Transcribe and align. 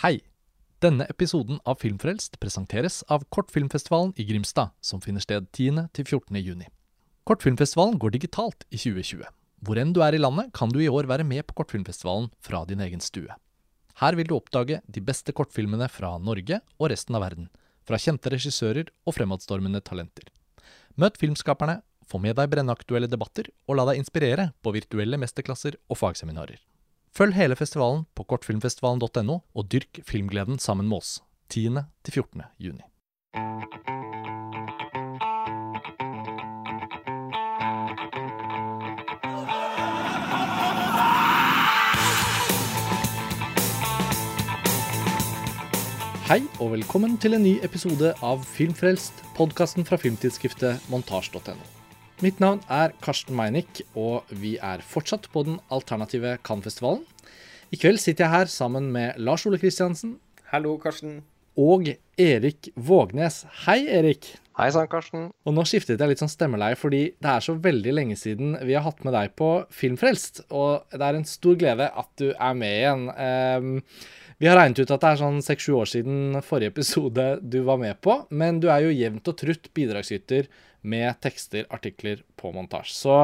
Hei! 0.00 0.22
Denne 0.80 1.04
episoden 1.12 1.58
av 1.68 1.74
Filmfrelst 1.82 2.38
presenteres 2.40 3.02
av 3.12 3.26
Kortfilmfestivalen 3.28 4.14
i 4.16 4.24
Grimstad, 4.24 4.70
som 4.80 5.02
finner 5.04 5.20
sted 5.20 5.44
10.-14. 5.52 6.38
juni. 6.40 6.70
Kortfilmfestivalen 7.28 7.98
går 8.00 8.14
digitalt 8.14 8.64
i 8.70 8.78
2020. 8.80 9.26
Hvor 9.60 9.80
enn 9.82 9.92
du 9.92 10.00
er 10.00 10.16
i 10.16 10.22
landet, 10.22 10.54
kan 10.56 10.72
du 10.72 10.78
i 10.80 10.88
år 10.88 11.04
være 11.10 11.26
med 11.28 11.44
på 11.44 11.58
Kortfilmfestivalen 11.60 12.30
fra 12.40 12.62
din 12.64 12.80
egen 12.80 13.04
stue. 13.04 13.36
Her 14.00 14.16
vil 14.16 14.30
du 14.30 14.38
oppdage 14.38 14.80
de 14.88 15.04
beste 15.04 15.36
kortfilmene 15.36 15.90
fra 15.92 16.14
Norge 16.16 16.62
og 16.78 16.88
resten 16.94 17.20
av 17.20 17.26
verden. 17.26 17.52
Fra 17.84 18.00
kjente 18.00 18.32
regissører 18.32 18.88
og 19.04 19.18
fremadstormende 19.18 19.84
talenter. 19.84 20.32
Møt 20.96 21.20
filmskaperne, 21.20 21.82
få 22.08 22.24
med 22.24 22.40
deg 22.40 22.48
brennaktuelle 22.56 23.12
debatter, 23.12 23.52
og 23.68 23.76
la 23.76 23.90
deg 23.92 24.00
inspirere 24.00 24.54
på 24.64 24.72
virtuelle 24.80 25.20
mesterklasser 25.20 25.76
og 25.92 26.00
fagseminarer. 26.00 26.56
Følg 27.10 27.34
hele 27.34 27.56
festivalen 27.58 28.04
på 28.14 28.24
kortfilmfestivalen.no, 28.30 29.40
og 29.54 29.66
dyrk 29.72 29.98
filmgleden 30.06 30.60
sammen 30.62 30.86
med 30.88 31.02
oss 31.02 31.18
10.-14. 31.50 32.46
juni. 32.62 32.86
Hei 46.30 46.44
og 46.62 46.76
velkommen 46.76 47.16
til 47.18 47.34
en 47.34 47.42
ny 47.42 47.56
episode 47.66 48.14
av 48.22 48.46
Filmfrelst, 48.46 49.24
podkasten 49.34 49.82
fra 49.82 49.98
filmtidsskriftet 49.98 50.86
montasj.no. 50.92 51.79
Mitt 52.20 52.36
navn 52.36 52.58
er 52.68 52.92
Karsten 53.00 53.32
Meinick, 53.32 53.78
og 53.96 54.28
vi 54.42 54.58
er 54.60 54.82
fortsatt 54.84 55.30
på 55.32 55.40
den 55.46 55.54
alternative 55.72 56.34
Cannes-festivalen. 56.44 57.06
I 57.72 57.78
kveld 57.80 57.96
sitter 58.02 58.26
jeg 58.26 58.34
her 58.34 58.50
sammen 58.52 58.90
med 58.92 59.16
Lars 59.16 59.46
Ole 59.48 59.56
Kristiansen 59.62 60.18
Hallo, 60.50 60.74
Karsten. 60.82 61.22
og 61.56 61.88
Erik 62.20 62.68
Vågnes. 62.76 63.46
Hei, 63.64 63.86
Erik. 63.88 64.34
Hei 64.58 64.68
sann, 64.74 64.90
Karsten. 64.92 65.30
Og 65.48 65.56
nå 65.56 65.64
skiftet 65.64 65.96
jeg 65.96 66.12
litt 66.12 66.20
sånn 66.20 66.28
stemmeleie, 66.28 66.76
fordi 66.76 67.06
det 67.16 67.32
er 67.32 67.40
så 67.46 67.56
veldig 67.56 67.96
lenge 67.96 68.20
siden 68.20 68.58
vi 68.68 68.76
har 68.76 68.84
hatt 68.84 69.00
med 69.06 69.16
deg 69.16 69.32
på 69.40 69.52
Filmfrelst. 69.72 70.44
Og 70.52 70.92
det 70.92 71.00
er 71.06 71.16
en 71.16 71.28
stor 71.28 71.56
glede 71.56 71.88
at 71.88 72.10
du 72.20 72.34
er 72.34 72.58
med 72.58 72.80
igjen. 72.82 73.06
Ehm, 73.16 73.76
vi 74.36 74.48
har 74.50 74.60
regnet 74.60 74.82
ut 74.82 74.92
at 74.92 75.00
det 75.00 75.14
er 75.14 75.22
sånn 75.22 75.40
seks-sju 75.44 75.72
år 75.80 75.88
siden 75.88 76.42
forrige 76.44 76.74
episode 76.74 77.30
du 77.40 77.62
var 77.64 77.80
med 77.80 77.96
på, 78.04 78.26
men 78.28 78.60
du 78.60 78.68
er 78.68 78.84
jo 78.84 78.92
jevnt 78.92 79.32
og 79.32 79.40
trutt 79.40 79.72
bidragsyter 79.72 80.52
med 80.82 81.18
tekster, 81.22 81.66
artikler 81.74 82.22
på 82.40 82.52
montasje. 82.54 82.94
Så 82.96 83.16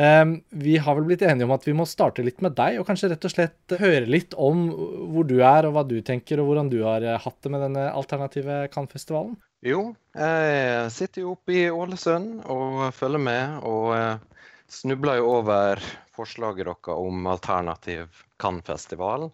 ehm, 0.00 0.36
vi 0.50 0.76
har 0.78 0.98
vel 0.98 1.08
blitt 1.08 1.24
enige 1.26 1.48
om 1.48 1.54
at 1.56 1.66
vi 1.66 1.74
må 1.76 1.86
starte 1.88 2.24
litt 2.24 2.42
med 2.44 2.56
deg, 2.58 2.78
og 2.80 2.86
kanskje 2.88 3.10
rett 3.12 3.26
og 3.26 3.34
slett 3.34 3.76
høre 3.80 4.06
litt 4.10 4.36
om 4.38 4.66
hvor 5.14 5.26
du 5.28 5.38
er, 5.40 5.66
og 5.66 5.76
hva 5.76 5.84
du 5.88 5.98
tenker, 6.06 6.40
og 6.40 6.50
hvordan 6.50 6.70
du 6.72 6.80
har 6.86 7.04
eh, 7.04 7.20
hatt 7.20 7.40
det 7.42 7.52
med 7.54 7.64
denne 7.66 7.88
alternative 7.92 8.64
Cannes-festivalen. 8.74 9.36
Jo, 9.64 9.94
jeg 10.12 10.88
sitter 10.92 11.24
jo 11.24 11.34
oppe 11.38 11.54
i 11.56 11.66
Ålesund 11.72 12.42
og 12.52 12.86
følger 12.96 13.22
med, 13.30 13.58
og 13.64 13.94
eh, 13.96 14.48
snubler 14.70 15.20
jo 15.20 15.30
over 15.38 15.82
forslaget 16.14 16.68
deres 16.68 16.94
om 16.94 17.26
alternativ 17.32 18.24
Cannes-festival. 18.40 19.30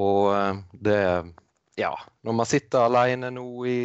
Og 0.00 0.30
eh, 0.36 0.60
det 0.86 1.02
Ja, 1.80 1.94
når 2.26 2.34
man 2.36 2.48
sitter 2.48 2.84
alene 2.84 3.30
nå 3.32 3.44
i 3.64 3.78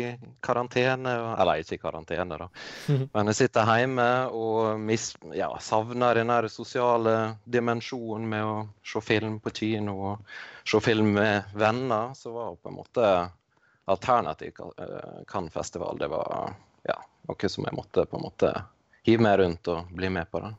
karantene, 0.44 1.14
eller 1.40 1.62
ikke 1.62 1.78
i 1.78 1.80
karantene, 1.80 2.40
da, 2.42 2.48
men 3.14 3.32
jeg 3.32 3.38
sitter 3.40 3.72
hjemme 3.80 4.08
og 4.36 4.82
mis, 4.84 5.14
ja, 5.38 5.48
savner 5.64 6.20
den 6.20 6.34
sosiale 6.52 7.16
dimensjonen 7.46 8.28
med 8.34 8.44
å 8.44 8.58
se 8.84 9.04
film 9.06 9.40
på 9.40 9.54
kino 9.62 9.96
og 10.10 10.36
se 10.68 10.82
film 10.84 11.14
med 11.16 11.56
venner, 11.56 12.12
så 12.20 12.36
var 12.36 12.60
på 12.60 12.74
en 12.74 12.80
måte 12.82 13.10
alternativ 13.86 14.54
eh, 14.78 15.24
Cannes-festival 15.28 15.98
det 16.02 16.08
var 16.12 16.56
ja, 16.84 17.00
noe 17.30 17.50
som 17.50 17.68
jeg 17.68 17.78
måtte 17.78 18.06
på 18.10 18.18
en 18.18 18.26
måte 18.26 18.52
hive 19.06 19.24
meg 19.24 19.40
rundt 19.40 19.70
og 19.72 19.92
bli 19.94 20.10
med 20.10 20.32
på. 20.32 20.42
det. 20.42 20.54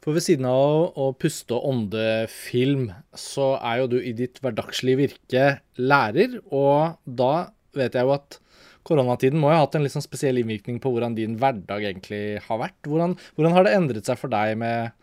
For 0.00 0.16
ved 0.16 0.24
siden 0.24 0.46
av 0.48 0.96
å, 0.96 1.10
puste 1.20 1.56
og 1.56 1.66
ånde 1.70 2.04
film, 2.32 2.88
så 3.16 3.52
er 3.58 3.82
jo 3.82 3.90
du 3.94 3.98
i 4.00 4.14
ditt 4.16 4.40
hverdagslige 4.40 5.00
virke 5.02 5.48
lærer, 5.80 6.38
og 6.48 7.00
da 7.04 7.50
vet 7.76 7.96
jeg 7.96 8.08
jo 8.08 8.14
at 8.16 8.40
koronatiden 8.88 9.40
må 9.40 9.50
jo 9.52 9.58
ha 9.58 9.64
hatt 9.66 9.76
en 9.76 9.84
litt 9.84 9.94
sånn 9.94 10.04
spesiell 10.04 10.40
innvirkning 10.40 10.80
på 10.82 10.92
hvordan 10.92 11.16
din 11.18 11.36
hverdag 11.40 11.84
egentlig 11.92 12.40
har 12.46 12.62
vært. 12.62 12.78
Hvordan, 12.88 13.16
hvordan 13.36 13.56
har 13.56 13.66
det 13.66 13.74
endret 13.76 14.08
seg 14.08 14.18
for 14.20 14.32
deg 14.32 14.56
med 14.60 14.96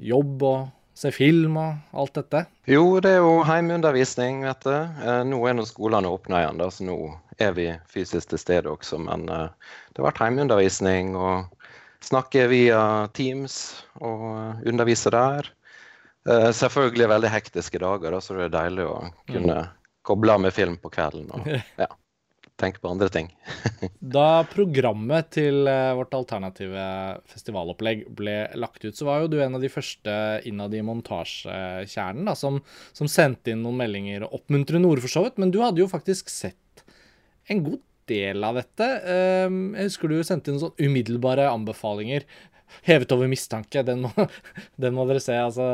jobb 0.00 0.46
og 0.48 0.70
se 0.96 1.12
film 1.14 1.56
og 1.60 1.98
alt 2.02 2.16
dette? 2.18 2.44
Jo, 2.68 2.84
det 3.04 3.14
er 3.14 3.22
jo 3.22 3.40
heimeundervisning, 3.48 4.42
vet 4.46 4.64
du. 4.64 4.74
Eh, 4.74 5.22
nå 5.28 5.40
er 5.48 5.56
nå 5.56 5.66
skolene 5.68 6.10
åpna 6.12 6.42
igjen, 6.42 6.60
da, 6.60 6.68
så 6.72 6.88
nå 6.88 6.98
er 7.42 7.54
vi 7.56 7.68
fysisk 7.92 8.32
til 8.32 8.40
stede 8.40 8.72
også. 8.72 9.00
Men 9.02 9.28
eh, 9.28 9.48
det 9.92 10.02
har 10.02 10.10
vært 10.10 10.22
heimeundervisning 10.24 11.16
og 11.18 11.61
snakke 12.02 12.46
via 12.50 12.82
Teams 13.16 13.58
og 14.00 14.24
underviser 14.66 14.72
undervise 14.72 15.10
der. 15.14 15.50
Eh, 16.28 16.50
selvfølgelig 16.54 17.08
veldig 17.10 17.30
hektiske 17.32 17.80
dager, 17.82 18.14
da, 18.14 18.20
så 18.22 18.36
det 18.36 18.46
er 18.46 18.54
deilig 18.54 18.86
å 18.86 18.98
kunne 19.30 19.58
koble 20.06 20.34
av 20.34 20.42
med 20.42 20.54
film 20.54 20.78
på 20.78 20.90
kvelden 20.90 21.30
og 21.34 21.48
ja, 21.82 21.88
tenke 22.58 22.82
på 22.82 22.90
andre 22.92 23.08
ting. 23.10 23.30
Da 23.98 24.44
programmet 24.46 25.32
til 25.34 25.66
eh, 25.70 25.94
vårt 25.98 26.14
alternative 26.14 26.84
festivalopplegg 27.32 28.06
ble 28.14 28.36
lagt 28.54 28.84
ut, 28.84 28.94
så 28.94 29.08
var 29.08 29.22
jo 29.22 29.32
du 29.32 29.40
en 29.42 29.58
av 29.58 29.62
de 29.62 29.70
første 29.72 30.14
innad 30.48 30.74
i 30.74 30.82
montasjekjernen 30.86 32.30
da, 32.30 32.36
som, 32.38 32.60
som 32.94 33.10
sendte 33.10 33.54
inn 33.54 33.64
noen 33.64 33.80
meldinger 33.82 34.26
og 34.28 34.42
oppmuntrende 34.42 34.90
ord, 34.90 35.02
for 35.02 35.10
så 35.10 35.24
vidt. 35.26 35.40
Men 35.42 35.54
du 35.54 35.62
hadde 35.62 35.82
jo 35.82 35.90
faktisk 35.90 36.30
sett 36.30 36.86
en 37.50 37.64
god 37.66 37.80
del 38.10 38.44
av 38.44 38.58
dette. 38.60 38.88
Ehm, 39.14 39.60
Jeg 39.76 39.90
husker 39.90 40.08
du 40.12 40.22
sendte 40.26 40.52
inn 40.52 40.60
sånn 40.62 40.74
umiddelbare 40.80 41.48
anbefalinger. 41.50 42.26
Hevet 42.88 43.12
over 43.12 43.28
mistanke, 43.28 43.82
den 43.84 44.00
må, 44.06 44.10
den 44.82 44.94
må 44.96 45.04
dere 45.08 45.20
se. 45.20 45.36
Altså, 45.36 45.66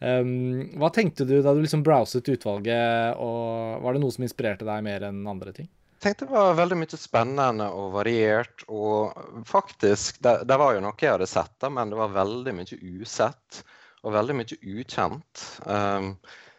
ehm, 0.00 0.76
hva 0.80 0.90
tenkte 0.94 1.26
du 1.28 1.36
da 1.44 1.52
du 1.54 1.60
liksom 1.62 1.84
browset 1.86 2.28
utvalget, 2.32 3.16
og 3.20 3.82
var 3.84 3.96
det 3.96 4.02
noe 4.04 4.14
som 4.14 4.24
inspirerte 4.26 4.68
deg 4.68 4.84
mer 4.86 5.08
enn 5.10 5.20
andre 5.28 5.52
ting? 5.56 5.68
Jeg 5.96 6.02
tenkte 6.10 6.26
det 6.28 6.36
var 6.36 6.58
veldig 6.58 6.76
mye 6.76 6.98
spennende 7.00 7.66
og 7.72 7.94
variert. 7.94 8.64
Og 8.68 9.16
faktisk, 9.48 10.20
det, 10.24 10.42
det 10.48 10.58
var 10.60 10.74
jo 10.76 10.82
noe 10.84 10.96
jeg 11.00 11.14
hadde 11.14 11.28
sett, 11.30 11.54
da, 11.62 11.70
men 11.72 11.92
det 11.92 12.00
var 12.00 12.12
veldig 12.16 12.52
mye 12.58 12.80
usett. 13.00 13.62
Og 14.04 14.12
veldig 14.14 14.36
mye 14.38 14.58
ukjent. 14.76 15.44
Um, 15.66 16.12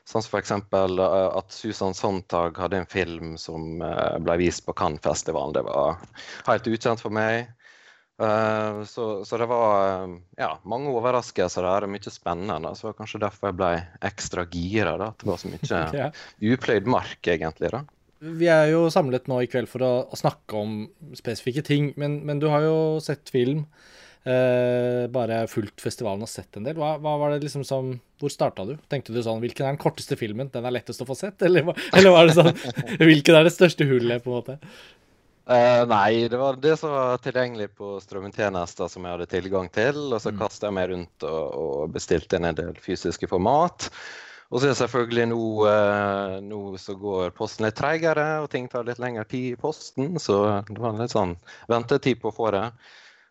sånn 0.07 0.23
som 0.23 0.37
f.eks. 0.37 0.53
at 0.55 1.51
Susan 1.51 1.95
Sontag 1.97 2.57
hadde 2.61 2.79
en 2.81 2.87
film 2.89 3.35
som 3.41 3.81
eh, 3.83 4.17
ble 4.23 4.37
vist 4.39 4.63
på 4.65 4.75
Cannes-festivalen. 4.77 5.55
Det 5.57 5.65
var 5.67 5.97
helt 6.47 6.69
ukjent 6.71 7.03
for 7.03 7.11
meg. 7.13 7.49
Uh, 8.17 8.81
så, 8.89 9.03
så 9.29 9.37
det 9.37 9.45
var 9.45 10.07
eh, 10.07 10.13
ja, 10.41 10.47
mange 10.65 10.89
overraskelser 10.89 11.61
der, 11.67 11.85
og 11.85 11.91
mye 11.93 12.09
spennende. 12.13 12.71
Så 12.73 12.87
det 12.87 12.89
var 12.93 12.97
kanskje 13.03 13.21
derfor 13.21 13.51
jeg 13.51 13.57
ble 13.59 13.69
ekstra 14.09 14.47
gira. 14.49 14.95
da, 14.97 15.11
At 15.11 15.21
det 15.21 15.29
var 15.29 15.43
så 15.43 15.51
mye 15.51 15.83
Ja. 16.01 16.07
upløyd 16.55 16.89
mark, 16.89 17.19
egentlig. 17.29 17.69
da. 17.75 17.83
Vi 18.39 18.47
er 18.49 18.71
jo 18.71 18.87
samlet 18.89 19.27
nå 19.29 19.43
i 19.43 19.49
kveld 19.51 19.69
for 19.69 19.85
å, 19.85 19.91
å 20.09 20.17
snakke 20.17 20.57
om 20.57 20.79
spesifikke 21.19 21.61
ting, 21.67 21.91
men, 22.01 22.21
men 22.25 22.41
du 22.41 22.47
har 22.49 22.65
jo 22.65 22.77
sett 23.03 23.29
film. 23.29 23.67
Eh, 24.27 25.05
bare 25.13 25.43
fulgt 25.47 25.79
festivalen 25.79 26.25
og 26.25 26.27
sett 26.27 26.57
en 26.59 26.65
del. 26.67 26.75
Hva, 26.75 26.95
hva 26.99 27.13
var 27.21 27.31
det 27.31 27.45
liksom 27.45 27.63
som 27.63 27.93
Hvor 28.19 28.31
starta 28.33 28.65
du? 28.67 28.73
Tenkte 28.91 29.13
du 29.15 29.21
sånn 29.23 29.39
Hvilken 29.39 29.63
er 29.63 29.71
den 29.75 29.79
korteste 29.79 30.17
filmen? 30.19 30.49
Den 30.51 30.65
er 30.67 30.73
lettest 30.75 30.99
å 30.99 31.07
få 31.07 31.15
sett? 31.15 31.39
Eller, 31.47 31.63
eller 31.95 32.11
var 32.11 32.27
det 32.27 32.35
sånn 32.35 32.51
Hvilken 32.99 33.37
er 33.37 33.47
det 33.47 33.53
største 33.55 33.87
hullet, 33.87 34.23
på 34.25 34.33
en 34.33 34.39
måte? 34.41 34.57
Uh, 35.47 35.85
nei, 35.87 36.27
det 36.27 36.35
var 36.41 36.57
det 36.59 36.73
som 36.81 36.91
var 36.91 37.21
tilgjengelig 37.23 37.69
på 37.77 37.93
strømmetjenester 38.03 38.89
som 38.91 39.05
jeg 39.07 39.15
hadde 39.15 39.29
tilgang 39.31 39.69
til. 39.71 40.01
Og 40.09 40.19
så 40.19 40.33
Mm. 40.33 40.41
kasta 40.41 40.67
jeg 40.67 40.75
meg 40.75 40.89
rundt 40.91 41.23
og, 41.23 41.43
og 41.55 41.93
bestilte 41.95 42.35
inn 42.35 42.49
en 42.49 42.57
del 42.57 42.73
fysiske 42.83 43.29
format. 43.31 43.87
Og 44.51 44.59
så 44.59 44.67
er 44.67 44.73
det 44.73 44.81
selvfølgelig 44.81 45.29
nå, 45.31 45.39
uh, 45.63 46.35
nå 46.43 46.59
så 46.83 46.97
går 46.99 47.31
posten 47.37 47.63
litt 47.63 47.79
treigere, 47.79 48.27
og 48.43 48.51
ting 48.51 48.67
tar 48.67 48.83
litt 48.87 48.99
lengre 48.99 49.23
tid 49.23 49.53
i 49.53 49.59
posten. 49.59 50.17
Så 50.19 50.41
det 50.67 50.83
var 50.83 50.99
litt 50.99 51.15
sånn 51.15 51.37
ventetid 51.71 52.19
på 52.19 52.33
å 52.33 52.35
få 52.41 52.51
det. 52.55 52.65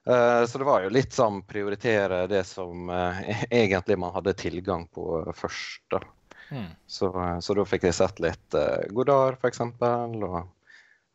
Eh, 0.06 0.46
så 0.46 0.58
det 0.58 0.64
var 0.64 0.84
jo 0.84 0.92
litt 0.94 1.14
sånn 1.14 1.40
prioritere 1.42 2.26
det 2.30 2.44
som 2.46 2.90
eh, 2.90 3.46
egentlig 3.50 3.98
man 3.98 4.14
hadde 4.14 4.36
tilgang 4.38 4.86
på 4.94 5.24
først. 5.34 5.82
da. 5.90 6.02
Mm. 6.50 6.68
Så, 6.86 7.10
så 7.42 7.56
da 7.58 7.64
fikk 7.66 7.88
jeg 7.88 7.96
sett 7.96 8.20
litt 8.22 8.54
uh, 8.54 8.84
Godard, 8.94 9.40
f.eks. 9.42 9.64
Og 9.82 10.36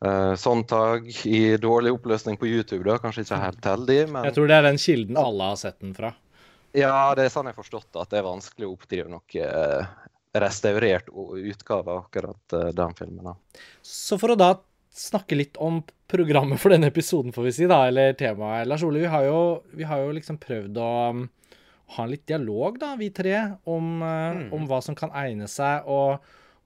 uh, 0.03 0.33
Sontag 0.35 1.07
i 1.23 1.55
dårlig 1.55 1.93
oppløsning 1.95 2.35
på 2.41 2.49
YouTube. 2.49 2.83
da, 2.89 2.97
Kanskje 2.99 3.23
ikke 3.23 3.39
helt 3.39 3.69
heldig, 3.71 4.01
men 4.11 4.27
Jeg 4.27 4.35
tror 4.35 4.51
det 4.51 4.57
er 4.57 4.67
den 4.67 4.81
kilden 4.81 5.21
alle 5.21 5.53
har 5.53 5.61
sett 5.61 5.79
den 5.79 5.95
fra. 5.95 6.11
ja, 6.75 7.13
det 7.15 7.29
er 7.29 7.31
sånn 7.31 7.47
jeg 7.47 7.55
har 7.55 7.63
forstått 7.63 8.01
at 8.03 8.11
det 8.11 8.19
er 8.19 8.27
vanskelig 8.27 8.67
å 8.67 8.73
oppdrive 8.75 9.13
noe 9.13 9.47
uh, 9.47 9.87
restaurert 10.43 11.07
utgave 11.11 11.95
av 11.95 12.03
akkurat 12.03 12.59
uh, 12.59 12.67
den 12.75 12.99
filmen. 12.99 13.31
da. 13.31 13.63
Så 13.87 14.19
for 14.19 14.35
å 14.35 14.39
da 14.39 14.51
snakke 14.91 15.37
litt 15.37 15.57
om 15.61 15.81
programmet 16.11 16.59
for 16.59 16.73
denne 16.73 16.89
episoden, 16.91 17.31
får 17.35 17.45
vi 17.47 17.51
si, 17.55 17.67
da, 17.71 17.85
eller 17.87 18.13
temaet. 18.19 18.67
Lars 18.67 18.83
Ole, 18.83 18.99
vi 19.05 19.11
har 19.11 19.23
jo, 19.29 19.39
vi 19.77 19.87
har 19.87 20.01
jo 20.03 20.11
liksom 20.17 20.39
prøvd 20.43 20.79
å 20.83 20.89
um, 21.15 21.21
ha 21.95 22.03
en 22.03 22.11
litt 22.11 22.25
dialog, 22.27 22.77
da, 22.79 22.93
vi 22.99 23.09
tre, 23.15 23.37
om, 23.67 24.01
eh, 24.03 24.35
Mm. 24.41 24.53
om 24.55 24.67
hva 24.67 24.81
som 24.83 24.95
kan 24.95 25.11
egne 25.11 25.47
seg. 25.51 25.87
Og, 25.87 26.19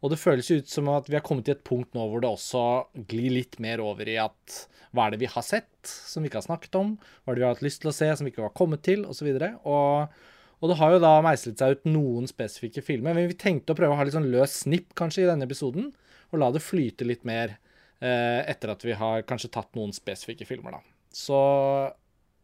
Og 0.03 0.11
det 0.11 0.19
føles 0.21 0.45
ut 0.51 0.67
som 0.69 0.89
at 0.91 1.07
vi 1.09 1.15
har 1.15 1.23
kommet 1.25 1.45
til 1.47 1.55
et 1.55 1.63
punkt 1.65 1.95
nå 1.95 2.03
hvor 2.11 2.21
det 2.21 2.29
også 2.29 2.61
glir 3.09 3.31
litt 3.31 3.55
mer 3.63 3.79
over 3.81 4.05
i 4.11 4.17
at 4.21 4.67
hva 4.93 5.07
er 5.07 5.11
det 5.15 5.21
vi 5.23 5.29
har 5.31 5.41
sett 5.41 5.81
som 5.87 6.21
vi 6.21 6.29
ikke 6.29 6.37
har 6.43 6.45
snakket 6.45 6.75
om? 6.77 6.91
Hva 7.23 7.31
er 7.31 7.35
det 7.35 7.41
vi 7.41 7.45
har 7.47 7.55
hatt 7.55 7.63
lyst 7.65 7.81
til 7.81 7.89
å 7.89 7.93
se 7.95 8.09
som 8.13 8.27
vi 8.27 8.29
ikke 8.31 8.43
har 8.43 8.53
kommet 8.53 8.83
til? 8.85 9.01
Osv. 9.09 9.25
Og, 9.31 9.65
og, 9.65 10.13
og 10.61 10.69
det 10.69 10.77
har 10.77 10.91
jo 10.93 10.99
da 11.01 11.13
meislet 11.25 11.57
seg 11.57 11.71
ut 11.79 11.89
noen 11.89 12.27
spesifikke 12.29 12.83
filmer. 12.85 13.15
Men 13.17 13.31
vi 13.31 13.39
tenkte 13.39 13.73
å 13.73 13.79
prøve 13.79 13.95
å 13.95 13.97
ha 13.97 14.05
litt 14.05 14.13
sånn 14.13 14.29
løs 14.29 14.59
snipp 14.67 14.93
kanskje 14.99 15.23
i 15.23 15.29
denne 15.31 15.47
episoden, 15.47 15.89
og 16.29 16.39
la 16.43 16.51
det 16.53 16.61
flyte 16.61 17.07
litt 17.07 17.25
mer 17.25 17.55
etter 17.99 18.73
at 18.73 18.83
vi 18.83 18.93
har 18.97 19.23
kanskje 19.25 19.49
tatt 19.53 19.71
noen 19.77 19.93
spesifikke 19.95 20.45
filmer, 20.45 20.75
da. 20.75 20.81
Så 21.15 21.37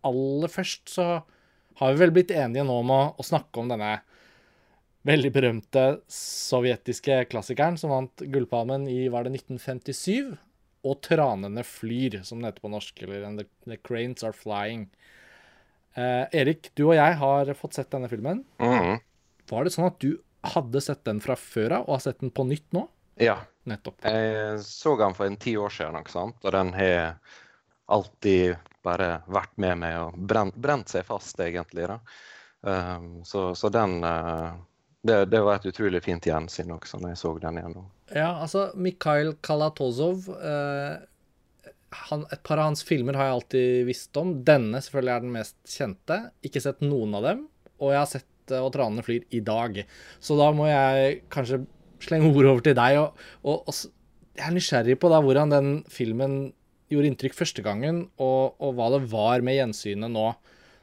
aller 0.08 0.52
først 0.52 0.94
så 0.94 1.08
har 1.82 1.94
vi 1.94 2.02
vel 2.02 2.14
blitt 2.16 2.32
enige 2.34 2.64
nå 2.68 2.78
om 2.84 2.94
å, 2.94 3.02
å 3.20 3.26
snakke 3.26 3.62
om 3.62 3.72
denne 3.72 3.98
veldig 5.08 5.32
berømte 5.34 5.86
sovjetiske 6.14 7.24
klassikeren 7.32 7.78
som 7.80 7.94
vant 7.94 8.24
Gullpalmen 8.34 8.86
i 8.92 9.08
var 9.12 9.26
det 9.26 9.34
1957, 9.40 10.38
og 10.82 10.98
'Tranene 11.06 11.64
flyr', 11.66 12.22
som 12.26 12.42
det 12.42 12.52
heter 12.52 12.66
på 12.66 12.74
norsk, 12.74 13.02
eller 13.06 13.26
the, 13.38 13.46
the, 13.68 13.78
Cranes 13.78 14.24
Are 14.26 14.34
Flying'. 14.34 14.88
Eh, 15.94 16.26
Erik, 16.42 16.72
du 16.76 16.88
og 16.88 16.96
jeg 16.96 17.18
har 17.20 17.54
fått 17.58 17.78
sett 17.78 17.92
denne 17.94 18.10
filmen. 18.10 18.44
Mm. 18.62 19.02
Var 19.52 19.64
det 19.64 19.74
sånn 19.76 19.90
at 19.90 20.00
du 20.02 20.16
hadde 20.56 20.82
sett 20.82 21.04
den 21.06 21.22
fra 21.22 21.36
før 21.38 21.78
av, 21.78 21.86
og 21.86 22.00
har 22.00 22.06
sett 22.08 22.22
den 22.24 22.34
på 22.34 22.48
nytt 22.50 22.66
nå? 22.74 22.88
Ja. 23.22 23.44
Nettopp. 23.70 24.02
Jeg 24.06 24.60
så 24.66 24.96
den 24.98 25.16
for 25.18 25.30
en 25.30 25.38
ti 25.42 25.54
år 25.60 25.74
siden, 25.74 26.00
ikke 26.02 26.14
sant? 26.14 26.38
og 26.42 26.54
den 26.56 26.74
har 26.74 27.18
alltid 27.92 28.56
bare 28.86 29.22
vært 29.30 29.54
med 29.62 29.82
meg 29.84 29.98
og 30.00 30.18
brent, 30.18 30.58
brent 30.58 30.90
seg 30.90 31.06
fast, 31.06 31.40
egentlig. 31.44 31.88
da. 31.92 32.00
Um, 32.62 33.22
så, 33.26 33.52
så, 33.58 33.70
den 33.74 34.00
uh, 34.06 34.54
det, 35.02 35.26
det, 35.34 35.42
var 35.42 35.58
et 35.58 35.70
utrolig 35.70 36.02
fint 36.06 36.26
gjensyn 36.26 36.74
også, 36.76 37.00
når 37.02 37.14
jeg 37.14 37.22
så 37.22 37.34
den 37.42 37.62
igjen. 37.62 37.78
Ja, 38.14 38.32
altså, 38.42 38.68
Mikhail 38.78 39.34
Kalatozov 39.42 40.28
uh, 40.30 41.02
han, 42.08 42.26
Et 42.32 42.44
par 42.46 42.62
av 42.62 42.70
hans 42.70 42.86
filmer 42.88 43.18
har 43.20 43.28
jeg 43.28 43.38
alltid 43.38 43.86
visst 43.90 44.18
om. 44.22 44.36
Denne 44.48 44.80
selvfølgelig 44.84 45.14
er 45.14 45.26
den 45.26 45.34
mest 45.36 45.58
kjente. 45.68 46.20
Ikke 46.46 46.62
sett 46.64 46.84
noen 46.86 47.18
av 47.20 47.26
dem. 47.28 47.46
Og 47.82 47.92
jeg 47.92 48.00
har 48.00 48.10
sett 48.10 48.54
uh, 48.54 48.62
Og 48.62 48.72
tranene 48.76 49.04
flyr 49.06 49.26
i 49.36 49.42
dag. 49.44 49.82
Så 50.24 50.38
da 50.40 50.52
må 50.56 50.70
jeg 50.70 51.22
kanskje 51.34 51.64
slenge 52.04 52.32
ordet 52.32 52.52
over 52.52 52.64
til 52.66 52.78
deg. 52.78 53.00
Og, 53.02 53.28
og, 53.44 53.70
og, 53.70 54.02
jeg 54.38 54.48
er 54.48 54.56
nysgjerrig 54.56 54.98
på 55.02 55.12
da 55.12 55.20
hvordan 55.24 55.52
den 55.52 55.72
filmen 55.92 56.36
gjorde 56.92 57.12
inntrykk 57.12 57.36
første 57.36 57.64
gangen, 57.64 58.06
og, 58.20 58.58
og 58.60 58.76
hva 58.78 58.90
det 58.96 59.02
var 59.12 59.44
med 59.46 59.58
gjensynet 59.58 60.12
nå. 60.12 60.30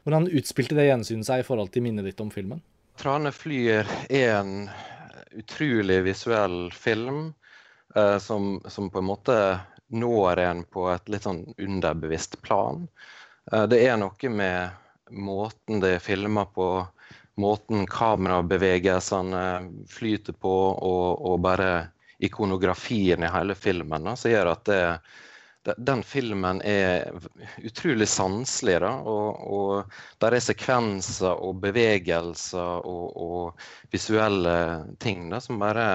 Hvordan 0.05 0.29
utspilte 0.39 0.77
det 0.79 0.89
gjensynet 0.89 1.29
seg 1.29 1.43
i 1.43 1.47
forhold 1.47 1.73
til 1.75 1.85
minnet 1.85 2.07
ditt 2.09 2.21
om 2.25 2.33
filmen? 2.33 2.63
'Trane 2.99 3.31
flyr' 3.31 3.87
er 4.11 4.31
en 4.41 4.71
utrolig 5.39 6.01
visuell 6.03 6.73
film 6.75 7.35
eh, 7.95 8.19
som, 8.19 8.57
som, 8.67 8.89
på 8.91 8.99
en 8.99 9.07
måte 9.07 9.37
når 9.89 10.43
en 10.43 10.65
på 10.67 10.89
et 10.91 11.13
litt 11.13 11.29
sånn 11.29 11.45
underbevisst 11.55 12.41
plan. 12.43 12.89
Eh, 13.53 13.69
det 13.71 13.85
er 13.87 14.01
noe 14.01 14.33
med 14.33 14.75
måten 15.15 15.79
det 15.85 15.95
er 15.97 16.05
filma 16.05 16.45
på, 16.51 16.69
måten 17.39 17.87
kamerabevegelsene 17.91 19.45
flyter 19.91 20.37
på, 20.37 20.57
og, 20.75 21.23
og 21.31 21.41
bare 21.45 21.71
ikonografien 22.19 23.23
i 23.23 23.31
hele 23.31 23.55
filmen, 23.55 24.11
som 24.19 24.33
gjør 24.33 24.53
at 24.57 24.65
det, 24.67 24.83
den 25.77 26.03
filmen 26.03 26.63
er 26.65 27.11
utrolig 27.65 28.09
sanselig. 28.09 28.79
Da, 28.83 28.93
og, 29.03 29.43
og 29.53 29.99
der 30.23 30.37
er 30.37 30.45
sekvenser 30.45 31.43
og 31.45 31.61
bevegelser 31.63 32.87
og, 32.89 33.05
og 33.19 33.93
visuelle 33.93 34.57
ting 35.03 35.29
da, 35.33 35.43
som 35.45 35.61
bare 35.61 35.89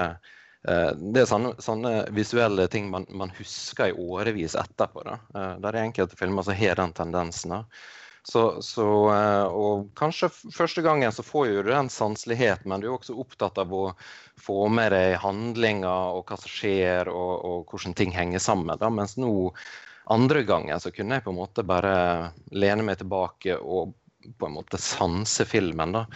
eh, 0.68 0.90
Det 0.94 1.24
er 1.24 1.30
sånne, 1.30 1.54
sånne 1.62 1.94
visuelle 2.14 2.68
ting 2.72 2.90
man, 2.92 3.08
man, 3.10 3.34
husker 3.38 3.90
i 3.90 3.98
årevis 3.98 4.56
etterpå. 4.60 5.04
Da. 5.08 5.18
Eh, 5.34 5.52
er 5.58 5.82
enkelte 5.82 6.18
filmer 6.20 6.46
som 6.46 6.58
har 6.58 6.80
den 6.80 6.96
tendensen. 6.96 7.58
Da. 7.58 7.62
Så, 8.24 8.62
så, 8.62 8.86
eh, 9.12 9.44
og 9.44 9.90
kanskje 10.00 10.30
første 10.32 10.82
gangen 10.82 11.12
så 11.12 11.22
får 11.22 11.46
du 11.46 11.68
den 11.68 11.90
sanseligheten, 11.92 12.70
men 12.72 12.80
du 12.80 12.88
er 12.88 12.94
også 12.94 13.16
opptatt 13.20 13.58
av 13.60 13.72
å 13.74 13.82
få 14.40 14.64
med 14.72 14.94
deg 14.94 15.18
handlinger 15.20 16.16
og 16.16 16.30
hva 16.30 16.38
som 16.40 16.48
skjer, 16.48 17.10
og, 17.12 17.34
og 17.44 17.72
hvordan 17.72 17.96
ting 17.98 18.14
henger 18.16 18.40
sammen. 18.40 18.72
Da. 18.80 18.88
Mens 18.88 19.18
nå, 19.20 19.52
andre 20.08 20.44
gangen, 20.48 20.80
så 20.80 20.92
kunne 20.94 21.18
jeg 21.18 21.26
på 21.26 21.34
en 21.34 21.40
måte 21.42 21.66
bare 21.68 21.96
lene 22.56 22.86
meg 22.88 23.02
tilbake 23.02 23.58
og 23.60 23.92
på 24.40 24.48
en 24.48 24.56
måte 24.56 24.80
sanse 24.80 25.44
filmen. 25.44 25.92
da. 25.92 26.06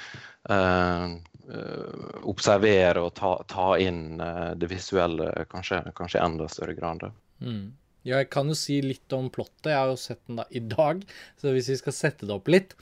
Uh, 0.48 1.18
uh, 1.52 2.22
observere 2.30 3.02
og 3.04 3.12
ta, 3.20 3.34
ta 3.48 3.74
inn 3.84 4.16
uh, 4.20 4.54
det 4.56 4.70
visuelle 4.72 5.44
kanskje, 5.52 5.82
kanskje 5.96 6.24
enda 6.24 6.48
større 6.48 6.76
grad. 6.78 7.04
Mm. 7.44 7.66
Jeg 8.08 8.30
kan 8.32 8.48
jo 8.48 8.56
si 8.58 8.80
litt 8.84 9.12
om 9.16 9.28
plottet. 9.32 9.72
Jeg 9.72 9.78
har 9.78 9.92
jo 9.92 10.00
sett 10.00 10.22
den 10.26 10.40
da 10.40 10.46
i 10.50 10.62
dag. 10.64 11.02
Så 11.40 11.52
hvis 11.54 11.70
vi 11.72 11.78
skal 11.80 11.96
sette 11.96 12.28
det 12.28 12.34
opp 12.34 12.48
litt, 12.52 12.74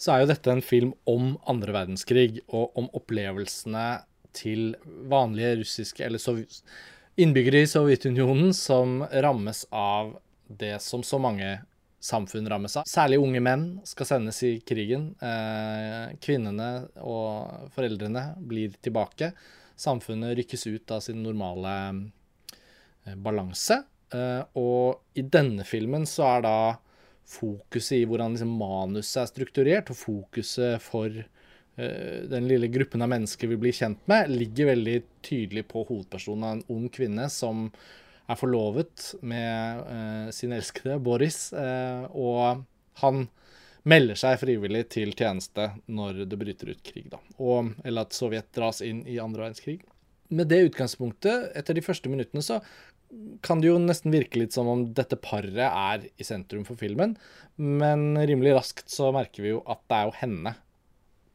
så 0.00 0.14
er 0.14 0.22
jo 0.22 0.32
dette 0.32 0.50
en 0.50 0.64
film 0.64 0.94
om 1.06 1.36
andre 1.50 1.74
verdenskrig 1.76 2.40
og 2.48 2.72
om 2.78 2.88
opplevelsene 2.96 3.86
til 4.34 4.72
vanlige 5.12 5.58
russiske 5.60 6.04
eller 6.06 6.22
innbyggere 7.20 7.62
i 7.62 7.68
Sovjetunionen 7.68 8.54
som 8.56 9.02
rammes 9.04 9.66
av 9.70 10.16
det 10.48 10.78
som 10.82 11.04
så 11.04 11.20
mange 11.22 11.60
samfunn 12.02 12.48
rammes 12.50 12.76
av. 12.80 12.88
Særlig 12.88 13.20
unge 13.22 13.42
menn 13.44 13.66
skal 13.86 14.08
sendes 14.08 14.40
i 14.42 14.56
krigen. 14.66 15.12
Eh, 15.22 16.16
kvinnene 16.24 16.88
og 16.98 17.70
foreldrene 17.76 18.32
blir 18.42 18.74
tilbake. 18.82 19.30
Samfunnet 19.78 20.34
rykkes 20.40 20.66
ut 20.66 20.96
av 20.96 21.04
sin 21.04 21.22
normale 21.22 21.76
eh, 23.06 23.14
balanse. 23.14 23.82
Uh, 24.12 24.42
og 24.58 25.18
i 25.18 25.24
denne 25.24 25.64
filmen 25.68 26.06
så 26.08 26.26
er 26.36 26.44
da 26.46 26.56
fokuset 27.32 28.00
i 28.00 28.06
hvordan 28.08 28.34
liksom 28.34 28.54
manuset 28.60 29.22
er 29.22 29.30
strukturert, 29.30 29.92
og 29.92 29.98
fokuset 29.98 30.82
for 30.84 31.08
uh, 31.08 32.18
den 32.30 32.48
lille 32.50 32.70
gruppen 32.72 33.04
av 33.04 33.12
mennesker 33.12 33.50
vi 33.52 33.60
blir 33.64 33.76
kjent 33.76 34.02
med, 34.10 34.32
ligger 34.32 34.72
veldig 34.72 34.98
tydelig 35.24 35.66
på 35.70 35.84
hovedpersonen 35.88 36.48
av 36.48 36.56
en 36.56 36.64
ung 36.76 36.88
kvinne 36.92 37.28
som 37.32 37.68
er 38.30 38.38
forlovet 38.38 39.12
med 39.26 39.86
uh, 39.86 40.28
sin 40.34 40.54
elskede 40.54 41.00
Boris, 41.02 41.48
og 41.52 42.62
han 43.02 43.24
melder 43.88 44.18
seg 44.20 44.36
frivillig 44.38 44.84
til 44.94 45.10
tjeneste 45.18 45.72
når 45.90 46.22
det 46.30 46.38
bryter 46.38 46.70
ut 46.70 46.84
krig, 46.86 47.08
da. 47.10 47.18
Og, 47.42 47.72
eller 47.82 48.06
at 48.06 48.14
Sovjet 48.14 48.52
dras 48.54 48.78
inn 48.84 49.02
i 49.10 49.18
andre 49.18 49.48
verdenskrig 49.48 49.80
med 50.32 50.48
det 50.48 50.62
utgangspunktet, 50.68 51.50
etter 51.56 51.76
de 51.76 51.84
første 51.84 52.10
minuttene, 52.10 52.42
så 52.44 52.60
kan 53.44 53.60
det 53.60 53.68
jo 53.68 53.78
nesten 53.80 54.12
virke 54.14 54.40
litt 54.40 54.54
som 54.54 54.68
om 54.70 54.84
dette 54.96 55.18
paret 55.20 55.58
er 55.66 56.06
i 56.16 56.26
sentrum 56.26 56.64
for 56.68 56.80
filmen. 56.80 57.14
Men 57.56 58.16
rimelig 58.16 58.54
raskt 58.56 58.92
så 58.92 59.10
merker 59.14 59.44
vi 59.44 59.52
jo 59.52 59.60
at 59.68 59.82
det 59.90 59.98
er 59.98 60.08
jo 60.08 60.16
henne. 60.22 60.54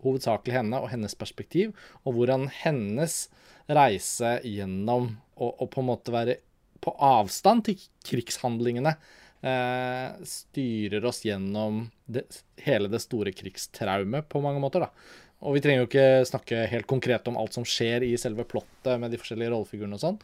Hovedsakelig 0.06 0.56
henne 0.58 0.82
og 0.82 0.90
hennes 0.94 1.18
perspektiv. 1.18 1.76
Og 2.04 2.18
hvordan 2.18 2.48
hennes 2.64 3.28
reise 3.68 4.38
gjennom 4.48 5.12
å 5.38 5.68
på 5.70 5.84
en 5.84 5.90
måte 5.92 6.14
være 6.14 6.40
på 6.82 6.94
avstand 7.04 7.66
til 7.68 7.82
krigshandlingene 8.06 8.94
eh, 9.42 10.18
styrer 10.26 11.06
oss 11.06 11.24
gjennom 11.26 11.84
det, 12.06 12.26
hele 12.64 12.90
det 12.90 13.02
store 13.04 13.34
krigstraumet 13.36 14.30
på 14.30 14.42
mange 14.42 14.62
måter. 14.64 14.86
da. 14.86 15.26
Og 15.46 15.58
vi 15.58 15.62
trenger 15.62 15.84
jo 15.84 15.90
ikke 15.90 16.30
snakke 16.30 16.64
helt 16.72 16.90
konkret 16.90 17.28
om 17.30 17.38
alt 17.38 17.58
som 17.58 17.66
skjer 17.68 18.06
i 18.08 18.16
selve 18.18 18.46
plottet 18.50 18.98
med 19.02 19.14
de 19.14 19.20
forskjellige 19.22 19.54
rollefigurene 19.54 20.00
og 20.00 20.04
sånn, 20.04 20.22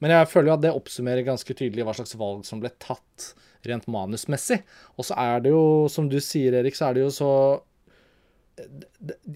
men 0.00 0.14
jeg 0.14 0.28
føler 0.32 0.50
jo 0.50 0.56
at 0.56 0.64
det 0.64 0.74
oppsummerer 0.74 1.26
ganske 1.26 1.56
tydelig 1.56 1.84
hva 1.86 1.94
slags 1.96 2.16
valg 2.18 2.44
som 2.48 2.62
ble 2.62 2.72
tatt 2.80 3.32
rent 3.68 3.88
manusmessig. 3.92 4.62
Og 4.96 5.06
så 5.10 5.16
er 5.20 5.42
det 5.44 5.52
jo, 5.52 5.88
som 5.92 6.08
du 6.08 6.16
sier, 6.24 6.56
Erik, 6.56 6.76
så 6.76 6.88
er 6.88 6.96
det 6.96 7.04
jo 7.04 7.10
så 7.14 7.32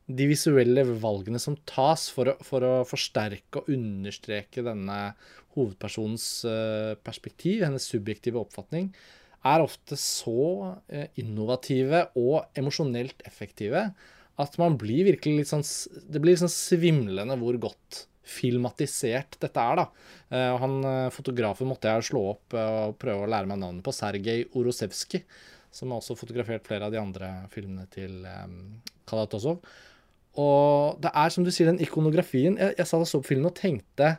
De 0.05 0.27
visuelle 0.29 0.83
valgene 1.01 1.41
som 1.41 1.55
tas 1.69 2.11
for 2.13 2.33
å, 2.33 2.35
for 2.45 2.65
å 2.67 2.73
forsterke 2.85 3.63
og 3.63 3.71
understreke 3.73 4.65
denne 4.67 5.15
hovedpersonens 5.55 6.27
eh, 6.51 6.91
perspektiv, 7.07 7.63
hennes 7.65 7.87
subjektive 7.89 8.41
oppfatning, 8.43 8.91
er 9.49 9.65
ofte 9.65 9.97
så 10.01 10.75
eh, 10.93 11.07
innovative 11.21 12.09
og 12.21 12.59
emosjonelt 12.59 13.25
effektive 13.29 13.87
at 14.41 14.59
man 14.59 14.77
blir 14.81 15.07
virkelig 15.07 15.45
litt 15.45 15.51
sånn 15.53 15.65
Det 16.11 16.21
blir 16.21 16.35
litt 16.35 16.43
sånn 16.43 16.53
svimlende 16.53 17.37
hvor 17.41 17.57
godt 17.63 18.05
filmatisert 18.25 19.39
dette 19.43 19.61
er, 19.61 19.81
da. 19.81 19.87
Uh, 20.33 20.57
han, 20.63 20.77
eh, 20.89 21.13
fotografen 21.15 21.69
måtte 21.69 21.93
jeg 21.93 22.09
slå 22.09 22.23
opp 22.33 22.57
uh, 22.57 22.89
og 22.89 22.99
prøve 23.01 23.27
å 23.27 23.31
lære 23.31 23.51
meg 23.51 23.61
navnet 23.61 23.85
på. 23.85 23.95
Sergej 23.95 24.47
Orosevskij, 24.57 25.25
som 25.75 25.93
har 25.93 26.01
også 26.01 26.17
fotografert 26.19 26.67
flere 26.67 26.89
av 26.89 26.95
de 26.95 27.01
andre 27.01 27.33
filmene 27.53 27.89
til 27.93 28.23
Kalatozov. 29.11 29.59
Og 30.41 31.01
det 31.03 31.11
er, 31.15 31.33
som 31.35 31.47
du 31.47 31.51
sier, 31.55 31.69
den 31.71 31.83
ikonografien 31.83 32.57
Jeg, 32.59 32.75
jeg 32.81 32.89
sa 32.91 32.99
og 32.99 33.07
så 33.07 33.21
på 33.23 33.29
filmen 33.31 33.53
og 33.53 33.59
tenkte 33.59 34.17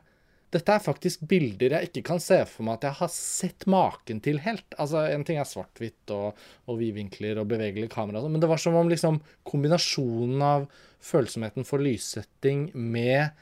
dette 0.56 0.72
er 0.72 0.84
faktisk 0.84 1.26
bilder 1.28 1.74
jeg 1.76 1.90
ikke 1.90 2.04
kan 2.12 2.22
se 2.24 2.38
for 2.48 2.64
meg 2.64 2.78
at 2.78 2.86
jeg 2.88 2.98
har 3.02 3.12
sett 3.12 3.66
maken 3.72 4.22
til 4.24 4.40
helt. 4.46 4.68
Altså, 4.80 5.02
En 5.12 5.26
ting 5.28 5.40
er 5.42 5.48
svart-hvitt 5.50 6.14
og, 6.16 6.38
og 6.70 6.80
vidvinkler 6.80 7.42
og 7.42 7.50
bevegelig 7.52 7.90
kamera, 7.92 8.22
sånn, 8.24 8.36
men 8.36 8.44
det 8.44 8.50
var 8.52 8.62
som 8.62 8.78
om 8.80 8.92
liksom 8.92 9.20
kombinasjonen 9.48 10.46
av 10.46 10.70
følsomheten 11.04 11.68
for 11.68 11.84
lyssetting 11.84 12.70
med 12.74 13.36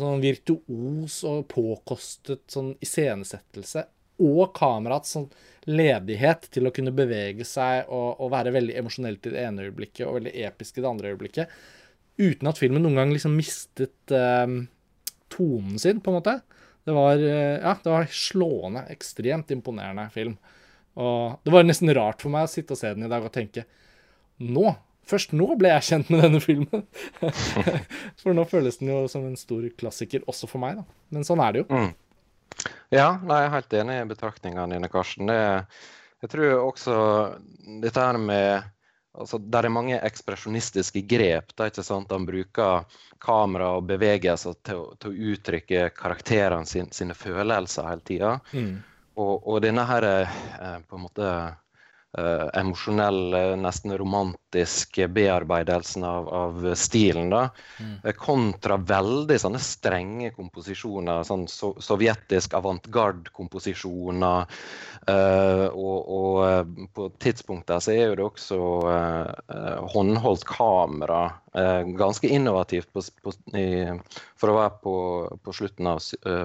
sånn 0.00 0.22
virtuos 0.22 1.20
og 1.28 1.46
påkostet 1.52 2.44
sånn 2.52 2.74
iscenesettelse. 2.84 3.86
Og 4.24 4.52
kamerats 4.56 5.12
sånn 5.16 5.28
ledighet 5.68 6.46
til 6.54 6.68
å 6.68 6.72
kunne 6.74 6.94
bevege 6.96 7.44
seg 7.44 7.90
og, 7.92 8.20
og 8.22 8.30
være 8.32 8.54
veldig 8.54 8.76
emosjonelt 8.80 9.28
i 9.28 9.34
det 9.34 9.42
ene 9.42 9.66
øyeblikket 9.66 10.06
og 10.06 10.20
veldig 10.20 10.32
episk 10.46 10.78
i 10.78 10.84
det 10.84 10.90
andre 10.90 11.12
øyeblikket. 11.12 11.56
Uten 12.16 12.48
at 12.48 12.60
filmen 12.60 12.84
noen 12.86 12.96
gang 12.96 13.12
liksom 13.12 13.34
mistet 13.36 14.14
eh, 14.14 14.46
tonen 15.32 15.80
sin, 15.82 16.00
på 16.00 16.12
en 16.12 16.18
måte. 16.20 16.38
Det 16.86 16.94
var, 16.96 17.18
eh, 17.18 17.58
ja, 17.60 17.74
det 17.82 17.92
var 17.92 18.08
slående, 18.14 18.86
ekstremt 18.94 19.50
imponerende 19.52 20.06
film. 20.14 20.36
Og 20.96 21.42
det 21.44 21.52
var 21.52 21.66
nesten 21.66 21.92
rart 21.96 22.22
for 22.24 22.32
meg 22.32 22.46
å 22.46 22.50
sitte 22.50 22.72
og 22.72 22.80
se 22.80 22.94
den 22.94 23.04
i 23.04 23.12
dag 23.12 23.24
og 23.26 23.34
tenke 23.34 23.66
Nå 24.40 24.70
Først 25.06 25.34
nå 25.38 25.46
ble 25.58 25.70
jeg 25.70 25.86
kjent 25.86 26.08
med 26.10 26.24
denne 26.24 26.40
filmen. 26.42 26.82
for 28.20 28.34
nå 28.34 28.44
føles 28.50 28.80
den 28.80 28.90
jo 28.90 29.04
som 29.10 29.26
en 29.28 29.38
stor 29.38 29.62
klassiker, 29.78 30.24
også 30.26 30.50
for 30.50 30.62
meg, 30.62 30.80
da. 30.80 31.02
Men 31.14 31.26
sånn 31.26 31.42
er 31.44 31.54
det 31.54 31.62
jo. 31.62 31.68
Mm. 31.70 31.92
Ja, 32.94 33.10
nei, 33.22 33.42
jeg 33.42 33.48
er 33.50 33.54
helt 33.54 33.76
enig 33.80 33.98
i 34.00 34.08
betraktningene 34.10 34.74
dine, 34.74 34.90
Karsten. 34.90 35.30
Det, 35.30 35.38
jeg 36.24 36.32
tror 36.32 36.56
også 36.64 36.96
dette 37.84 38.02
her 38.02 38.18
med 38.18 38.66
altså, 39.16 39.38
Der 39.38 39.66
er 39.66 39.74
mange 39.74 40.00
ekspresjonistiske 40.08 41.02
grep. 41.08 41.54
Da, 41.54 41.68
ikke 41.70 41.84
sant? 41.86 42.12
Han 42.12 42.26
bruker 42.28 42.86
kamera 43.22 43.72
og 43.78 43.86
bevegelser 43.90 44.58
til, 44.66 44.82
til 45.00 45.12
å 45.12 45.32
uttrykke 45.32 45.88
karakterene 45.96 46.68
sin, 46.68 46.90
sine 46.92 47.16
følelser 47.16 47.88
hele 47.90 48.06
tida. 48.06 48.34
Mm. 48.52 48.74
Og, 49.16 49.34
og, 49.38 49.60
denne 49.64 49.86
her 49.88 50.04
eh, 50.10 50.80
på 50.84 50.98
en 50.98 51.06
måte 51.06 51.30
uh, 52.18 52.48
emosjonelle, 52.56 53.56
nesten 53.60 53.94
romantiske 53.98 55.08
bearbeidelsen 55.08 56.04
av, 56.04 56.28
av 56.28 56.74
stilen. 56.74 57.30
da, 57.30 57.48
mm. 57.80 57.94
Eh, 58.04 58.16
kontra 58.16 58.76
veldig 58.76 59.38
sånne 59.40 59.60
strenge 59.62 60.32
komposisjoner. 60.36 61.24
sånn 61.28 61.46
so 61.50 61.74
Sovjetisk 61.82 62.54
avantgarde-komposisjoner. 62.56 64.46
Uh, 65.06 65.68
og, 65.70 66.08
og 66.10 66.70
på 66.96 67.10
tidspunkter 67.22 67.78
så 67.82 67.92
er 67.94 68.16
det 68.18 68.24
også 68.26 68.58
uh, 68.90 69.86
håndholdt 69.94 70.46
kamera. 70.48 71.26
ganske 71.96 72.28
innovativt 72.28 72.90
på, 72.92 73.00
på, 73.22 73.32
i, 73.56 73.86
for 74.36 74.52
å 74.52 74.56
være 74.58 74.72
på, 74.82 74.96
på 75.40 75.52
slutten 75.56 75.86
av 75.88 76.02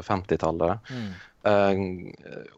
50-tallet. 0.08 0.88
Mm. 0.88 1.10
Uh, 1.42 2.12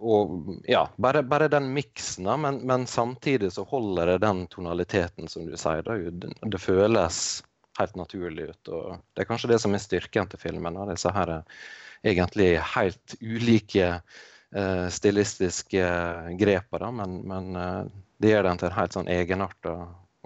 og 0.03 0.57
ja, 0.67 0.83
bare, 0.99 1.21
bare 1.23 1.47
den 1.47 1.69
miksen, 1.75 2.27
men, 2.41 2.59
men, 2.67 2.87
samtidig 2.87 3.53
så 3.55 3.63
holder 3.63 4.13
det 4.13 4.17
den 4.25 4.43
tonaliteten, 4.51 5.29
som 5.31 5.47
du 5.47 5.55
sier. 5.59 5.87
Det, 5.87 6.33
det, 6.41 6.59
føles 6.59 7.21
helt 7.79 7.95
naturlig 7.95 8.49
ut. 8.51 8.73
og 8.75 8.99
Det 9.13 9.23
er 9.23 9.29
kanskje 9.31 9.53
det 9.53 9.61
som 9.63 9.73
er 9.73 9.83
styrken 9.83 10.29
til 10.29 10.41
filmen. 10.41 10.81
Disse 10.91 11.13
her 11.15 11.37
egentlig 12.03 12.57
helt 12.73 13.15
ulike 13.21 13.95
uh, 13.95 14.87
stilistiske 14.91 15.87
grepene, 16.39 16.93
men, 16.99 17.17
men 17.31 17.55
uh, 17.55 17.81
det 18.19 18.35
gjør 18.35 18.49
den 18.49 18.59
til 18.59 18.71
en 18.71 18.77
helt 18.81 18.99
sånn 18.99 19.11
egenarta 19.11 19.77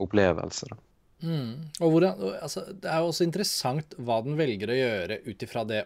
opplevelse. 0.01 0.69
Mm. 1.21 1.69
Og 1.81 1.91
hvordan, 1.93 2.25
altså, 2.41 2.65
det 2.73 2.89
er 2.89 3.01
jo 3.01 3.11
også 3.11 3.25
interessant 3.25 3.95
hva 3.97 4.19
den 4.25 4.37
velger 4.37 4.69
å 4.69 4.77
gjøre 4.77 5.21
ut 5.25 5.45
ifra 5.45 5.63
det 5.65 5.85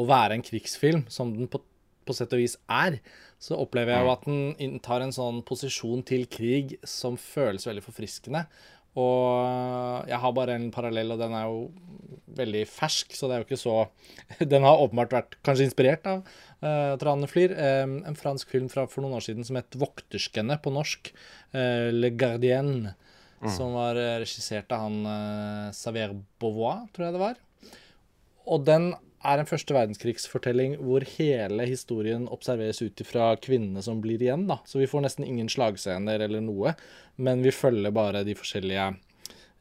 å 0.00 0.04
være 0.08 0.38
en 0.38 0.44
krigsfilm, 0.44 1.04
som 1.12 1.32
den 1.34 1.48
på 1.50 1.60
på 2.06 2.16
sett 2.16 2.32
og 2.36 2.42
vis 2.42 2.56
er, 2.70 2.98
så 3.42 3.58
opplever 3.60 3.94
jeg 3.94 4.06
jo 4.06 4.12
at 4.12 4.28
den 4.28 4.54
inntar 4.62 5.04
en 5.04 5.14
sånn 5.14 5.42
posisjon 5.46 6.04
til 6.06 6.24
krig 6.30 6.78
som 6.86 7.18
føles 7.20 7.66
veldig 7.68 7.84
forfriskende. 7.84 8.46
Og 8.94 10.06
jeg 10.06 10.20
har 10.22 10.34
bare 10.36 10.54
en 10.54 10.68
parallell, 10.74 11.10
og 11.14 11.18
den 11.18 11.34
er 11.34 11.48
jo 11.50 11.64
veldig 12.38 12.62
fersk, 12.70 13.14
så 13.14 13.26
det 13.26 13.36
er 13.36 13.42
jo 13.42 13.46
ikke 13.48 13.58
så 13.60 13.76
Den 14.52 14.66
har 14.66 14.82
åpenbart 14.82 15.14
vært 15.14 15.38
kanskje 15.46 15.66
inspirert 15.68 16.06
av 16.10 16.22
uh, 16.62 16.94
Trane 17.00 17.28
Flyr. 17.30 17.56
Um, 17.58 17.96
en 18.06 18.18
fransk 18.18 18.54
film 18.54 18.68
fra 18.72 18.86
for 18.90 19.02
noen 19.04 19.18
år 19.18 19.26
siden 19.26 19.46
som 19.46 19.58
het 19.58 19.74
'Vokterskene' 19.74 20.60
på 20.62 20.72
norsk. 20.74 21.10
Uh, 21.54 21.90
'Le 21.90 22.12
Gardien'. 22.14 22.94
Mm. 23.44 23.50
Som 23.52 23.74
var 23.76 23.98
regissert 24.22 24.70
av 24.72 24.86
han 24.86 25.02
uh, 25.04 25.72
Saver 25.76 26.14
Beauvoir, 26.40 26.86
tror 26.94 27.08
jeg 27.08 27.16
det 27.16 27.20
var. 27.20 27.42
Og 28.48 28.62
den 28.64 28.94
er 29.24 29.40
en 29.40 29.48
første 29.48 29.74
verdenskrigsfortelling 29.76 30.76
hvor 30.84 31.04
hele 31.16 31.66
historien 31.68 32.28
observeres 32.32 32.82
ut 32.84 33.00
ifra 33.00 33.32
kvinnene 33.40 33.82
som 33.84 34.02
blir 34.04 34.22
igjen. 34.22 34.46
da. 34.50 34.60
Så 34.68 34.82
vi 34.82 34.88
får 34.90 35.06
nesten 35.06 35.26
ingen 35.26 35.50
slagscener 35.52 36.22
eller 36.26 36.44
noe, 36.44 36.74
men 37.16 37.42
vi 37.44 37.54
følger 37.54 37.94
bare 37.94 38.24
de 38.26 38.36
forskjellige 38.38 38.92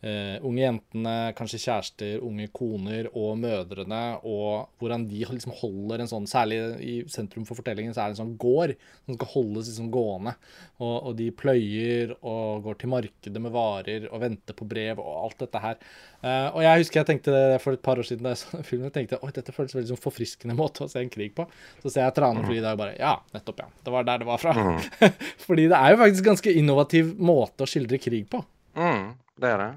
Uh, 0.04 0.36
unge 0.44 0.66
jentene, 0.66 1.12
kanskje 1.38 1.62
kjærester, 1.64 2.18
unge 2.28 2.50
koner 2.52 3.08
og 3.16 3.38
mødrene, 3.40 4.02
og 4.28 4.74
hvordan 4.82 5.06
de 5.08 5.22
liksom 5.24 5.54
holder 5.62 6.04
en 6.04 6.10
sånn 6.12 6.26
Særlig 6.34 6.58
i 6.84 6.94
sentrum 7.12 7.44
for 7.46 7.60
fortellingen 7.60 7.94
så 7.94 8.02
er 8.02 8.10
det 8.10 8.16
en 8.16 8.22
sånn 8.24 8.34
gård 8.42 8.74
som 9.06 9.16
skal 9.16 9.30
holdes 9.32 9.70
liksom 9.70 9.90
gående. 9.94 10.34
Og, 10.80 10.96
og, 10.96 11.12
de 11.20 11.28
pløyer 11.36 12.16
og 12.18 12.64
går 12.66 12.80
til 12.82 12.92
markedet 12.92 13.44
med 13.44 13.54
varer 13.54 14.08
og 14.10 14.24
venter 14.24 14.58
på 14.58 14.68
brev 14.68 15.00
og 15.04 15.12
alt 15.28 15.44
dette 15.46 15.62
her. 15.62 15.78
Uh, 16.24 16.50
og 16.50 16.60
jeg 16.66 16.82
husker 16.82 17.02
jeg 17.02 17.10
tenkte 17.12 17.36
det 17.36 17.62
for 17.64 17.78
et 17.78 17.84
par 17.86 18.02
år 18.02 18.10
siden 18.10 18.26
da 18.26 18.34
jeg 18.34 18.42
så 18.42 18.64
filmen. 18.66 18.90
Jeg 18.90 18.98
tenkte 18.98 19.22
oi, 19.22 19.32
dette 19.36 19.56
føles 19.56 19.78
veldig 19.78 19.94
sånn 19.94 20.04
forfriskende 20.04 20.58
måte 20.58 20.88
å 20.88 20.92
se 20.92 21.04
en 21.04 21.14
krig 21.14 21.32
på. 21.38 21.48
Så 21.84 21.94
ser 21.94 22.08
jeg 22.08 22.18
Tranefly 22.18 22.60
der 22.60 22.76
og 22.76 22.84
bare 22.84 22.98
Ja, 22.98 23.16
nettopp, 23.36 23.64
ja. 23.64 23.72
Det 23.86 23.96
var 23.96 24.10
der 24.10 24.24
det 24.24 24.32
var 24.34 24.44
fra. 24.44 24.58
Mm. 24.58 24.84
Fordi 25.48 25.70
det 25.72 25.80
er 25.80 25.96
jo 25.96 26.04
faktisk 26.04 26.28
ganske 26.28 26.60
innovativ 26.60 27.16
måte 27.20 27.64
å 27.64 27.70
skildre 27.70 28.02
krig 28.04 28.28
på. 28.32 28.44
Mm, 28.76 29.14
det 29.40 29.54
er 29.54 29.68
det. 29.68 29.72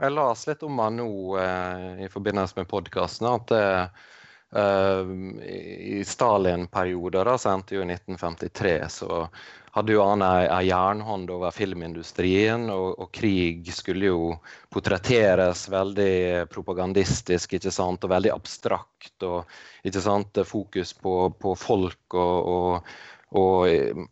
Jeg 0.00 0.14
leste 0.16 0.52
litt 0.52 0.64
om 0.66 0.80
han 0.82 0.98
nå 0.98 1.10
eh, 1.38 2.04
i 2.06 2.08
forbindelse 2.10 2.58
med 2.58 2.70
podkasten. 2.70 3.28
At 3.28 3.52
eh, 3.56 4.12
i 4.52 6.02
Stalin-perioder, 6.04 7.36
så 7.38 7.54
endte 7.54 7.78
jo 7.78 7.84
i 7.84 7.88
1953, 7.88 8.74
så 8.92 9.26
hadde 9.72 9.94
jo 9.94 10.02
han 10.04 10.20
ei, 10.26 10.44
ei 10.52 10.66
jernhånd 10.68 11.30
over 11.32 11.54
filmindustrien. 11.56 12.66
Og, 12.72 12.98
og, 12.98 13.08
krig 13.14 13.70
skulle 13.72 14.10
jo 14.10 14.34
portretteres 14.72 15.64
veldig 15.72 16.48
propagandistisk 16.52 17.56
ikke 17.56 17.72
sant? 17.72 18.04
og 18.04 18.12
veldig 18.12 18.34
abstrakt. 18.34 19.16
og 19.24 19.48
ikke 19.88 20.04
sant? 20.04 20.42
Fokus 20.48 20.92
på, 20.92 21.16
på 21.40 21.54
folk 21.56 22.18
og, 22.20 22.52
og 22.52 22.92
og, 23.32 23.68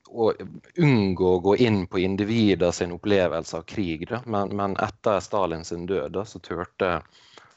og, 0.09 0.43
unngå 0.77 1.33
å 1.35 1.41
gå 1.45 1.57
inn 1.67 1.83
på 1.87 2.01
individer 2.01 2.73
sin 2.73 2.95
opplevelse 2.97 3.59
av 3.59 3.67
krig. 3.69 4.07
Men, 4.25 4.55
men, 4.57 4.77
etter 4.81 5.21
Stalins 5.21 5.73
død 5.73 6.15
da, 6.17 6.25
så 6.25 6.41
turte 6.41 6.93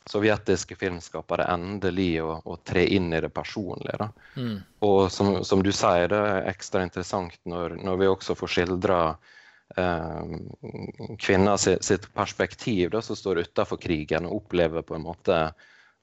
sovjetiske 0.10 0.76
filmskapere 0.76 1.46
endelig 1.54 2.18
å, 2.24 2.36
å, 2.44 2.58
tre 2.68 2.84
inn 2.92 3.14
i 3.14 3.22
det 3.24 3.32
personlige. 3.32 4.10
Mm. 4.36 4.58
Og 4.84 5.12
som, 5.12 5.38
som, 5.48 5.64
du 5.64 5.72
sier, 5.72 6.10
det 6.12 6.20
er 6.20 6.50
ekstra 6.52 6.84
interessant 6.84 7.38
når, 7.48 7.78
når 7.80 8.02
vi 8.02 8.10
også 8.12 8.36
får 8.36 8.52
skildra 8.58 8.98
eh, 9.80 10.34
kvinner 11.24 11.56
sitt, 11.58 12.10
perspektiv, 12.14 12.90
da, 12.92 13.02
som 13.02 13.16
står 13.16 13.46
utafor 13.48 13.80
krigen 13.80 14.28
og 14.28 14.42
opplever 14.42 14.84
på 14.84 14.98
en 14.98 15.08
måte 15.08 15.46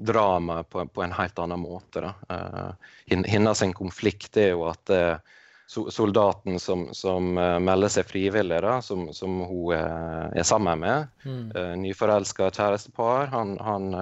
drama 0.01 0.63
på, 0.65 0.87
på 0.89 1.05
en 1.05 1.13
helt 1.13 1.39
annen 1.39 1.61
måte. 1.61 2.01
Da. 2.01 2.15
Eh, 2.33 3.21
hennes 3.29 3.63
konflikt 3.77 4.41
er 4.41 4.55
jo 4.55 4.65
at 4.71 4.97
eh, 4.97 5.37
soldaten 5.71 6.59
som, 6.59 6.89
som 6.95 7.39
uh, 7.39 7.59
melder 7.63 7.93
seg 7.95 8.09
frivillig, 8.11 8.59
da, 8.65 8.81
som, 8.83 9.07
som 9.15 9.39
hun 9.47 9.77
uh, 9.77 10.27
er 10.35 10.47
sammen 10.47 10.83
med. 10.83 11.13
Mm. 11.23 11.45
Uh, 11.55 11.75
Nyforelska 11.79 12.51
kjærestepar. 12.51 13.31
Han, 13.35 13.55
han 13.63 13.95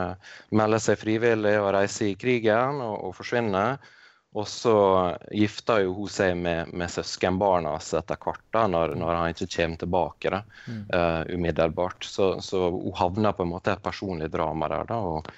melder 0.49 0.81
seg 0.81 1.01
frivillig 1.03 1.59
og 1.61 1.73
reiser 1.77 2.13
i 2.13 2.17
krigen 2.21 2.81
og, 2.85 2.97
og 3.11 3.17
forsvinner. 3.19 3.77
Og 4.37 4.45
så 4.49 4.77
gifter 5.33 5.85
jo 5.85 5.95
hun 5.97 6.11
seg 6.13 6.35
med, 6.41 6.73
med 6.77 6.93
søskenbarna 6.93 7.75
etter 7.81 8.19
hvert, 8.21 8.45
da, 8.53 8.67
når, 8.69 8.93
når, 9.01 9.13
han 9.17 9.33
ikke 9.33 9.49
kommer 9.55 9.81
tilbake 9.81 10.33
da, 10.35 10.43
mm. 10.69 10.83
umiddelbart. 11.33 12.05
Så, 12.05 12.35
så, 12.45 12.67
hun 12.75 12.93
havner 13.01 13.33
på 13.33 13.47
en 13.47 13.55
måte 13.55 13.73
et 13.73 13.83
personlig 13.83 14.29
drama 14.31 14.69
der. 14.69 14.91
da, 14.93 15.01
og 15.01 15.33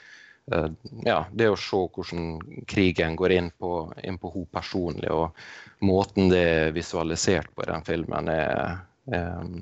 ja, 1.04 1.18
det 1.32 1.48
å 1.50 1.58
se 1.58 1.80
hvordan 1.94 2.64
krigen 2.68 3.16
går 3.18 3.34
inn 3.36 3.50
på, 3.58 3.72
inn 4.02 4.18
på 4.18 4.32
henne 4.34 4.52
personlig, 4.52 5.10
og 5.12 5.84
måten 5.86 6.30
det 6.32 6.40
er 6.40 6.72
visualisert 6.76 7.52
på 7.54 7.64
i 7.64 7.70
den 7.70 7.86
filmen, 7.86 8.30
er, 8.32 8.80
er, 9.14 9.52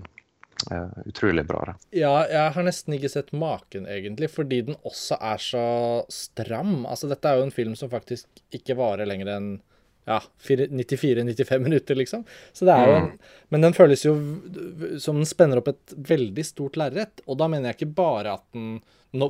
er 0.73 1.09
utrolig 1.09 1.45
bra. 1.49 1.65
Da. 1.71 1.77
Ja, 1.97 2.13
jeg 2.31 2.55
har 2.57 2.67
nesten 2.67 2.97
ikke 2.97 3.13
sett 3.13 3.35
maken, 3.37 3.89
egentlig, 3.91 4.31
fordi 4.33 4.63
den 4.71 4.81
også 4.83 5.21
er 5.21 5.43
så 5.43 5.67
stram. 6.13 6.85
Altså, 6.87 7.11
dette 7.11 7.31
er 7.31 7.41
jo 7.41 7.49
en 7.49 7.55
film 7.55 7.77
som 7.79 7.93
faktisk 7.93 8.45
ikke 8.55 8.79
varer 8.79 9.09
lenger 9.09 9.35
enn 9.37 9.51
ja, 10.09 10.19
94-95 10.49 11.65
minutter, 11.65 11.99
liksom. 12.01 12.25
Så 12.57 12.65
det 12.69 12.75
er 12.75 12.89
jo 12.89 12.99
en, 12.99 13.11
mm. 13.13 13.33
Men 13.53 13.67
den 13.67 13.77
føles 13.77 14.05
jo 14.07 14.15
som 15.01 15.21
den 15.21 15.29
spenner 15.29 15.61
opp 15.61 15.69
et 15.73 15.97
veldig 16.11 16.45
stort 16.47 16.79
lerret. 16.81 17.21
Og 17.29 17.39
da 17.41 17.49
mener 17.51 17.71
jeg 17.71 17.83
ikke 17.83 17.97
bare 18.01 18.39
at 18.39 18.47
den 18.57 18.79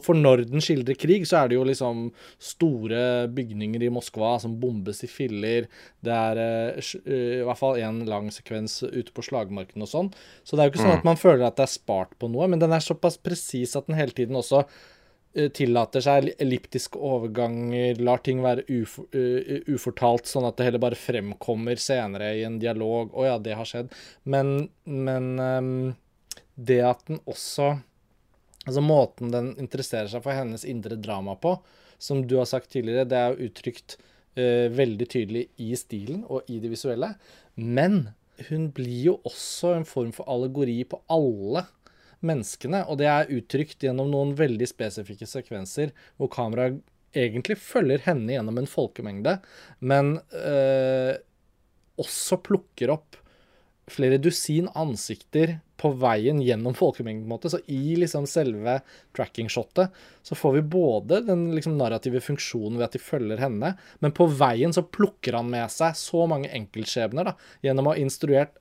for 0.02 0.18
når 0.18 0.42
den 0.50 0.62
skildrer 0.62 0.96
krig, 0.98 1.22
så 1.28 1.44
er 1.44 1.50
det 1.50 1.58
jo 1.58 1.66
liksom 1.66 2.08
store 2.42 3.28
bygninger 3.30 3.84
i 3.86 3.90
Moskva 3.94 4.32
som 4.42 4.56
bombes 4.58 5.04
i 5.06 5.10
filler. 5.10 5.68
Det 6.02 6.14
er 6.14 6.40
uh, 6.74 6.96
i 7.14 7.44
hvert 7.46 7.60
fall 7.60 7.78
en 7.86 8.00
lang 8.08 8.26
sekvens 8.34 8.80
ute 8.82 9.14
på 9.14 9.22
slagmarken 9.28 9.84
og 9.86 9.90
sånn. 9.90 10.10
Så 10.42 10.56
det 10.56 10.64
er 10.64 10.68
jo 10.68 10.74
ikke 10.74 10.82
sånn 10.82 10.96
at 10.96 11.06
mm. 11.06 11.10
man 11.12 11.20
føler 11.20 11.46
at 11.46 11.60
det 11.60 11.68
er 11.68 11.76
spart 11.76 12.18
på 12.18 12.30
noe, 12.32 12.50
men 12.50 12.62
den 12.62 12.74
er 12.74 12.84
såpass 12.84 13.20
presis 13.22 13.76
at 13.78 13.86
den 13.86 13.98
hele 14.00 14.16
tiden 14.18 14.38
også 14.38 14.64
eh, 14.64 14.72
tillater 15.54 16.02
seg 16.04 16.30
elliptiske 16.42 16.98
overganger, 16.98 18.00
lar 18.02 18.22
ting 18.24 18.42
være 18.44 18.64
uf 18.80 18.98
uh, 19.14 19.58
ufortalt, 19.70 20.28
sånn 20.30 20.48
at 20.48 20.58
det 20.58 20.68
heller 20.68 20.82
bare 20.82 20.98
fremkommer 20.98 21.80
senere 21.80 22.34
i 22.38 22.44
en 22.48 22.58
dialog. 22.62 23.14
Å 23.14 23.26
ja, 23.28 23.36
det 23.42 23.56
har 23.58 23.68
skjedd. 23.68 23.94
Men, 24.28 24.68
men 24.84 25.30
um, 25.38 25.74
det 26.54 26.82
at 26.86 27.06
den 27.10 27.22
også 27.26 27.76
Altså 28.68 28.82
måten 28.84 29.30
den 29.32 29.46
interesserer 29.56 30.10
seg 30.12 30.20
for 30.20 30.36
hennes 30.36 30.60
indre 30.68 30.98
drama 31.00 31.32
på, 31.40 31.54
som 31.96 32.18
du 32.28 32.34
har 32.36 32.44
sagt 32.50 32.68
tidligere, 32.74 33.06
det 33.08 33.16
er 33.16 33.30
jo 33.32 33.46
uttrykt 33.48 33.94
uh, 34.36 34.66
veldig 34.76 35.06
tydelig 35.08 35.44
i 35.64 35.70
stilen 35.78 36.26
og 36.28 36.50
i 36.52 36.58
det 36.60 36.74
visuelle. 36.74 37.14
Men 37.56 38.10
hun 38.50 38.68
blir 38.74 38.98
jo 39.06 39.14
også 39.26 39.72
en 39.78 39.88
form 39.88 40.12
for 40.14 40.28
allegori 40.30 40.82
på 40.84 41.00
alle 41.10 41.64
menneskene. 42.26 42.84
Og 42.88 43.00
det 43.00 43.08
er 43.10 43.32
uttrykt 43.34 43.84
gjennom 43.86 44.10
noen 44.12 44.34
veldig 44.38 44.68
spesifikke 44.70 45.28
sekvenser 45.28 45.94
hvor 46.16 46.30
kameraet 46.32 46.80
egentlig 47.16 47.56
følger 47.62 48.02
henne 48.04 48.34
gjennom 48.34 48.58
en 48.60 48.68
folkemengde, 48.68 49.38
men 49.80 50.18
øh, 50.36 51.14
også 51.98 52.38
plukker 52.44 52.92
opp 52.92 53.16
flere 53.88 54.18
dusin 54.20 54.68
ansikter 54.76 55.56
på 55.78 55.92
veien 55.96 56.40
gjennom 56.42 56.74
folkemengden. 56.76 57.24
på 57.24 57.30
en 57.30 57.36
måte. 57.36 57.50
Så 57.50 57.60
i 57.66 57.96
liksom 57.96 58.26
selve 58.26 58.80
tracking-shotet 59.16 59.94
så 60.22 60.34
får 60.34 60.58
vi 60.58 60.62
både 60.62 61.22
den 61.24 61.54
liksom 61.54 61.78
narrative 61.78 62.20
funksjonen 62.20 62.78
ved 62.78 62.88
at 62.88 62.96
de 62.98 63.02
følger 63.02 63.40
henne, 63.40 63.76
men 64.00 64.12
på 64.12 64.26
veien 64.26 64.74
så 64.74 64.82
plukker 64.82 65.38
han 65.38 65.50
med 65.50 65.70
seg 65.72 65.96
så 65.96 66.26
mange 66.28 66.50
enkeltskjebner 66.50 67.30
da, 67.30 67.36
gjennom 67.62 67.88
å 67.88 67.94
ha 67.94 68.02
instruert 68.02 68.58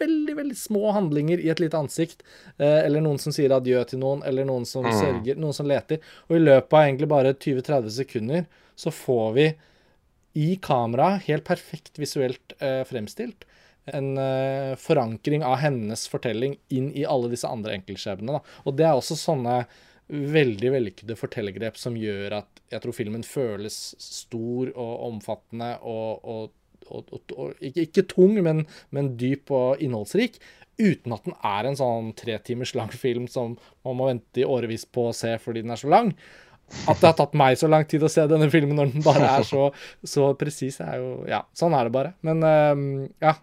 veldig 0.00 0.36
veldig 0.38 0.56
små 0.58 0.92
handlinger 0.96 1.42
i 1.42 1.50
et 1.52 1.62
lite 1.62 1.78
ansikt. 1.78 2.24
Eh, 2.58 2.80
eller 2.84 3.04
noen 3.04 3.20
som 3.22 3.34
sier 3.34 3.52
adjø 3.54 3.82
til 3.90 4.02
noen, 4.02 4.24
eller 4.26 4.48
noen 4.48 4.66
som 4.68 4.86
mm. 4.86 4.94
sørger, 4.98 5.40
noen 5.40 5.56
som 5.56 5.68
leter. 5.70 6.00
Og 6.28 6.38
i 6.38 6.42
løpet 6.42 6.76
av 6.76 6.86
egentlig 6.86 7.10
bare 7.12 7.34
20-30 7.36 7.96
sekunder 8.00 8.48
så 8.80 8.92
får 8.94 9.32
vi 9.36 9.46
i 10.40 10.54
kamera, 10.62 11.16
helt 11.26 11.44
perfekt 11.44 11.98
visuelt 11.98 12.54
eh, 12.62 12.82
fremstilt, 12.86 13.44
en 13.90 14.12
eh, 14.20 14.76
forankring 14.78 15.42
av 15.44 15.58
hennes 15.64 16.04
fortelling 16.08 16.54
inn 16.68 16.92
i 16.94 17.06
alle 17.08 17.32
disse 17.32 17.48
andre 17.48 17.74
enkeltskjebnene. 17.78 18.42
Og 18.64 18.76
det 18.78 18.86
er 18.86 18.94
også 18.94 19.18
sånne 19.18 19.64
veldig 20.10 20.72
vellykkede 20.74 21.16
fortellergrep 21.18 21.76
som 21.78 21.98
gjør 21.98 22.40
at 22.40 22.62
jeg 22.70 22.82
tror 22.82 22.94
filmen 22.94 23.22
føles 23.26 23.76
stor 24.02 24.72
og 24.74 24.94
omfattende 25.06 25.76
og, 25.86 26.24
og 26.24 26.56
og, 26.88 27.10
og, 27.36 27.52
ikke, 27.60 27.86
ikke, 27.86 28.06
tung, 28.10 28.36
men, 28.44 28.64
men, 28.94 29.14
dyp 29.20 29.52
og 29.54 29.82
innholdsrik. 29.82 30.38
Uten 30.80 31.12
at 31.12 31.26
den 31.26 31.36
er 31.44 31.68
en 31.68 31.76
sånn 31.76 32.12
tre 32.16 32.38
timers 32.44 32.72
lang 32.78 32.92
film 32.92 33.26
som 33.28 33.56
man 33.84 33.98
må 33.98 34.08
vente 34.08 34.42
i 34.42 34.48
årevis 34.48 34.86
på 34.88 35.10
å 35.10 35.16
se 35.16 35.34
fordi 35.42 35.64
den 35.66 35.74
er 35.74 35.80
så 35.80 35.90
lang. 35.92 36.14
At 36.88 37.00
det 37.02 37.08
har 37.08 37.16
tatt 37.18 37.34
meg 37.36 37.58
så 37.58 37.68
lang 37.68 37.84
tid 37.90 38.04
å 38.06 38.10
se 38.12 38.24
denne 38.30 38.46
filmen 38.52 38.78
når 38.78 38.92
den 38.94 39.04
bare 39.04 39.26
er 39.40 39.46
så, 39.46 39.68
så 40.06 40.30
presis, 40.38 40.78
er 40.84 41.00
jo 41.02 41.08
Ja, 41.28 41.42
sånn 41.56 41.74
er 41.76 41.88
det 41.88 41.94
bare. 41.94 42.14
Men 42.26 42.44
uh, 42.46 43.06
ja. 43.22 43.36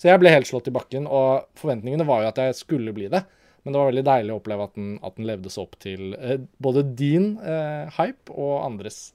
Så 0.00 0.08
jeg 0.08 0.18
ble 0.18 0.32
helt 0.32 0.48
slått 0.48 0.66
i 0.66 0.74
bakken, 0.74 1.04
og 1.06 1.52
forventningene 1.60 2.06
var 2.08 2.24
jo 2.24 2.30
at 2.32 2.40
jeg 2.42 2.56
skulle 2.58 2.94
bli 2.96 3.06
det. 3.12 3.20
Men 3.62 3.74
det 3.74 3.78
var 3.78 3.92
veldig 3.92 4.02
deilig 4.08 4.32
å 4.34 4.38
oppleve 4.40 4.64
at 4.66 4.72
den, 4.74 4.88
at 5.06 5.14
den 5.20 5.28
levde 5.28 5.52
så 5.52 5.62
opp 5.62 5.76
til 5.84 6.16
uh, 6.16 6.40
både 6.64 6.82
din 6.98 7.36
uh, 7.38 7.86
hype 8.00 8.34
og 8.34 8.56
andres. 8.64 9.12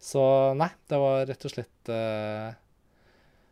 Så 0.00 0.22
nei, 0.56 0.70
det 0.88 0.98
var 1.00 1.26
rett 1.28 1.44
og 1.44 1.52
slett 1.52 1.90
eh, 1.92 2.48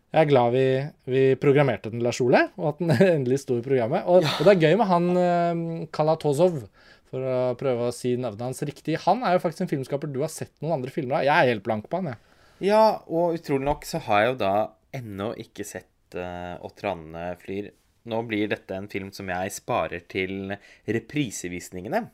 jeg 0.09 0.25
er 0.25 0.29
glad 0.31 0.55
vi, 0.55 0.67
vi 1.13 1.23
programmerte 1.41 1.91
den, 1.93 2.01
Lars 2.05 2.21
Ole, 2.25 2.47
og 2.57 2.71
at 2.71 2.79
den 2.81 2.95
endelig 3.19 3.43
sto 3.43 3.59
i 3.59 3.65
programmet. 3.65 4.07
Og, 4.09 4.25
ja. 4.25 4.35
og 4.39 4.49
det 4.49 4.55
er 4.55 4.63
gøy 4.65 4.79
med 4.81 4.89
han 4.89 5.11
uh, 5.19 5.89
Kalatozov, 5.95 6.63
for 7.09 7.25
å 7.25 7.37
prøve 7.61 7.89
å 7.89 7.95
si 7.95 8.15
navnet 8.21 8.47
hans 8.47 8.65
riktig. 8.69 8.99
Han 9.05 9.23
er 9.25 9.37
jo 9.37 9.43
faktisk 9.45 9.65
en 9.65 9.71
filmskaper 9.71 10.11
du 10.13 10.21
har 10.25 10.33
sett 10.33 10.53
noen 10.61 10.79
andre 10.79 10.93
filmer 10.93 11.21
av. 11.21 11.29
Jeg 11.29 11.35
er 11.35 11.53
helt 11.55 11.65
blank 11.65 11.89
på 11.89 12.01
han, 12.01 12.13
jeg. 12.13 12.25
Ja, 12.71 12.83
og 13.07 13.37
utrolig 13.39 13.69
nok 13.69 13.87
så 13.89 14.01
har 14.09 14.25
jeg 14.25 14.33
jo 14.33 14.39
da 14.41 14.55
ennå 14.99 15.31
ikke 15.39 15.67
sett 15.69 16.17
uh, 16.17 16.57
Åtte 16.65 16.89
randene 16.89 17.31
flyr. 17.41 17.71
Nå 18.09 18.23
blir 18.29 18.49
dette 18.49 18.77
en 18.77 18.89
film 18.89 19.13
som 19.13 19.29
jeg 19.29 19.53
sparer 19.53 20.05
til 20.09 20.55
reprisevisningene 20.89 22.07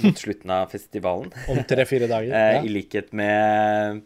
mot 0.00 0.18
slutten 0.18 0.52
av 0.52 0.68
festivalen. 0.72 1.32
Om 1.52 1.62
tre-fire 1.68 2.08
dager. 2.10 2.32
Ja. 2.32 2.60
I 2.64 2.72
likhet 2.72 3.12
med 3.16 3.32
eh, 3.32 4.00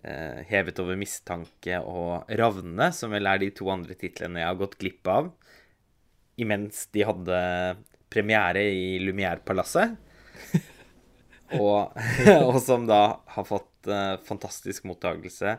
'Hevet 0.00 0.78
over 0.80 0.96
mistanke' 0.96 1.82
og 1.84 2.28
'Ravnene', 2.30 2.92
som 2.96 3.12
vel 3.12 3.28
er 3.28 3.38
de 3.42 3.50
to 3.52 3.68
andre 3.68 3.94
titlene 3.94 4.40
jeg 4.40 4.48
har 4.48 4.60
gått 4.60 4.78
glipp 4.80 5.10
av 5.12 5.32
imens 6.40 6.86
de 6.94 7.04
hadde 7.06 7.40
premiere 8.10 8.62
i 8.72 8.98
Lumière-palasset. 9.02 9.96
og, 11.60 11.92
og, 12.48 12.58
som 12.64 12.88
da 12.88 13.02
har 13.34 13.48
fått 13.48 13.90
eh, 13.90 14.16
fantastisk 14.26 14.88
mottagelse 14.88 15.58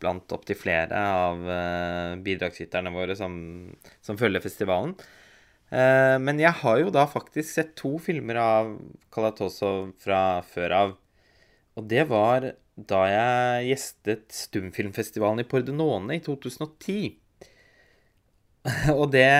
blant 0.00 0.32
opptil 0.32 0.56
flere 0.56 0.96
av 0.96 1.42
eh, 1.44 2.12
bidragsyterne 2.24 2.92
våre 2.94 3.16
som, 3.18 3.34
som 4.00 4.18
følger 4.20 4.44
festivalen. 4.44 4.94
Eh, 5.70 6.16
men 6.22 6.40
jeg 6.40 6.54
har 6.62 6.80
jo 6.80 6.94
da 6.94 7.04
faktisk 7.10 7.50
sett 7.52 7.76
to 7.78 7.96
filmer 8.02 8.40
av 8.40 8.72
Kalatosov 9.12 9.92
fra 10.00 10.40
før 10.46 10.76
av. 10.78 10.96
Og 11.78 11.86
det 11.90 12.06
var 12.10 12.52
da 12.88 13.00
jeg 13.10 13.70
gjestet 13.70 14.34
Stumfilmfestivalen 14.34 15.42
i 15.42 15.48
Pordenone 15.48 16.16
i 16.16 16.22
2010. 16.24 17.16
Og 18.98 19.06
det 19.14 19.30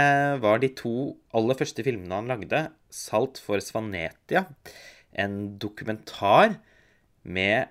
var 0.42 0.60
de 0.62 0.70
to 0.76 0.94
aller 1.36 1.58
første 1.58 1.84
filmene 1.86 2.20
han 2.22 2.30
lagde. 2.30 2.68
'Salt 2.90 3.38
for 3.38 3.62
Svanetia', 3.62 4.48
en 5.12 5.58
dokumentar 5.62 6.58
med 7.22 7.70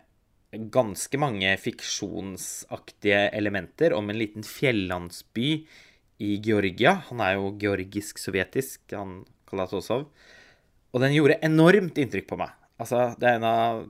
ganske 0.52 1.18
mange 1.22 1.52
fiksjonsaktige 1.62 3.30
elementer 3.38 3.94
om 3.94 4.10
en 4.10 4.18
liten 4.18 4.46
fjellandsby 4.46 5.50
i 6.20 6.32
Georgia. 6.44 6.96
Han 7.10 7.22
er 7.22 7.36
jo 7.38 7.54
georgisk-sovjetisk, 7.62 8.82
han 8.96 9.24
Kalatosov. 9.50 10.08
Og 10.94 11.04
den 11.04 11.14
gjorde 11.14 11.40
enormt 11.46 12.00
inntrykk 12.02 12.30
på 12.32 12.40
meg. 12.42 12.54
Altså, 12.82 13.12
det 13.20 13.30
er 13.30 13.40
en 13.40 13.50
av 13.50 13.88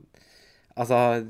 Altså, 0.80 1.28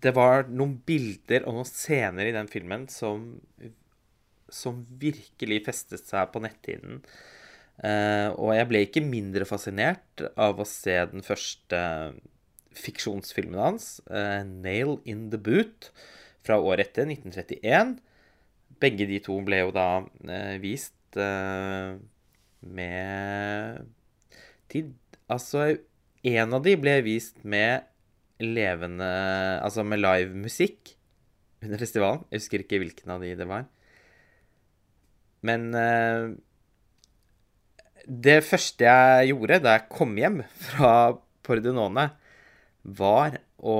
det 0.00 0.12
var 0.16 0.48
noen 0.48 0.78
bilder 0.86 1.44
og 1.46 1.58
noen 1.58 1.68
scener 1.68 2.28
i 2.28 2.34
den 2.34 2.48
filmen 2.50 2.86
som, 2.92 3.34
som 4.48 4.82
virkelig 5.00 5.62
festet 5.66 6.06
seg 6.08 6.30
på 6.32 6.42
netthinnen. 6.44 7.02
Uh, 7.80 8.28
og 8.36 8.52
jeg 8.52 8.68
ble 8.68 8.82
ikke 8.84 9.04
mindre 9.04 9.46
fascinert 9.48 10.22
av 10.36 10.60
å 10.60 10.68
se 10.68 10.98
den 11.12 11.24
første 11.24 11.80
fiksjonsfilmen 12.76 13.60
hans, 13.60 14.00
uh, 14.12 14.44
'Nail 14.44 14.98
in 15.08 15.30
the 15.32 15.40
Boot', 15.40 15.88
fra 16.44 16.60
året 16.60 16.90
etter, 16.90 17.08
1931. 17.08 17.98
Begge 18.80 19.08
de 19.08 19.20
to 19.24 19.36
ble 19.44 19.62
jo 19.62 19.72
da 19.76 20.04
uh, 20.04 20.56
vist 20.60 20.96
med 22.60 23.80
tid 24.70 24.92
Altså, 25.30 25.78
en 26.26 26.54
av 26.54 26.62
de 26.62 26.76
ble 26.78 26.92
vist 27.06 27.44
med 27.46 27.89
levende 28.40 29.06
Altså 29.60 29.84
med 29.86 30.00
live 30.02 30.34
musikk 30.34 30.94
under 31.60 31.80
festivalen. 31.80 32.24
Jeg 32.30 32.40
husker 32.40 32.64
ikke 32.64 32.80
hvilken 32.80 33.12
av 33.12 33.24
de 33.24 33.34
det 33.36 33.48
var. 33.48 33.66
Men 35.44 35.70
uh, 35.76 36.32
det 38.08 38.40
første 38.44 38.86
jeg 38.86 39.32
gjorde 39.32 39.60
da 39.64 39.76
jeg 39.76 39.90
kom 39.92 40.16
hjem 40.18 40.40
fra 40.68 40.92
Pordenone, 41.46 42.10
var 42.80 43.36
å 43.60 43.76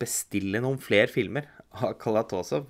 bestille 0.00 0.58
noen 0.62 0.80
flere 0.82 1.10
filmer 1.10 1.46
av 1.78 1.94
Kalatosov. 2.00 2.66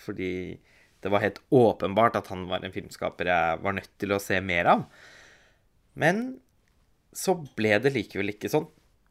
Fordi 0.00 0.58
det 1.00 1.12
var 1.12 1.24
helt 1.24 1.40
åpenbart 1.54 2.18
at 2.18 2.28
han 2.32 2.46
var 2.50 2.64
en 2.64 2.74
filmskaper 2.74 3.30
jeg 3.30 3.62
var 3.64 3.76
nødt 3.76 3.92
til 4.00 4.14
å 4.14 4.20
se 4.22 4.40
mer 4.44 4.68
av. 4.74 4.84
Men 5.98 6.40
så 7.16 7.36
ble 7.56 7.76
det 7.82 7.94
likevel 7.94 8.34
ikke 8.34 8.50
sånn. 8.52 8.68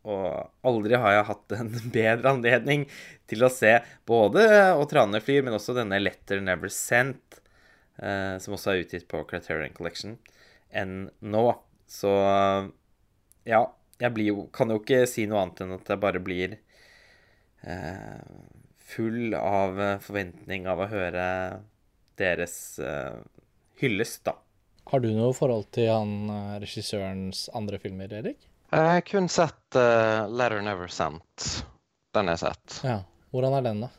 Og 0.08 0.68
aldri 0.68 0.96
har 1.00 1.18
jeg 1.18 1.28
hatt 1.30 1.56
en 1.58 1.72
bedre 1.98 2.34
anledning 2.36 2.86
til 3.30 3.44
å 3.44 3.52
se 3.52 3.76
både 4.10 4.46
Å 4.80 4.86
trane 4.90 5.22
flyr, 5.24 5.44
men 5.46 5.58
også 5.58 5.76
denne 5.78 6.00
Letter 6.00 6.44
Never 6.44 6.72
Sent, 6.74 7.42
eh, 8.02 8.38
som 8.40 8.56
også 8.56 8.74
er 8.74 8.86
utgitt 8.86 9.10
på 9.12 9.24
Criterion 9.30 9.76
Collection, 9.76 10.18
enn 10.72 11.10
nå. 11.20 11.46
Så 11.90 12.14
ja, 13.50 13.64
jeg 14.00 14.28
jo, 14.30 14.46
kan 14.54 14.72
jo 14.72 14.80
ikke 14.80 15.04
si 15.10 15.26
noe 15.28 15.44
annet 15.44 15.64
enn 15.66 15.76
at 15.80 15.90
jeg 15.90 16.02
bare 16.02 16.22
blir 16.24 16.60
eh, 17.66 18.22
full 18.90 19.36
av 19.38 19.80
forventning 20.06 20.70
av 20.70 20.86
å 20.86 20.90
høre 20.92 21.26
deres 22.20 22.56
eh, 22.84 23.18
hyllest, 23.82 24.24
da. 24.28 24.36
Har 24.90 25.04
du 25.04 25.12
noe 25.14 25.34
forhold 25.38 25.70
til 25.76 25.90
han 25.92 26.14
eh, 26.34 26.56
regissørens 26.64 27.48
andre 27.58 27.80
filmer, 27.82 28.12
Erik? 28.22 28.49
Jeg 28.70 28.86
har 28.86 29.02
kun 29.02 29.30
sett 29.30 29.76
uh, 29.76 30.30
'Letter 30.30 30.62
Never 30.62 30.88
Sent'. 30.88 31.66
Den 32.14 32.30
har 32.30 32.38
jeg 32.38 32.40
sett. 32.40 32.80
Ja. 32.86 33.00
Hvordan 33.34 33.56
er 33.58 33.66
den, 33.66 33.82
da? 33.86 33.90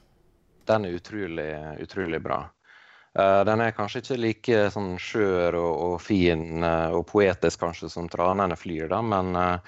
Den 0.70 0.84
er 0.86 0.94
utrolig, 0.94 1.50
utrolig 1.82 2.20
bra. 2.22 2.44
Uh, 3.18 3.40
den 3.46 3.64
er 3.64 3.74
kanskje 3.74 4.04
ikke 4.04 4.18
like 4.22 4.60
sånn 4.70 4.92
skjør 5.02 5.58
og, 5.58 5.72
og 5.88 5.96
fin 6.02 6.62
uh, 6.62 6.94
og 6.94 7.02
poetisk 7.10 7.64
kanskje 7.64 7.90
som 7.90 8.06
'Tranene 8.10 8.58
flyr', 8.58 8.90
da, 8.92 9.02
men 9.02 9.34
Uh, 9.34 9.58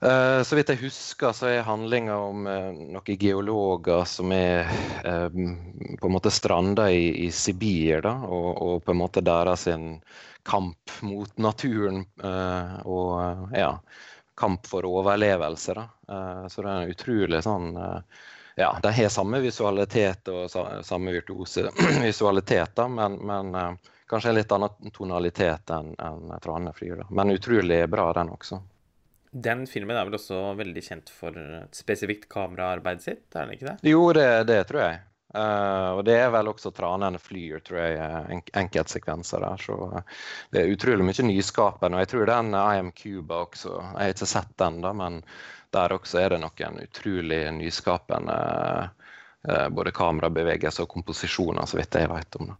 så 0.00 0.56
vidt 0.56 0.70
jeg 0.72 0.80
husker, 0.80 1.34
så 1.36 1.50
er 1.50 1.66
handlinga 1.66 2.14
om 2.16 2.46
uh, 2.48 2.70
noen 2.72 3.18
geologer 3.20 4.06
som 4.08 4.32
er 4.32 4.70
uh, 5.04 5.28
på 5.28 6.08
en 6.08 6.14
måte 6.14 6.32
stranda 6.32 6.86
i, 6.88 7.26
i 7.26 7.28
Sibir, 7.28 8.00
da, 8.06 8.14
og, 8.24 8.48
og, 8.56 8.74
på 8.86 8.94
en 8.94 9.00
måte 9.02 9.20
deres 9.24 9.66
kamp 10.48 10.94
mot 11.04 11.36
naturen 11.36 12.00
og 12.88 13.52
ja, 13.52 13.74
kamp 14.40 14.64
for 14.66 14.88
overlevelse. 14.88 15.76
Da. 15.76 15.84
så 16.48 16.62
det 16.64 16.70
er 16.70 16.78
en 16.78 16.94
utrolig 16.94 17.42
sånn 17.44 17.68
ja, 18.56 18.70
de 18.82 18.92
har 18.96 19.12
samme 19.12 19.42
visualitet 19.44 20.32
og 20.32 20.48
samme 20.84 21.12
virtuose 21.12 21.68
visualitet, 22.08 22.72
da, 22.74 22.88
men, 22.88 23.20
men 23.20 23.76
kanskje 24.10 24.32
en 24.32 24.40
litt 24.40 24.52
annen 24.52 24.90
tonalitet 24.96 25.70
enn 25.70 25.94
en 25.98 26.32
Trane 26.42 26.72
flyr. 26.72 27.04
Men 27.10 27.30
utrolig 27.30 27.84
bra, 27.88 28.08
den 28.16 28.32
også. 28.34 28.58
Den 29.30 29.66
filmen 29.70 29.94
er 29.96 30.08
vel 30.08 30.18
også 30.18 30.40
veldig 30.58 30.82
kjent 30.82 31.12
for 31.14 31.36
et 31.38 31.76
spesifikt 31.78 32.26
kameraarbeid 32.32 33.02
sitt, 33.04 33.28
er 33.34 33.46
den 33.46 33.54
ikke 33.54 33.68
det? 33.68 33.76
Jo, 33.92 34.02
det, 34.16 34.26
det 34.50 34.64
tror 34.66 34.82
jeg. 34.82 34.98
Uh, 35.30 35.94
og 35.94 36.00
det 36.08 36.16
er 36.18 36.30
vel 36.34 36.48
også 36.50 36.72
'Tranen 36.74 37.14
flyr', 37.22 37.60
tror 37.62 37.78
jeg, 37.78 37.98
eh, 38.02 38.30
en, 38.34 38.40
enkeltsekvenser 38.64 39.44
der. 39.44 39.62
Så 39.62 39.76
uh, 39.78 40.00
det 40.50 40.64
er 40.64 40.72
utrolig 40.74 41.06
mye 41.06 41.26
nyskapende. 41.28 41.96
Og 41.96 42.02
jeg 42.02 42.10
tror 42.10 42.26
den 42.32 42.54
I 42.58 42.80
Am 42.80 42.90
Cuba 42.90 43.44
også 43.44 43.76
Jeg 43.76 44.00
har 44.00 44.14
ikke 44.16 44.26
sett 44.26 44.56
den, 44.58 44.80
da, 44.82 44.92
men 44.92 45.22
der 45.70 45.94
også 45.94 46.18
er 46.18 46.34
det 46.34 46.40
noen 46.42 46.80
utrolig 46.82 47.44
nyskapende 47.60 48.40
uh, 49.46 49.68
både 49.70 49.94
kamerabevegelser 49.94 50.88
og 50.88 50.96
komposisjoner, 50.96 51.62
så 51.66 51.78
vidt 51.78 51.94
jeg 51.94 52.10
vet 52.10 52.40
om 52.40 52.50
det. 52.50 52.58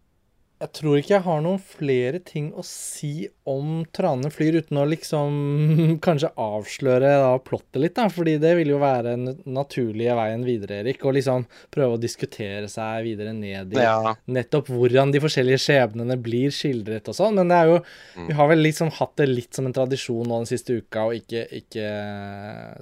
Jeg 0.61 0.73
tror 0.77 0.99
ikke 0.99 1.15
jeg 1.15 1.25
har 1.25 1.39
noen 1.41 1.61
flere 1.61 2.19
ting 2.21 2.51
å 2.53 2.63
si 2.65 3.25
om 3.49 3.81
Trane 3.95 4.29
flyr, 4.29 4.59
uten 4.61 4.77
å 4.77 4.85
liksom 4.85 5.97
kanskje 6.05 6.29
avsløre 6.39 7.15
da 7.23 7.31
plottet 7.41 7.81
litt, 7.81 7.95
da. 7.97 8.07
Fordi 8.13 8.35
det 8.41 8.53
vil 8.59 8.73
jo 8.75 8.81
være 8.81 9.15
den 9.15 9.39
naturlige 9.49 10.15
veien 10.17 10.45
videre, 10.45 10.81
Erik. 10.83 11.01
Å 11.01 11.15
liksom 11.15 11.47
prøve 11.73 11.97
å 11.97 12.01
diskutere 12.01 12.69
seg 12.71 13.07
videre 13.07 13.33
ned 13.33 13.73
i 13.73 13.81
ja. 13.81 14.13
nettopp 14.29 14.69
hvordan 14.71 15.13
de 15.13 15.23
forskjellige 15.23 15.63
skjebnene 15.65 16.17
blir 16.21 16.53
skildret 16.53 17.09
og 17.09 17.17
sånn. 17.17 17.39
Men 17.41 17.51
det 17.51 17.57
er 17.57 17.71
jo 17.71 17.79
mm. 17.81 18.29
Vi 18.29 18.37
har 18.37 18.51
vel 18.51 18.61
liksom 18.63 18.91
hatt 18.99 19.15
det 19.17 19.27
litt 19.31 19.57
som 19.57 19.65
en 19.67 19.75
tradisjon 19.75 20.27
nå 20.27 20.41
den 20.43 20.49
siste 20.49 20.77
uka 20.77 21.07
å 21.07 21.15
ikke, 21.15 21.45
ikke 21.57 21.87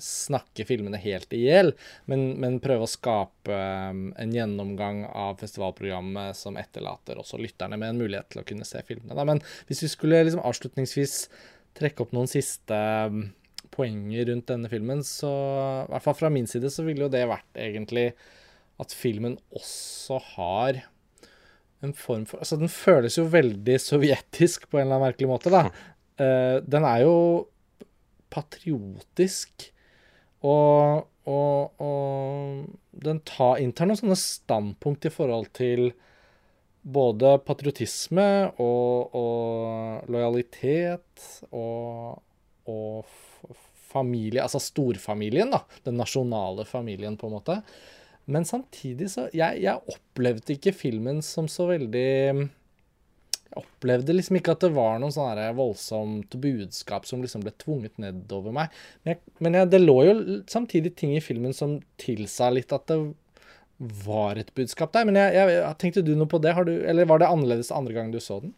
snakke 0.04 0.66
filmene 0.68 1.00
helt 1.02 1.32
i 1.34 1.46
hjel, 1.46 1.72
men, 2.10 2.34
men 2.42 2.60
prøve 2.64 2.86
å 2.86 2.90
skape 2.90 3.56
um, 3.56 4.10
en 4.20 4.34
gjennomgang 4.36 5.04
av 5.08 5.40
festivalprogrammet 5.40 6.38
som 6.38 6.58
etterlater 6.60 7.20
også 7.22 7.40
lytterne 7.42 7.69
lytterne 7.70 7.80
med 7.80 7.94
en 7.94 8.02
mulighet 8.02 8.30
til 8.32 8.42
å 8.42 8.48
kunne 8.48 8.66
se 8.66 8.82
filmene. 8.86 9.16
Da. 9.16 9.26
Men 9.26 9.42
hvis 9.68 9.84
vi 9.84 9.90
skulle 9.90 10.24
liksom 10.24 10.44
avslutningsvis 10.44 11.30
trekke 11.78 12.04
opp 12.04 12.14
noen 12.14 12.28
siste 12.30 12.76
um, 13.10 13.32
poenger 13.72 14.30
rundt 14.30 14.50
denne 14.50 14.70
filmen, 14.70 15.04
så 15.04 15.30
i 15.86 15.92
hvert 15.92 16.04
fall 16.04 16.18
fra 16.18 16.30
min 16.30 16.48
side 16.48 16.70
så 16.72 16.84
ville 16.84 17.06
jo 17.06 17.12
det 17.12 17.28
vært 17.30 17.60
egentlig 17.60 18.14
at 18.80 18.94
filmen 18.96 19.38
også 19.52 20.20
har 20.36 20.82
en 21.84 21.94
form 21.96 22.26
for 22.28 22.40
Altså, 22.40 22.58
den 22.60 22.72
føles 22.72 23.18
jo 23.18 23.30
veldig 23.30 23.78
sovjetisk 23.80 24.68
på 24.70 24.80
en 24.80 24.88
eller 24.88 24.98
annen 24.98 25.08
merkelig 25.12 25.30
måte, 25.30 25.54
da. 25.54 25.70
Uh, 26.20 26.60
den 26.74 26.88
er 26.88 27.06
jo 27.06 27.16
patriotisk, 28.30 29.72
og, 30.46 31.08
og, 31.28 31.82
og 31.82 33.00
den 33.04 33.18
tar, 33.28 33.58
inntar 33.60 33.90
noen 33.90 34.00
sånne 34.00 34.20
standpunkt 34.20 35.08
i 35.10 35.12
forhold 35.12 35.50
til 35.58 35.90
både 36.94 37.38
patriotisme 37.46 38.28
og, 38.62 39.16
og 39.16 40.12
lojalitet 40.12 41.28
og, 41.52 42.20
og 42.70 43.20
familie, 43.90 44.44
altså 44.44 44.62
storfamilien, 44.62 45.52
da. 45.54 45.64
Den 45.86 45.98
nasjonale 46.00 46.66
familien, 46.70 47.18
på 47.18 47.30
en 47.30 47.38
måte. 47.40 47.60
Men 48.30 48.46
samtidig 48.46 49.10
så 49.10 49.24
Jeg, 49.34 49.62
jeg 49.64 49.90
opplevde 49.90 50.54
ikke 50.54 50.76
filmen 50.76 51.24
som 51.26 51.48
så 51.50 51.66
veldig 51.72 52.10
Jeg 52.38 53.56
opplevde 53.58 54.14
liksom 54.14 54.38
ikke 54.38 54.54
at 54.54 54.66
det 54.68 54.70
var 54.76 55.00
noe 55.02 55.14
sånn 55.16 55.40
voldsomt 55.58 56.38
budskap 56.38 57.08
som 57.10 57.24
liksom 57.24 57.42
ble 57.42 57.56
tvunget 57.58 57.98
nedover 57.98 58.54
meg. 58.54 58.76
Men, 59.02 59.16
jeg, 59.16 59.34
men 59.42 59.58
jeg, 59.58 59.72
det 59.74 59.82
lå 59.82 59.98
jo 60.06 60.14
samtidig 60.52 60.94
ting 61.00 61.16
i 61.18 61.24
filmen 61.26 61.56
som 61.58 61.80
tilsa 62.02 62.52
litt 62.54 62.76
at 62.76 62.86
det 62.92 63.00
var 63.80 64.36
et 64.36 64.54
budskap 64.56 64.92
der. 64.94 65.06
Men 65.08 65.18
jeg, 65.20 65.36
jeg, 65.36 65.76
tenkte 65.80 66.04
du 66.04 66.12
noe 66.18 66.30
på 66.30 66.42
det? 66.44 66.54
Du, 66.68 66.74
eller 66.84 67.08
var 67.08 67.22
det 67.22 67.32
annerledes 67.32 67.72
andre 67.72 67.96
gang 67.96 68.12
du 68.12 68.20
så 68.24 68.42
den? 68.44 68.54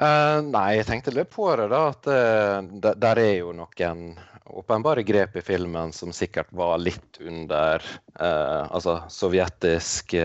Uh, 0.00 0.40
nei, 0.46 0.80
jeg 0.80 0.88
tenkte 0.88 1.14
litt 1.14 1.30
på 1.32 1.46
det. 1.60 1.68
da, 1.70 1.84
at 1.92 2.10
uh, 2.10 2.90
Der 2.90 3.22
er 3.22 3.34
jo 3.40 3.54
noen 3.54 4.04
åpenbare 4.50 5.04
grep 5.06 5.36
i 5.38 5.44
filmen 5.46 5.92
som 5.94 6.10
sikkert 6.14 6.50
var 6.56 6.80
litt 6.82 7.20
under 7.22 7.84
uh, 8.18 8.66
altså 8.66 9.02
sovjetisk 9.12 10.16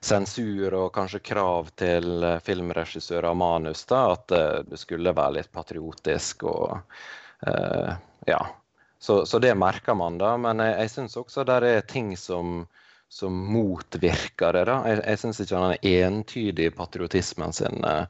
sensur 0.00 0.72
og 0.78 0.94
kanskje 0.94 1.20
krav 1.20 1.68
til 1.76 2.24
filmregissører 2.46 3.28
og 3.28 3.36
manus. 3.36 3.84
da, 3.90 4.14
At 4.14 4.32
det 4.70 4.80
skulle 4.80 5.12
være 5.12 5.36
litt 5.36 5.52
patriotisk 5.52 6.46
og 6.48 6.78
ja. 8.24 8.40
Så, 9.00 9.26
så 9.28 9.38
det 9.40 9.52
merker 9.56 9.96
man, 9.96 10.16
da. 10.20 10.34
Men 10.40 10.60
jeg, 10.64 10.72
jeg 10.78 10.92
syns 10.94 11.18
også 11.20 11.44
det 11.48 11.58
er 11.68 11.84
ting 11.88 12.14
som 12.16 12.62
som 13.10 13.52
motvirker 13.52 14.52
det. 14.52 14.64
da. 14.64 14.76
Jeg, 14.86 15.02
jeg 15.02 15.18
syns 15.18 15.40
ikke 15.42 15.58
han 15.58 15.72
er 15.74 16.06
entydig 16.06 16.68
i 16.68 16.74
patriotismen 16.74 17.52
sin. 17.52 17.82
Eh, 17.84 18.04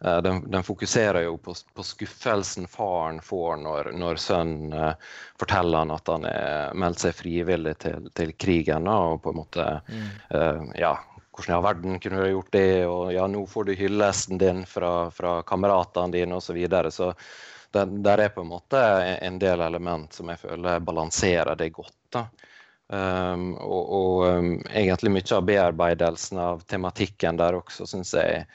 eh, 0.00 0.16
den, 0.24 0.40
den, 0.48 0.64
fokuserer 0.64 1.26
jo 1.26 1.34
på, 1.36 1.52
på, 1.76 1.84
skuffelsen 1.84 2.64
faren 2.72 3.20
får 3.20 3.60
når, 3.60 3.90
når 4.00 4.22
sønnen 4.24 4.72
uh, 4.72 5.12
forteller 5.40 5.84
han 5.84 5.92
at 5.92 6.08
han 6.08 6.24
har 6.24 6.80
meldt 6.80 7.04
seg 7.04 7.18
frivillig 7.20 7.76
til, 7.84 8.08
til 8.16 8.32
krigen. 8.40 8.88
Og 8.88 9.20
på 9.26 9.34
en 9.34 9.40
måte 9.42 9.68
mm. 9.84 10.08
uh, 10.32 10.64
ja, 10.80 10.94
hvordan 11.28 11.52
i 11.52 11.58
all 11.58 11.68
verden 11.68 12.00
kunne 12.00 12.24
du 12.24 12.32
gjort 12.32 12.52
det, 12.56 12.72
og 12.88 13.12
ja, 13.12 13.28
nå 13.28 13.44
får 13.52 13.68
du 13.68 13.76
hyllesten 13.84 14.40
din 14.40 14.64
fra, 14.66 15.10
fra 15.12 15.42
kameratene 15.44 16.16
dine 16.16 16.40
osv. 16.40 16.48
Så, 16.48 16.56
videre. 16.56 16.90
så 16.90 17.12
der, 17.76 17.96
der 18.00 18.24
er 18.24 18.32
på 18.32 18.48
en 18.48 18.54
måte 18.56 18.80
en 19.20 19.36
del 19.38 19.60
element 19.60 20.16
som 20.16 20.32
jeg 20.32 20.40
føler 20.40 20.80
balanserer 20.80 21.52
det 21.60 21.74
godt. 21.76 21.98
da. 22.16 22.30
Um, 22.88 23.50
og, 23.60 23.90
og 23.92 24.22
um, 24.24 24.52
egentlig 24.72 25.12
mye 25.12 25.34
av 25.36 25.44
bearbeidelsen 25.44 26.38
av 26.40 26.62
tematikken 26.72 27.36
der 27.36 27.58
også 27.58 27.84
syns 27.88 28.14
jeg 28.16 28.46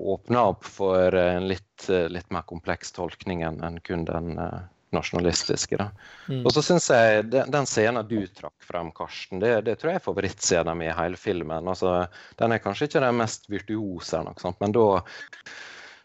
åpner 0.00 0.50
opp 0.52 0.66
for 0.68 1.16
en 1.16 1.46
litt, 1.48 1.86
litt, 1.88 2.28
mer 2.32 2.44
kompleks 2.48 2.92
tolkning 2.96 3.40
enn 3.44 3.80
kun 3.84 4.04
den 4.08 4.36
uh, 4.36 4.60
nasjonalistiske. 4.92 5.90
Mm. 6.28 6.44
Og 6.44 6.52
så 6.54 6.62
syns 6.64 6.90
jeg 6.90 7.26
den, 7.30 7.50
den, 7.52 7.68
scenen 7.68 8.08
du 8.08 8.20
trakk 8.26 8.56
frem, 8.66 8.92
Karsten, 8.96 9.40
det, 9.42 9.52
det 9.68 9.78
tror 9.80 9.94
jeg 9.94 10.00
er 10.00 10.06
favorittscenen 10.06 10.80
min 10.80 10.90
i 10.90 10.96
hele 10.96 11.20
filmen. 11.20 11.68
Altså, 11.70 12.04
den 12.40 12.56
er 12.56 12.62
kanskje 12.62 12.88
ikke 12.88 13.04
den 13.04 13.20
mest 13.20 13.48
virtuose, 13.52 14.24
men 14.60 14.76
da 14.76 14.86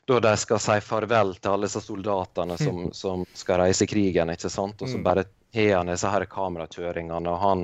da 0.06 0.20
de 0.20 0.38
skal 0.38 0.60
si 0.62 0.76
farvel 0.86 1.34
til 1.40 1.52
alle 1.52 1.66
disse 1.66 1.82
soldatene 1.82 2.58
som, 2.62 2.84
som 2.94 3.26
skal 3.34 3.64
reise 3.64 3.86
i 3.86 3.90
krigen. 3.90 4.30
ikke 4.30 4.52
sant? 4.54 4.82
Og 4.82 4.90
så 4.90 5.00
mm. 5.00 5.04
bare 5.06 5.26
har 5.56 5.78
han 5.80 5.90
disse 5.90 6.12
her 6.12 6.26
kamerakjøringene. 6.30 7.32
og 7.32 7.42
han 7.42 7.64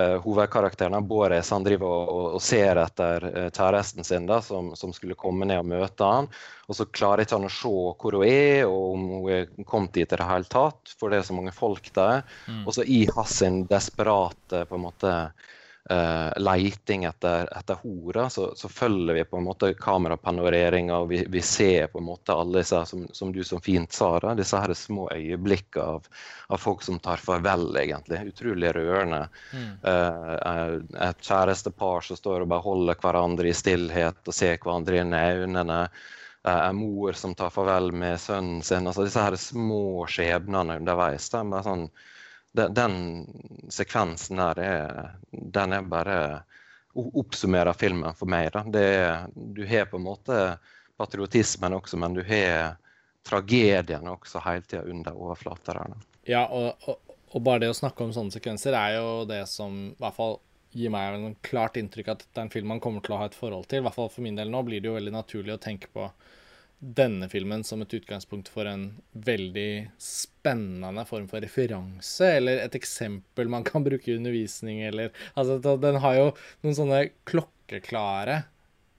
uh, 0.00 0.16
Hovedkarakteren 0.24 0.96
Boris 1.08 1.50
han 1.52 1.66
driver 1.66 1.90
og, 1.90 2.08
og, 2.08 2.26
og 2.38 2.42
ser 2.42 2.80
etter 2.80 3.28
uh, 3.28 3.48
kjæresten 3.50 4.06
sin 4.06 4.28
da, 4.30 4.40
som, 4.42 4.72
som, 4.80 4.94
skulle 4.96 5.18
komme 5.18 5.48
ned 5.50 5.60
og 5.60 5.68
møte 5.74 6.08
han. 6.08 6.30
Og 6.68 6.78
så 6.78 6.88
klarer 6.88 7.26
ikke 7.26 7.36
han 7.36 7.50
å 7.50 7.52
se 7.52 7.74
hvor 7.74 8.16
hun 8.16 8.28
er, 8.30 8.64
og 8.64 8.94
om 8.94 9.08
hun 9.10 9.32
er 9.36 9.50
kommet 9.68 9.92
dit 9.98 10.08
i 10.08 10.20
det 10.20 10.30
hele 10.30 10.48
tatt. 10.48 10.94
For 10.96 11.12
det 11.12 11.20
er 11.20 11.28
så 11.28 11.36
mange 11.36 11.52
folk 11.52 11.92
der. 11.92 12.24
Mm. 12.48 12.64
Og 12.64 12.78
så 12.78 12.86
i 12.88 13.04
hans 13.12 13.42
desperate 13.68 14.64
på 14.70 14.80
en 14.80 14.86
måte 14.88 15.18
uh, 15.90 16.32
leiting 16.36 17.04
etter, 17.04 17.48
etter 17.58 17.74
horer, 17.82 18.28
så, 18.28 18.52
så, 18.56 18.68
følger 18.68 19.14
vi 19.14 19.24
på 19.24 19.36
en 19.36 19.44
måte 19.44 19.72
kamerapanoreringa, 19.74 20.96
og 20.96 21.08
vi, 21.08 21.24
vi, 21.28 21.42
ser 21.42 21.86
på 21.92 22.00
en 22.00 22.08
måte 22.08 22.32
alle 22.32 22.62
disse, 22.62 22.80
som, 22.88 23.04
som 23.12 23.32
du 23.32 23.42
så 23.44 23.60
fint 23.60 23.92
sa, 23.92 24.14
da, 24.22 24.34
disse 24.38 24.60
her 24.60 24.74
små 24.78 25.08
øyeblikkene 25.12 25.84
av, 25.96 26.08
av, 26.48 26.56
folk 26.60 26.82
som 26.82 26.98
tar 27.04 27.20
farvel, 27.20 27.68
egentlig. 27.80 28.22
Utrolig 28.32 28.72
rørende. 28.76 29.26
Mm. 29.52 29.70
Uh, 29.84 30.98
et 31.08 31.24
kjærestepar 31.24 32.08
som 32.08 32.20
står 32.20 32.44
og 32.44 32.52
bare 32.54 32.68
holder 32.68 33.00
hverandre 33.00 33.50
i 33.50 33.56
stillhet 33.56 34.20
og 34.24 34.36
ser 34.36 34.58
hverandre 34.58 35.02
inn 35.02 35.16
i 35.16 35.24
øynene. 35.40 35.80
En 36.44 36.76
mor 36.76 37.16
som 37.16 37.32
tar 37.32 37.48
farvel 37.48 37.88
med 37.96 38.18
sønnen 38.20 38.60
sin. 38.62 38.84
altså 38.84 39.06
Disse 39.06 39.22
her 39.24 39.36
små 39.40 40.04
skjebnene 40.12 40.76
underveis. 40.76 41.30
Da, 41.32 41.40
bare 41.48 41.64
sånn 41.64 41.86
den, 42.54 42.74
den 42.74 43.26
sekvensen 43.68 44.38
der 44.38 44.60
er, 44.62 45.10
den 45.30 45.72
er 45.72 45.82
bare 45.82 46.18
oppsummerer 46.94 47.74
filmen 47.74 48.14
for 48.14 48.30
meg. 48.30 48.54
Er, 48.54 49.26
du 49.34 49.64
har 49.66 49.88
på 49.90 49.98
en 49.98 50.06
måte 50.06 50.40
patriotismen 50.96 51.74
også, 51.74 51.98
men 51.98 52.14
du 52.14 52.22
har 52.22 52.76
tragedien 53.26 54.06
også 54.08 54.42
hele 54.44 54.62
tida 54.62 54.84
under 54.86 55.16
overflata. 55.18 55.80
Ja, 56.30 56.44
og, 56.46 56.86
og, 56.86 57.16
og, 57.32 57.40
bare 57.42 57.64
det 57.64 57.72
å 57.72 57.76
snakke 57.76 58.06
om 58.06 58.14
sånne 58.14 58.36
sekvenser 58.36 58.76
er 58.78 59.00
jo 59.00 59.24
det 59.26 59.42
som 59.50 59.74
i 59.90 59.98
hvert 59.98 60.16
fall 60.16 60.38
gir 60.74 60.94
meg 60.94 61.18
en 61.18 61.36
klart 61.42 61.78
inntrykk 61.78 62.12
at 62.14 62.24
det 62.26 62.38
er 62.38 62.46
en 62.46 62.54
film 62.54 62.70
man 62.70 62.82
kommer 62.82 63.02
til 63.02 63.16
å 63.16 63.20
ha 63.22 63.26
et 63.30 63.38
forhold 63.38 63.66
til. 63.70 63.82
I 63.82 63.88
hvert 63.88 63.98
fall 63.98 64.10
for 64.14 64.26
min 64.26 64.38
del 64.38 64.50
nå 64.52 64.62
blir 64.66 64.82
det 64.82 64.90
jo 64.92 64.96
veldig 64.98 65.14
naturlig 65.14 65.56
å 65.56 65.62
tenke 65.62 65.90
på 65.90 66.06
denne 66.84 67.28
filmen 67.32 67.62
som 67.64 67.82
et 67.82 67.94
utgangspunkt 67.96 68.50
for 68.52 68.68
en 68.68 68.88
veldig 69.26 69.90
spennende 70.00 71.04
form 71.08 71.28
for 71.30 71.44
referanse, 71.44 72.28
eller 72.38 72.60
et 72.64 72.76
eksempel 72.76 73.48
man 73.52 73.64
kan 73.66 73.86
bruke 73.86 74.10
i 74.10 74.16
undervisning, 74.18 74.82
eller 74.84 75.12
Altså, 75.34 75.58
den 75.80 76.00
har 76.04 76.18
jo 76.18 76.26
noen 76.64 76.76
sånne 76.76 77.00
klokkeklare 77.28 78.42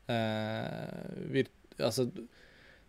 eh, 0.10 1.46
Altså 1.84 2.08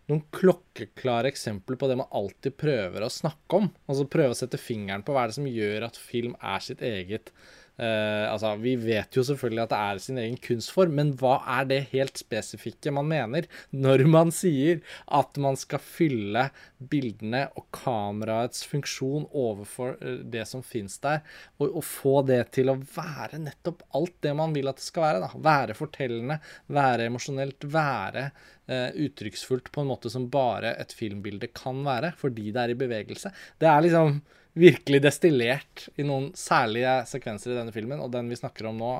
noen 0.07 0.23
klokkeklare 0.31 1.27
eksempler 1.33 1.75
på 1.79 1.89
det 1.89 1.97
man 1.99 2.11
alltid 2.15 2.55
prøver 2.55 3.03
å 3.03 3.11
snakke 3.11 3.59
om. 3.59 3.65
Altså 3.91 4.07
prøve 4.07 4.31
å 4.31 4.39
sette 4.39 4.59
fingeren 4.61 5.03
på 5.03 5.11
hva 5.11 5.25
er 5.25 5.33
det 5.33 5.37
som 5.39 5.49
gjør 5.51 5.87
at 5.89 5.99
film 5.99 6.37
er 6.39 6.63
sitt 6.63 6.83
eget 6.85 7.33
Uh, 7.77 8.25
altså, 8.31 8.55
Vi 8.57 8.73
vet 8.81 9.13
jo 9.13 9.21
selvfølgelig 9.21 9.61
at 9.67 9.73
det 9.73 9.77
er 9.77 9.99
sin 10.01 10.17
egen 10.17 10.37
kunstform, 10.41 10.95
men 10.97 11.11
hva 11.19 11.35
er 11.59 11.67
det 11.69 11.83
helt 11.91 12.17
spesifikke 12.17 12.89
man 12.95 13.05
mener 13.05 13.45
når 13.69 14.01
man 14.09 14.31
sier 14.33 14.79
at 15.13 15.37
man 15.41 15.59
skal 15.59 15.83
fylle 15.83 16.47
bildene 16.89 17.43
og 17.53 17.67
kameraets 17.77 18.65
funksjon 18.65 19.27
overfor 19.29 19.93
uh, 20.01 20.23
det 20.25 20.47
som 20.49 20.65
fins 20.65 20.97
der, 21.03 21.21
og, 21.59 21.69
og, 21.69 21.83
få 21.85 22.15
det 22.25 22.39
til 22.57 22.73
å 22.73 22.79
være 22.81 23.43
nettopp 23.43 23.85
alt 23.97 24.17
det 24.25 24.33
man 24.37 24.57
vil 24.57 24.71
at 24.71 24.81
det 24.81 24.87
skal 24.87 25.05
være? 25.05 25.21
da. 25.27 25.43
Være 25.47 25.77
fortellende, 25.77 26.39
være 26.73 27.07
emosjonelt, 27.11 27.69
være 27.77 28.25
uh, 28.33 28.89
uttrykksfullt 29.05 29.69
på 29.69 29.85
en 29.85 29.91
måte 29.93 30.09
som 30.13 30.25
bare 30.33 30.73
et 30.81 30.97
filmbilde 30.97 31.53
kan 31.53 31.85
være, 31.85 32.15
fordi 32.17 32.49
det 32.49 32.63
er 32.65 32.73
i 32.73 32.81
bevegelse. 32.81 33.33
Det 33.61 33.69
er 33.69 33.85
liksom 33.85 34.17
virkelig 34.57 35.01
destillert 35.05 35.87
i 35.97 36.05
noen 36.07 36.31
særlige 36.37 36.99
sekvenser 37.09 37.53
i 37.53 37.59
denne 37.59 37.75
filmen, 37.75 38.01
og 38.03 38.11
den 38.13 38.31
vi 38.31 38.39
snakker 38.39 38.69
om 38.71 38.81
nå, 38.81 38.93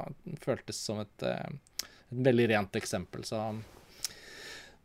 føltes 0.43 0.79
som 0.89 1.01
et, 1.03 1.25
eh, 1.25 1.89
et 2.11 2.21
veldig 2.29 2.51
rent 2.53 2.79
eksempel. 2.79 3.25
Så 3.27 3.41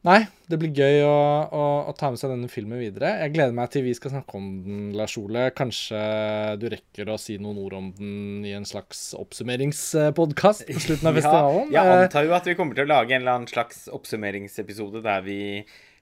Nei, 0.02 0.24
det 0.50 0.56
blir 0.58 0.72
gøy 0.74 1.04
å, 1.06 1.18
å, 1.54 1.64
å, 1.86 1.92
ta 1.94 2.08
med 2.10 2.18
seg 2.18 2.32
denne 2.32 2.48
filmen 2.50 2.80
videre. 2.80 3.12
Jeg 3.22 3.36
gleder 3.36 3.54
meg 3.54 3.70
til 3.70 3.84
vi 3.86 3.92
skal 3.94 4.10
snakke 4.10 4.34
om 4.34 4.48
den, 4.64 4.80
Lars 4.98 5.14
Ole. 5.20 5.44
Kanskje 5.54 6.00
du 6.58 6.66
rekker 6.72 7.12
å 7.12 7.18
si 7.22 7.36
noen 7.38 7.60
ord 7.62 7.76
om 7.78 7.92
den 7.94 8.42
i 8.42 8.56
en 8.58 8.66
slags 8.66 9.12
oppsummeringspodkast 9.14 10.66
på 10.66 10.82
slutten 10.88 11.12
av 11.12 11.14
festivalen? 11.20 11.70
Ja, 11.70 11.86
jeg 11.86 12.08
antar 12.08 12.26
jo 12.26 12.34
at 12.34 12.50
vi 12.50 12.56
kommer 12.58 12.74
til 12.74 12.88
å 12.88 12.90
lage 12.96 13.14
en 13.14 13.22
eller 13.22 13.36
annen 13.38 13.52
slags 13.52 13.84
oppsummeringsepisode 13.94 15.04
der 15.06 15.22
vi 15.22 15.38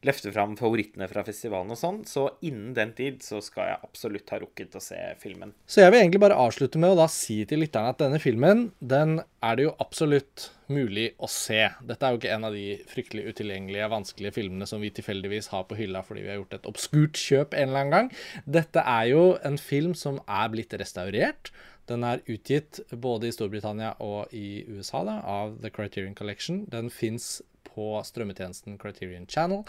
løfte 0.07 0.33
fram 0.33 0.55
favorittene 0.59 1.09
fra 1.11 1.25
festivalen 1.27 1.75
og 1.75 1.79
sånn. 1.81 2.01
Så 2.09 2.27
innen 2.47 2.73
den 2.77 2.95
tid 2.97 3.21
så 3.25 3.41
skal 3.45 3.73
jeg 3.73 3.83
absolutt 3.87 4.33
ha 4.33 4.41
rukket 4.43 4.77
å 4.79 4.83
se 4.85 4.99
filmen. 5.21 5.53
Så 5.69 5.85
jeg 5.85 5.93
vil 5.93 6.03
egentlig 6.03 6.23
bare 6.25 6.39
avslutte 6.41 6.81
med 6.81 6.95
å 6.95 7.01
da 7.03 7.09
si 7.13 7.43
til 7.49 7.63
lytterne 7.65 7.93
at 7.93 8.01
denne 8.01 8.21
filmen, 8.23 8.71
den 8.81 9.21
er 9.45 9.59
det 9.59 9.69
jo 9.69 9.77
absolutt 9.83 10.51
mulig 10.71 11.11
å 11.19 11.29
se. 11.31 11.65
Dette 11.87 12.07
er 12.07 12.15
jo 12.15 12.21
ikke 12.21 12.35
en 12.37 12.47
av 12.47 12.57
de 12.57 12.67
fryktelig 12.91 13.33
utilgjengelige, 13.33 13.91
vanskelige 13.93 14.37
filmene 14.37 14.69
som 14.71 14.83
vi 14.85 14.93
tilfeldigvis 14.95 15.51
har 15.55 15.67
på 15.69 15.79
hylla 15.81 16.05
fordi 16.07 16.25
vi 16.25 16.33
har 16.33 16.41
gjort 16.41 16.61
et 16.61 16.71
obskurt 16.71 17.21
kjøp 17.21 17.57
en 17.57 17.69
eller 17.69 17.83
annen 17.83 17.97
gang. 17.97 18.13
Dette 18.61 18.85
er 18.87 19.11
jo 19.11 19.25
en 19.47 19.59
film 19.61 19.97
som 19.99 20.23
er 20.29 20.53
blitt 20.53 20.77
restaurert. 20.81 21.53
Den 21.91 22.05
er 22.07 22.23
utgitt 22.31 22.79
både 23.03 23.29
i 23.29 23.35
Storbritannia 23.35 23.97
og 24.05 24.31
i 24.37 24.63
USA 24.71 25.03
da, 25.07 25.19
av 25.27 25.57
The 25.63 25.73
Criterion 25.75 26.15
Collection. 26.15 26.63
Den 26.71 26.91
fins 26.95 27.41
på 27.75 27.93
strømmetjenesten 28.07 28.79
Criterion 28.81 29.29
Channel. 29.31 29.65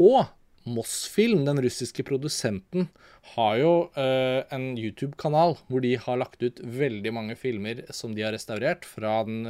Og 0.00 0.24
Mossfilm, 0.62 1.42
den 1.44 1.58
russiske 1.62 2.04
produsenten, 2.06 2.86
har 3.34 3.56
jo 3.58 3.70
uh, 3.96 4.42
en 4.54 4.68
YouTube-kanal 4.78 5.56
hvor 5.66 5.82
de 5.82 5.96
har 5.98 6.20
lagt 6.20 6.42
ut 6.42 6.60
veldig 6.62 7.12
mange 7.14 7.36
filmer 7.38 7.82
som 7.94 8.14
de 8.14 8.22
har 8.22 8.34
restaurert 8.34 8.86
fra 8.86 9.20
den 9.26 9.42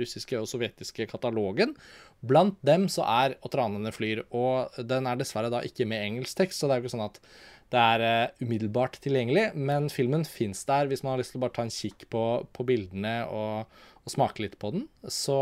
russiske 0.00 0.36
og 0.36 0.48
sovjetiske 0.50 1.08
katalogen. 1.08 1.72
Blant 2.20 2.58
dem 2.66 2.88
så 2.92 3.06
er 3.08 3.38
'Og 3.40 3.50
tranene 3.52 3.92
flyr', 3.92 4.26
og 4.32 4.68
den 4.76 5.06
er 5.06 5.16
dessverre 5.16 5.50
da 5.52 5.62
ikke 5.64 5.88
med 5.88 6.04
engelsk 6.04 6.36
tekst, 6.36 6.60
så 6.60 6.68
det 6.68 6.76
er 6.76 6.80
jo 6.80 6.84
ikke 6.84 6.96
sånn 6.96 7.08
at 7.08 7.20
det 7.70 7.80
er 7.80 8.00
uh, 8.04 8.44
umiddelbart 8.44 9.00
tilgjengelig, 9.00 9.54
men 9.54 9.88
filmen 9.88 10.26
fins 10.26 10.64
der 10.68 10.90
hvis 10.90 11.04
man 11.04 11.14
har 11.14 11.22
lyst 11.22 11.32
til 11.32 11.40
å 11.40 11.44
bare 11.46 11.56
ta 11.56 11.62
en 11.62 11.72
kikk 11.72 12.08
på, 12.10 12.24
på 12.52 12.66
bildene 12.66 13.24
og, 13.30 13.64
og 14.04 14.12
smake 14.12 14.42
litt 14.42 14.58
på 14.58 14.74
den. 14.74 14.88
Så 15.06 15.38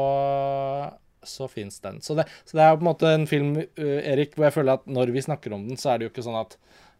så 1.22 1.48
fins 1.50 1.80
den. 1.84 2.00
Så 2.04 2.16
det, 2.18 2.28
så 2.44 2.58
det, 2.58 2.64
er 2.64 2.76
på 2.76 2.84
en 2.84 2.90
måte 2.90 3.12
en 3.14 3.28
film, 3.30 3.54
uh, 3.58 4.00
Erik, 4.02 4.36
hvor 4.36 4.48
jeg 4.48 4.58
føler 4.58 4.78
at 4.78 4.90
når 4.90 5.14
vi 5.14 5.24
snakker 5.24 5.54
om 5.56 5.68
den, 5.68 5.80
så 5.80 5.92
er 5.92 6.00
det 6.00 6.08
jo 6.08 6.14
ikke 6.14 6.26
sånn 6.26 6.40
at 6.40 6.58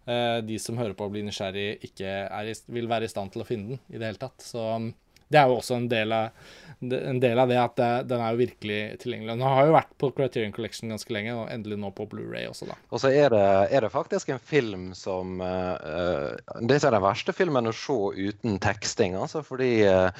uh, 0.08 0.38
de 0.44 0.60
som 0.62 0.78
hører 0.80 0.96
på 0.98 1.08
og 1.08 1.16
blir 1.16 1.26
nysgjerrig, 1.26 1.68
ikke 1.90 2.14
i, 2.28 2.56
vil 2.78 2.90
være 2.90 3.08
i 3.08 3.12
stand 3.12 3.34
til 3.34 3.44
å 3.44 3.48
finne 3.48 3.74
den 3.76 3.84
i 3.92 4.00
det 4.00 4.10
hele 4.10 4.22
tatt. 4.22 4.40
Så 4.44 4.64
um, 4.78 4.90
det 5.28 5.36
er 5.36 5.50
jo 5.50 5.58
også 5.58 5.76
en 5.76 5.88
del 5.90 6.12
av, 6.16 6.52
en 6.80 7.18
del 7.20 7.40
av 7.42 7.50
det 7.50 7.58
at 7.60 7.74
det, 7.76 7.90
den 8.08 8.22
er 8.24 8.32
jo 8.32 8.40
virkelig 8.40 8.78
tilgjengelig. 9.02 9.34
Den 9.34 9.44
har 9.44 9.68
jo 9.68 9.74
vært 9.76 9.90
på 10.00 10.10
Criterion 10.16 10.54
Collection 10.56 10.94
ganske 10.94 11.12
lenge, 11.12 11.34
og 11.36 11.50
endelig 11.52 11.76
nå 11.82 11.90
på 11.96 12.06
Blu-ray 12.08 12.48
også, 12.48 12.70
da. 12.70 12.78
Og 12.88 13.02
så 13.02 13.12
er 13.12 13.34
det, 13.34 13.44
er 13.68 13.84
det, 13.84 13.92
faktisk 13.92 14.32
en 14.32 14.40
film 14.40 14.90
som 14.96 15.36
uh, 15.44 16.32
Det 16.64 16.80
er 16.80 16.96
den 16.96 17.04
verste 17.04 17.36
filmen 17.36 17.68
å 17.68 17.76
se 17.76 17.98
uten 18.16 18.56
teksting, 18.64 19.18
altså, 19.20 19.44
fordi 19.44 19.72
uh, 19.84 20.08
Eh, 20.08 20.14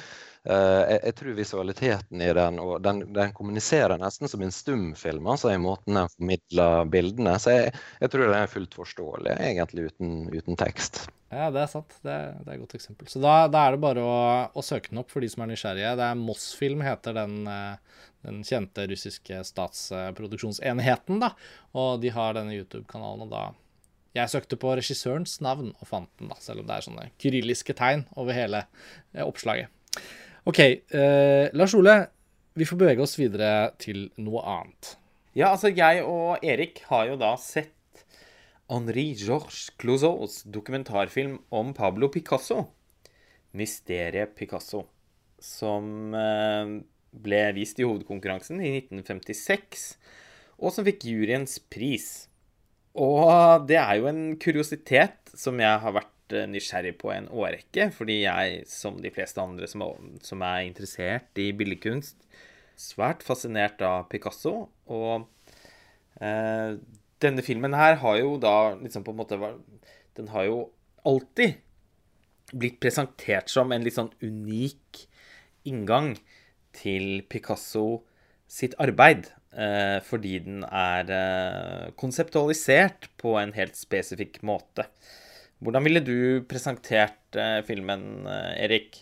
jeg, 0.49 0.99
jeg, 1.03 1.15
tror 1.19 1.37
visualiteten 1.37 2.23
i 2.25 2.31
den 2.33 2.59
og 2.63 2.81
den, 2.81 3.03
den, 3.13 3.33
kommuniserer 3.37 3.99
nesten 4.01 4.31
som 4.31 4.41
en 4.41 4.53
stumfilm, 4.53 5.27
altså 5.29 5.53
i 5.53 5.61
måten 5.61 5.99
den 5.99 6.11
formidler 6.15 6.89
bildene. 6.89 7.37
Så 7.41 7.53
jeg, 7.53 7.77
jeg, 8.01 8.11
tror 8.11 8.25
den 8.25 8.37
er 8.39 8.51
fullt 8.51 8.77
forståelig, 8.79 9.37
egentlig 9.37 9.89
uten, 9.91 10.13
uten 10.33 10.59
tekst. 10.59 11.03
Ja, 11.29 11.51
det 11.53 11.61
er 11.61 11.69
sant. 11.69 11.93
Det 12.01 12.17
det 12.43 12.49
er 12.49 12.55
et 12.55 12.63
godt 12.63 12.75
eksempel. 12.79 13.09
Så 13.11 13.21
da, 13.21 13.43
da, 13.51 13.67
er 13.67 13.75
det 13.75 13.83
bare 13.83 14.01
å, 14.01 14.19
å, 14.49 14.65
søke 14.65 14.89
den 14.89 15.01
opp 15.03 15.11
for 15.13 15.21
de 15.21 15.29
som 15.29 15.45
er 15.45 15.51
nysgjerrige. 15.51 15.95
Det 15.99 16.07
er 16.07 16.21
Moss-film, 16.23 16.81
heter 16.85 17.17
den, 17.19 17.35
eh, 17.49 18.05
den, 18.25 18.43
kjente 18.47 18.87
russiske 18.89 19.43
statsproduksjonsenheten, 19.51 21.21
da. 21.21 21.33
Og 21.77 21.99
de 22.01 22.13
har 22.15 22.37
denne 22.37 22.57
YouTube-kanalen, 22.57 23.27
og 23.27 23.33
da 23.35 23.43
jeg 24.17 24.31
søkte 24.31 24.57
på 24.57 24.71
regissørens 24.73 25.37
navn 25.45 25.69
og 25.75 25.85
fant 25.87 26.09
den, 26.17 26.31
da, 26.31 26.39
selv 26.41 26.63
om 26.63 26.69
det 26.69 26.79
er 26.79 26.87
sånne 26.87 27.09
kyrilliske 27.21 27.75
tegn 27.77 28.07
over 28.17 28.33
hele 28.33 28.63
eh, 29.13 29.21
oppslaget. 29.21 29.69
OK. 30.47 30.59
Eh, 30.59 31.49
Lars 31.53 31.75
Ole, 31.75 31.97
vi 32.55 32.67
får 32.67 32.79
bevege 32.79 33.03
oss 33.03 33.17
videre 33.19 33.71
til 33.81 34.07
noe 34.21 34.43
annet. 34.47 34.95
Ja, 35.37 35.51
altså 35.51 35.71
jeg 35.71 36.03
og 36.07 36.43
Erik 36.45 36.83
har 36.89 37.07
jo 37.11 37.19
da 37.19 37.35
sett 37.39 38.03
Henri 38.69 39.11
Georges 39.17 39.69
Clouseaus 39.81 40.43
dokumentarfilm 40.45 41.39
om 41.49 41.73
Pablo 41.73 42.09
Picasso. 42.13 42.67
'Mysteriet 43.49 44.35
Picasso', 44.37 44.85
som 45.41 46.13
eh, 46.13 46.75
ble 47.09 47.41
vist 47.57 47.79
i 47.81 47.87
hovedkonkurransen 47.87 48.61
i 48.61 48.75
1956, 48.83 49.87
og 50.59 50.75
som 50.75 50.85
fikk 50.85 51.07
juryens 51.09 51.57
pris. 51.71 52.29
Og 52.93 53.65
det 53.69 53.79
er 53.81 53.97
jo 53.97 54.09
en 54.11 54.21
kuriositet 54.41 55.33
som 55.33 55.57
jeg 55.61 55.81
har 55.81 55.95
vært 55.95 56.13
Eh, 56.29 56.45
nysgjerrig 56.45 56.93
på 57.01 57.09
en 57.13 57.27
årrekke, 57.33 57.89
fordi 57.95 58.19
jeg, 58.21 58.61
som 58.69 58.99
de 59.01 59.09
fleste 59.13 59.41
andre 59.41 59.67
som 59.69 59.81
er, 59.81 60.09
som 60.25 60.43
er 60.45 60.65
interessert 60.67 61.39
i 61.41 61.49
billedkunst, 61.57 62.19
svært 62.79 63.23
fascinert 63.25 63.81
av 63.85 64.05
Picasso. 64.11 64.67
Og 64.93 65.25
eh, 66.21 66.75
denne 67.23 67.45
filmen 67.45 67.73
her 67.77 67.97
har 68.03 68.19
jo 68.21 68.35
da 68.41 68.75
liksom 68.77 69.05
på 69.07 69.15
en 69.15 69.19
måte 69.19 69.39
Den 70.17 70.29
har 70.33 70.45
jo 70.45 70.59
alltid 71.07 71.57
blitt 72.53 72.79
presentert 72.81 73.49
som 73.49 73.71
en 73.71 73.85
litt 73.85 73.95
sånn 73.95 74.11
unik 74.21 75.05
inngang 75.69 76.15
til 76.75 77.23
Picasso 77.29 78.03
sitt 78.49 78.75
arbeid. 78.81 79.31
Eh, 79.49 79.97
fordi 80.05 80.35
den 80.45 80.61
er 80.65 81.09
eh, 81.09 81.89
konseptualisert 81.97 83.09
på 83.17 83.33
en 83.41 83.55
helt 83.55 83.79
spesifikk 83.79 84.43
måte. 84.45 84.85
Hvordan 85.59 85.83
ville 85.83 86.01
du 86.03 86.17
presentert 86.47 87.35
uh, 87.35 87.59
filmen, 87.67 88.25
uh, 88.27 88.53
Erik? 88.55 89.01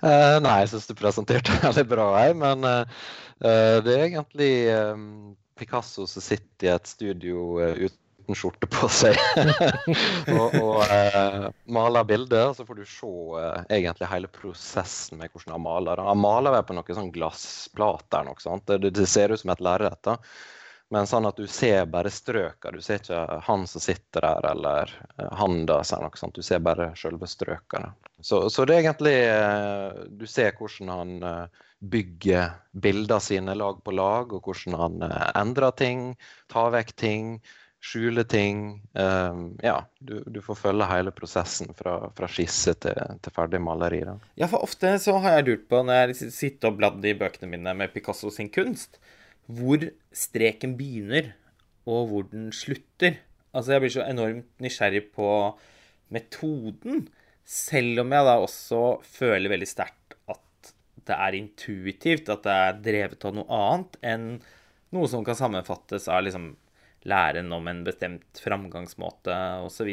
Uh, 0.00 0.40
nei, 0.44 0.62
jeg 0.62 0.72
syns 0.72 0.88
du 0.88 0.94
presenterte 0.98 1.52
den 1.52 1.64
veldig 1.68 1.84
bra, 1.90 2.08
jeg. 2.24 2.38
Men 2.40 2.70
det 3.44 3.92
er 3.92 4.06
egentlig 4.06 4.52
Picasso 5.58 6.06
som 6.08 6.22
sitter 6.22 6.68
i 6.68 6.72
et 6.72 6.88
studio 6.88 7.58
uten 7.58 8.36
skjorte 8.38 8.68
på 8.70 8.88
seg 8.88 9.18
og, 10.38 10.54
og 10.54 10.84
maler 11.76 12.06
bilder. 12.08 12.54
Så 12.56 12.64
får 12.64 12.78
du 12.78 12.84
se 12.88 13.10
egentlig 13.74 14.08
hele 14.08 14.30
prosessen 14.32 15.20
med 15.20 15.34
hvordan 15.34 15.56
han 15.58 15.64
maler. 15.66 16.04
Han 16.08 16.22
maler 16.22 16.56
vel 16.56 16.64
på 16.68 16.78
noen 16.78 17.00
sånn 17.00 17.12
glassplater. 17.12 18.24
Noe, 18.24 18.40
sånt. 18.40 18.70
Det, 18.70 18.94
det, 18.94 19.08
ser 19.10 19.34
ut 19.34 19.42
som 19.42 19.52
et 19.52 19.64
lerret. 19.66 20.14
Men 20.92 21.08
sånn 21.08 21.26
at 21.26 21.38
du 21.40 21.46
ser 21.48 21.86
bare 21.90 22.12
strøka. 22.12 22.70
Du 22.70 22.82
ser 22.84 23.00
ikke 23.00 23.40
han 23.46 23.64
som 23.70 23.82
sitter 23.82 24.26
der, 24.26 24.48
eller 24.52 24.92
eh, 25.16 25.44
noe 25.64 25.82
sånt. 25.84 26.36
du 26.36 26.44
ser 26.44 26.60
bare 26.64 26.92
selve 26.98 27.28
strøka. 27.30 27.86
Så, 28.20 28.48
så, 28.50 28.64
det 28.64 28.76
er 28.76 28.84
egentlig 28.84 29.16
eh, 29.24 30.04
Du 30.12 30.26
ser 30.30 30.54
hvordan 30.58 30.92
han 30.92 31.14
eh, 31.30 31.64
bygger 31.84 32.54
bildene 32.84 33.20
sine 33.20 33.56
lag 33.56 33.80
på 33.84 33.96
lag, 33.96 34.32
og 34.32 34.44
hvordan 34.44 34.78
han 34.80 35.18
endrer 35.34 35.74
ting, 35.76 36.06
tar 36.52 36.70
vekk 36.72 36.94
ting, 36.96 37.34
skjuler 37.84 38.24
ting. 38.24 38.62
Ja, 39.60 39.74
du, 40.00 40.14
du 40.24 40.38
får 40.40 40.56
følge 40.62 40.86
hele 40.88 41.12
prosessen 41.12 41.74
fra, 41.76 41.98
fra 42.16 42.30
skisse 42.32 42.72
til, 42.80 42.96
til 43.20 43.34
ferdig 43.36 43.60
maleri. 43.60 44.00
Da. 44.08 44.14
Ja, 44.40 44.48
for 44.48 44.64
ofte 44.64 44.94
så 45.02 45.18
har 45.20 45.36
jeg 45.36 45.46
lurt 45.50 45.68
på, 45.68 45.82
når 45.84 46.14
jeg 46.14 46.32
sitter 46.32 46.72
og 46.72 46.80
bladd 46.80 47.04
i 47.04 47.12
bøkene 47.20 47.52
mine 47.52 47.76
med 47.76 47.92
Picasso 47.92 48.32
sin 48.32 48.48
kunst, 48.48 48.96
hvor 49.46 49.82
streken 50.14 50.76
begynner, 50.78 51.34
og 51.84 52.08
hvor 52.10 52.26
den 52.30 52.48
slutter. 52.54 53.18
Altså, 53.52 53.74
jeg 53.74 53.84
blir 53.84 53.94
så 53.94 54.06
enormt 54.08 54.48
nysgjerrig 54.64 55.04
på 55.14 55.28
metoden, 56.14 57.08
selv 57.44 58.00
om 58.04 58.12
jeg 58.14 58.26
da 58.26 58.34
også 58.40 58.82
føler 59.04 59.52
veldig 59.52 59.68
sterkt 59.68 60.16
at 60.32 60.74
det 61.04 61.16
er 61.16 61.36
intuitivt, 61.36 62.30
at 62.32 62.44
det 62.46 62.54
er 62.54 62.78
drevet 62.86 63.26
av 63.28 63.34
noe 63.36 63.58
annet 63.58 63.98
enn 64.00 64.28
noe 64.94 65.10
som 65.10 65.24
kan 65.26 65.36
sammenfattes 65.36 66.06
av 66.08 66.22
liksom 66.24 66.54
læren 67.04 67.52
om 67.52 67.66
en 67.68 67.82
bestemt 67.84 68.40
framgangsmåte 68.40 69.34
osv. 69.66 69.90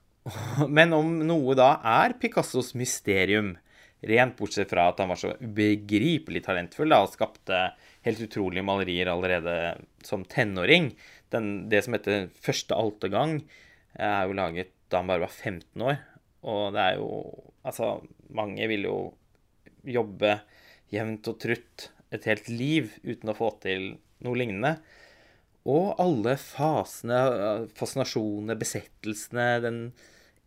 Men 0.76 0.96
om 0.96 1.18
noe 1.28 1.54
da 1.58 1.76
er 2.00 2.16
Picassos 2.18 2.72
mysterium, 2.78 3.54
rent 4.04 4.36
bortsett 4.36 4.72
fra 4.72 4.88
at 4.90 4.98
han 5.00 5.12
var 5.12 5.20
så 5.20 5.34
ubegripelig 5.40 6.42
talentfull 6.44 6.90
da, 6.92 7.04
og 7.04 7.12
skapte 7.14 7.60
helt 8.04 8.22
utrolige 8.26 8.64
malerier 8.66 9.10
allerede 9.10 9.56
som 10.04 10.24
tenåring 10.28 10.92
Den, 11.32 11.68
Det 11.68 11.84
som 11.84 11.96
heter 11.96 12.28
Første 12.44 12.76
altergang, 12.76 13.40
er 13.94 14.26
jo 14.26 14.36
laget 14.36 14.72
da 14.90 15.00
han 15.00 15.08
bare 15.08 15.24
var 15.24 15.32
15 15.32 15.82
år. 15.82 15.96
Og 16.44 16.74
det 16.74 16.82
er 16.82 16.96
jo 17.00 17.10
Altså, 17.64 18.02
mange 18.28 18.66
vil 18.68 18.84
jo 18.84 18.96
jobbe 19.88 20.34
jevnt 20.92 21.28
og 21.30 21.38
trutt 21.40 21.88
et 22.12 22.26
helt 22.28 22.48
liv 22.52 22.90
uten 23.02 23.32
å 23.32 23.36
få 23.36 23.48
til 23.62 23.94
noe 24.24 24.36
lignende. 24.36 24.74
Og 25.64 25.94
alle 25.96 26.36
fasene, 26.36 27.22
fascinasjonene, 27.72 28.56
besettelsene, 28.60 29.46
den 29.64 29.78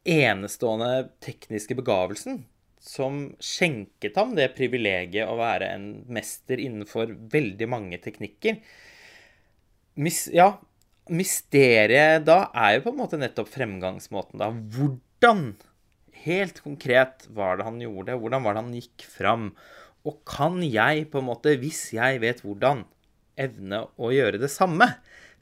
enestående 0.06 1.10
tekniske 1.26 1.76
begavelsen 1.82 2.44
som 2.88 3.20
skjenket 3.44 4.18
ham 4.20 4.34
det 4.38 4.54
privilegiet 4.58 5.28
å 5.28 5.38
være 5.40 5.70
en 5.76 5.88
mester 6.14 6.62
innenfor 6.62 7.12
veldig 7.34 7.68
mange 7.70 8.00
teknikker. 8.04 8.62
Mis, 10.00 10.26
ja, 10.34 10.54
mysteriet 11.12 12.26
da 12.28 12.46
er 12.56 12.78
jo 12.78 12.86
på 12.86 12.94
en 12.94 13.02
måte 13.02 13.20
nettopp 13.20 13.50
fremgangsmåten, 13.54 14.40
da. 14.42 14.52
Hvordan, 14.76 15.50
helt 16.28 16.62
konkret, 16.64 17.28
var 17.34 17.60
det 17.60 17.68
han 17.68 17.82
gjorde? 17.84 18.18
Hvordan 18.22 18.46
var 18.46 18.56
det 18.56 18.64
han 18.66 18.78
gikk 18.78 19.08
fram? 19.18 19.50
Og 20.08 20.22
kan 20.28 20.62
jeg, 20.64 21.08
på 21.12 21.22
en 21.22 21.30
måte, 21.30 21.58
hvis 21.60 21.90
jeg 21.98 22.22
vet 22.24 22.44
hvordan, 22.46 22.86
evne 23.38 23.84
å 24.02 24.12
gjøre 24.14 24.40
det 24.42 24.50
samme? 24.54 24.90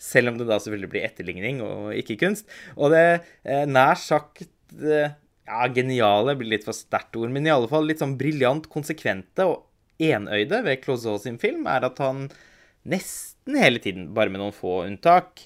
Selv 0.01 0.33
om 0.33 0.39
det 0.39 0.47
da 0.49 0.57
selvfølgelig 0.59 0.91
blir 0.91 1.05
etterligning 1.07 1.61
og 1.63 1.93
ikke 1.95 2.17
kunst. 2.25 2.49
Og 2.75 2.91
det 2.91 3.05
eh, 3.47 3.63
nær 3.69 3.95
sagt 3.99 4.43
eh, 4.75 5.13
ja, 5.45 5.67
geniale 5.73 6.35
blir 6.39 6.55
litt 6.55 6.65
for 6.67 6.75
sterkt 6.75 7.15
ord, 7.19 7.31
men 7.33 7.45
i 7.47 7.53
alle 7.53 7.69
fall 7.71 7.85
litt 7.87 8.01
sånn 8.01 8.17
briljant 8.19 8.67
konsekvente 8.71 9.45
og 9.47 9.65
enøyde 10.01 10.61
ved 10.65 10.81
Clouseau 10.83 11.19
sin 11.21 11.37
film, 11.41 11.67
er 11.71 11.85
at 11.87 12.01
han 12.03 12.27
nesten 12.89 13.57
hele 13.59 13.81
tiden, 13.81 14.09
bare 14.17 14.33
med 14.33 14.41
noen 14.41 14.55
få 14.55 14.81
unntak, 14.85 15.45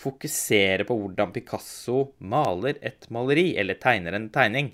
fokuserer 0.00 0.86
på 0.88 0.96
hvordan 0.96 1.32
Picasso 1.34 2.10
maler 2.18 2.78
et 2.82 3.06
maleri, 3.12 3.52
eller 3.60 3.78
tegner 3.80 4.16
en 4.16 4.30
tegning. 4.32 4.72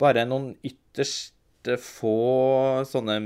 Bare 0.00 0.24
noen 0.28 0.54
ytterst 0.66 1.34
få 1.76 2.80
sånne 2.88 3.16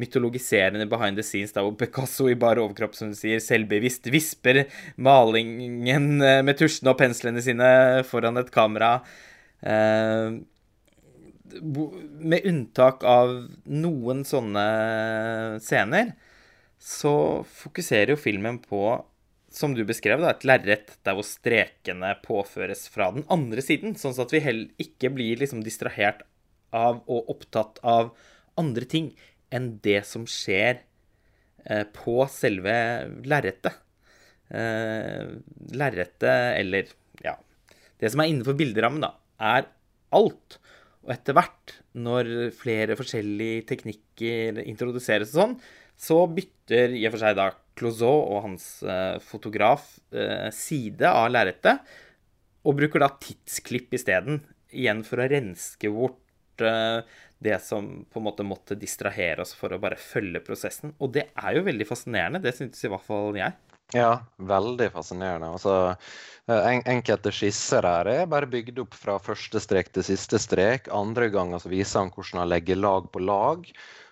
mytologiserende 0.00 0.84
behind 0.90 1.16
the 1.16 1.24
scenes 1.24 1.54
der 1.56 1.64
hvor 1.64 1.78
Picasso 1.80 2.26
i 2.28 2.36
bare 2.36 2.60
overkropp, 2.60 2.92
som 2.98 3.12
du 3.12 3.16
sier, 3.16 3.40
selvbevisst 3.40 4.10
visper 4.12 4.66
malingen 5.00 6.20
med 6.20 6.58
tusjene 6.60 6.92
og 6.92 6.98
penslene 7.00 7.40
sine 7.44 7.70
foran 8.10 8.40
et 8.42 8.52
kamera. 8.52 8.98
Eh, 9.60 10.40
med 12.20 12.46
unntak 12.46 13.04
av 13.04 13.32
noen 13.66 14.24
sånne 14.28 14.66
scener, 15.62 16.12
så 16.80 17.42
fokuserer 17.44 18.14
jo 18.14 18.20
filmen 18.20 18.60
på, 18.62 18.82
som 19.50 19.74
du 19.74 19.82
beskrev, 19.84 20.22
da, 20.22 20.32
et 20.32 20.46
lerret 20.46 20.94
der 21.04 21.16
hvor 21.18 21.26
strekene 21.26 22.14
påføres 22.24 22.86
fra 22.92 23.10
den 23.16 23.26
andre 23.32 23.64
siden, 23.64 23.96
sånn 23.98 24.16
at 24.22 24.32
vi 24.32 24.42
heller 24.44 24.84
ikke 24.86 25.10
blir 25.12 25.42
liksom 25.42 25.64
distrahert 25.66 26.22
av 26.70 27.02
og 27.10 27.32
opptatt 27.34 27.82
av 27.82 28.14
andre 28.60 28.86
ting 28.86 29.10
enn 29.50 29.72
det 29.82 30.04
som 30.06 30.26
skjer 30.30 30.84
eh, 31.66 31.84
på 31.96 32.22
selve 32.30 32.74
lerretet. 33.26 33.74
Eh, 34.50 35.34
lerretet, 35.78 36.58
eller 36.58 36.88
ja 37.22 37.36
Det 38.00 38.08
som 38.10 38.22
er 38.22 38.30
innenfor 38.30 38.56
bilderammen, 38.58 39.02
da, 39.04 39.12
er 39.40 39.68
alt. 40.16 40.58
Og 41.04 41.14
etter 41.14 41.36
hvert, 41.36 41.76
når 41.96 42.50
flere 42.56 42.96
forskjellige 42.98 43.64
teknikker 43.70 44.60
introduseres 44.66 45.32
og 45.32 45.40
sånn, 45.40 45.56
så 46.00 46.22
bytter 46.32 46.94
i 46.96 47.04
og 47.08 47.14
for 47.14 47.22
seg 47.22 47.36
da 47.36 47.50
Clouseau 47.80 48.22
og 48.34 48.44
hans 48.46 48.66
eh, 48.84 49.16
fotograf 49.24 49.94
eh, 50.12 50.48
side 50.52 51.08
av 51.08 51.28
lerretet, 51.32 51.80
og 52.64 52.76
bruker 52.76 53.00
da 53.00 53.08
tidsklipp 53.20 53.96
isteden, 53.96 54.42
igjen 54.70 55.00
for 55.06 55.22
å 55.22 55.28
renske 55.30 55.90
bort 55.92 56.64
eh, 56.64 57.00
det 57.40 57.56
som 57.64 57.88
på 58.04 58.20
en 58.20 58.26
måte 58.26 58.44
måtte 58.44 58.76
distrahere 58.76 59.44
oss 59.44 59.54
for 59.56 59.72
å 59.72 59.80
bare 59.80 59.96
følge 60.00 60.42
prosessen. 60.44 60.92
Og 61.00 61.14
det 61.16 61.30
er 61.32 61.56
jo 61.56 61.64
veldig 61.68 61.88
fascinerende, 61.88 62.42
det 62.44 62.52
syntes 62.56 62.84
i 62.84 62.92
hvert 62.92 63.06
fall 63.06 63.38
jeg. 63.40 63.56
Ja, 63.96 64.20
veldig 64.38 64.90
fascinerende. 64.94 65.50
Altså, 65.56 65.96
Eh, 66.50 66.66
en, 66.72 66.82
enkelte 66.88 67.32
skisser 67.34 67.86
her 67.86 68.10
er 68.10 68.28
bare 68.30 68.48
bygd 68.50 68.82
opp 68.82 68.96
fra 68.98 69.18
første 69.22 69.60
strek 69.62 69.92
til 69.94 70.06
siste 70.06 70.40
strek. 70.40 70.90
Andre 70.94 71.30
ganger 71.32 71.62
så 71.62 71.72
viser 71.72 72.04
han 72.04 72.12
hvordan 72.14 72.44
han 72.44 72.52
legger 72.52 72.80
lag 72.80 73.10
på 73.12 73.22
lag. 73.22 73.66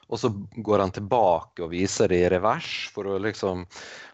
Og 0.08 0.16
så 0.22 0.30
går 0.64 0.80
han 0.80 0.92
tilbake 0.96 1.66
og 1.66 1.72
viser 1.74 2.08
det 2.08 2.22
i 2.22 2.28
revers. 2.32 2.88
for 2.94 3.10
å 3.10 3.18
liksom, 3.20 3.66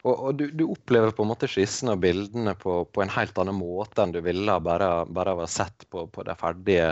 Og, 0.02 0.14
og 0.14 0.34
du, 0.34 0.48
du, 0.50 0.64
opplever 0.66 1.14
på 1.14 1.22
en 1.22 1.30
måte 1.30 1.48
skissene 1.48 1.94
og 1.94 2.02
bildene 2.02 2.56
på, 2.58 2.82
på, 2.90 3.02
en 3.02 3.14
helt 3.14 3.38
annen 3.38 3.54
måte 3.54 4.02
enn 4.02 4.12
du 4.12 4.20
ville 4.20 4.58
bare, 4.60 5.06
bare 5.06 5.36
ha 5.38 5.46
sett 5.46 5.86
på, 5.90 6.08
på 6.10 6.24
de 6.26 6.34
ferdige, 6.34 6.88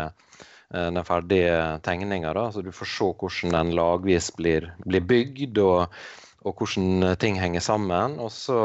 eh, 0.71 0.89
den 0.95 1.05
ferdige 1.05 1.81
tegninga. 1.83 2.33
Så 2.55 2.63
du 2.63 2.71
får 2.73 2.93
se 2.95 3.11
hvordan 3.11 3.57
den 3.59 3.75
lagvis 3.77 4.31
blir, 4.39 4.71
blir 4.87 5.03
bygd, 5.03 5.59
og, 5.59 5.99
og, 6.43 6.55
hvordan 6.59 7.17
ting 7.23 7.41
henger 7.41 7.65
sammen. 7.65 8.19
Og 8.23 8.33
så 8.35 8.61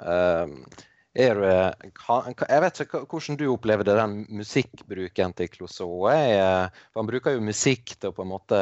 eh, 0.00 0.56
er 1.12 1.36
du, 1.36 1.44
jeg 1.46 2.64
vet 2.64 2.82
ikke 2.84 3.04
hvordan 3.04 3.38
du 3.40 3.46
opplever 3.52 3.88
det, 3.88 3.98
den 3.98 4.18
musikkbruken 4.32 5.36
til 5.36 5.52
Clouseau. 5.52 6.08
Han 6.08 7.08
bruker 7.08 7.36
jo 7.36 7.44
musikk 7.44 7.96
til 7.98 8.12
å 8.12 8.16
på 8.16 8.24
en 8.24 8.32
måte 8.32 8.60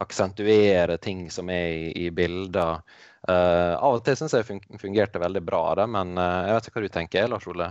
aksentuere 0.00 0.96
ting 1.02 1.28
som 1.32 1.50
er 1.52 1.70
i, 1.74 1.86
i 2.06 2.10
bilder. 2.14 2.80
Uh, 3.28 3.76
av 3.76 3.98
og 3.98 4.04
til 4.06 4.16
syns 4.16 4.32
jeg 4.32 4.60
fungerte 4.80 5.20
veldig 5.20 5.42
bra, 5.44 5.62
det, 5.76 5.86
men 5.92 6.14
uh, 6.16 6.46
jeg 6.48 6.56
vet 6.56 6.68
ikke 6.68 6.78
hva 6.78 6.84
du 6.84 6.94
tenker, 6.94 7.26
Lars 7.28 7.48
Ole? 7.50 7.68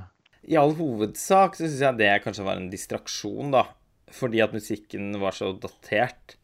I 0.49 0.59
all 0.61 0.75
hovedsak 0.77 1.57
så 1.57 1.65
syns 1.65 1.81
jeg 1.81 1.99
det 1.99 2.11
kanskje 2.23 2.45
var 2.45 2.59
en 2.59 2.69
distraksjon, 2.71 3.53
da. 3.55 3.65
Fordi 4.13 4.41
at 4.41 4.53
musikken 4.55 5.11
var 5.21 5.35
så 5.37 5.51
datert. 5.57 6.37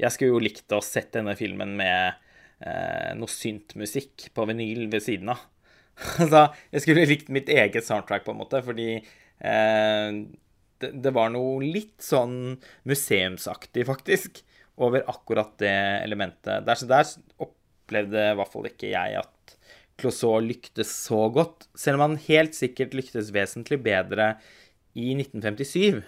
Jeg 0.00 0.12
skulle 0.12 0.36
jo 0.36 0.44
likt 0.44 0.72
å 0.72 0.80
sett 0.84 1.12
denne 1.16 1.34
filmen 1.36 1.74
med 1.76 2.20
uh, 2.66 3.10
noe 3.18 3.30
syntmusikk 3.30 4.30
på 4.36 4.46
vinyl 4.50 4.86
ved 4.92 5.06
siden 5.06 5.32
av. 5.34 5.46
Altså, 6.22 6.46
jeg 6.72 6.84
skulle 6.84 7.08
likt 7.08 7.32
mitt 7.34 7.50
eget 7.52 7.84
soundtrack, 7.84 8.24
på 8.24 8.32
en 8.32 8.38
måte, 8.40 8.62
fordi 8.64 8.94
eh, 8.96 10.06
det, 10.80 10.90
det, 11.04 11.12
var 11.12 11.28
noe 11.34 11.58
litt 11.60 11.98
sånn 12.00 12.54
museumsaktig, 12.88 13.84
faktisk, 13.88 14.40
over 14.80 15.04
akkurat 15.12 15.52
det 15.60 15.74
elementet. 16.06 16.64
Der, 16.64 16.78
så 16.78 16.88
der 16.88 17.10
opplevde 17.44 18.30
i 18.30 18.38
hvert 18.38 18.54
fall 18.54 18.70
ikke 18.70 18.94
jeg 18.94 19.18
at 19.20 19.56
Clouseau 20.00 20.40
lyktes 20.40 20.92
så 21.04 21.26
godt, 21.32 21.68
selv 21.76 22.00
om 22.00 22.06
han 22.06 22.20
helt 22.30 22.56
sikkert 22.56 22.96
lyktes 22.96 23.32
vesentlig 23.36 23.82
bedre 23.84 24.32
i 24.96 25.12
1957. 25.18 26.00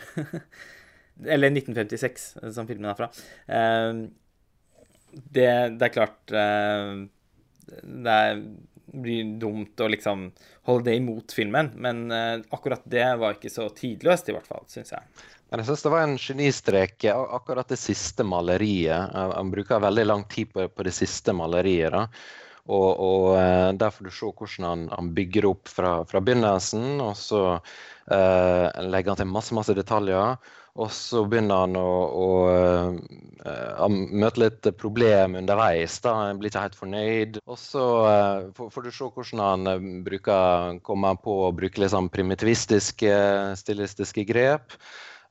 Eller 1.35 1.53
1956, 1.53 2.25
som 2.57 2.69
filmen 2.71 2.89
er 2.89 2.97
fra. 2.99 3.11
Eh, 5.13 5.21
det, 5.25 5.51
det, 5.79 5.89
er 5.89 5.95
klart 5.95 6.33
eh, 6.33 6.93
Det 7.83 8.19
blir 8.93 9.37
dumt 9.41 9.81
å 9.81 9.89
liksom 9.89 10.27
holde 10.69 10.91
det 10.91 10.97
imot 11.01 11.33
filmen. 11.33 11.71
Men 11.81 12.05
uh, 12.13 12.43
akkurat 12.53 12.83
det 12.85 13.07
var 13.21 13.39
ikke 13.39 13.53
så 13.53 13.71
tidløst, 13.73 14.29
i 14.29 14.35
hvert 14.37 14.49
fall, 14.49 14.67
syns 14.69 14.93
jeg. 14.93 15.23
Men 15.49 15.63
jeg 15.63 15.71
syns 15.71 15.85
det 15.87 15.93
var 15.95 16.05
en 16.05 16.19
genistrek 16.21 17.07
akkurat 17.09 17.73
det 17.73 17.81
siste 17.81 18.25
maleriet. 18.25 19.17
Han 19.17 19.53
bruker 19.53 19.81
veldig 19.81 20.05
lang 20.07 20.27
tid 20.29 20.53
på, 20.53 20.67
på 20.69 20.87
det 20.87 20.93
siste 20.97 21.33
maleriet. 21.37 21.93
da. 21.93 22.05
Og, 22.69 22.89
og 23.01 23.79
Der 23.81 23.91
får 23.91 24.07
du 24.07 24.13
se 24.15 24.29
hvordan 24.29 24.69
han, 24.69 24.85
han 24.93 25.11
bygger 25.17 25.49
opp 25.51 25.73
fra, 25.73 25.95
fra 26.09 26.23
begynnelsen. 26.25 27.01
Og 27.05 27.17
så 27.21 27.43
uh, 27.57 28.67
legger 28.93 29.13
han 29.13 29.23
til 29.25 29.33
masse, 29.33 29.57
masse 29.57 29.77
detaljer. 29.77 30.37
Og 30.81 30.89
så 30.97 31.27
begynner 31.29 31.67
han 31.67 31.77
å, 31.77 31.89
å 32.17 32.29
å 33.43 33.89
møte 33.91 34.45
litt 34.45 34.67
problem 34.79 35.37
underveis. 35.41 35.99
da, 36.05 36.15
Han 36.29 36.41
blir 36.41 36.53
ikke 36.53 36.65
helt 36.67 36.79
fornøyd. 36.79 37.39
Og 37.51 37.59
så 37.59 37.87
uh, 38.07 38.51
får, 38.57 38.85
du 38.87 38.91
se 38.95 39.09
hvordan 39.09 39.43
han 39.43 39.71
uh, 39.71 39.89
bruker, 40.07 40.79
kommer 40.87 41.19
på 41.19 41.39
å 41.49 41.55
bruke 41.57 41.91
sånn 41.91 42.11
primitivistiske 42.13 43.17
stilistiske 43.59 44.27
grep. 44.29 44.77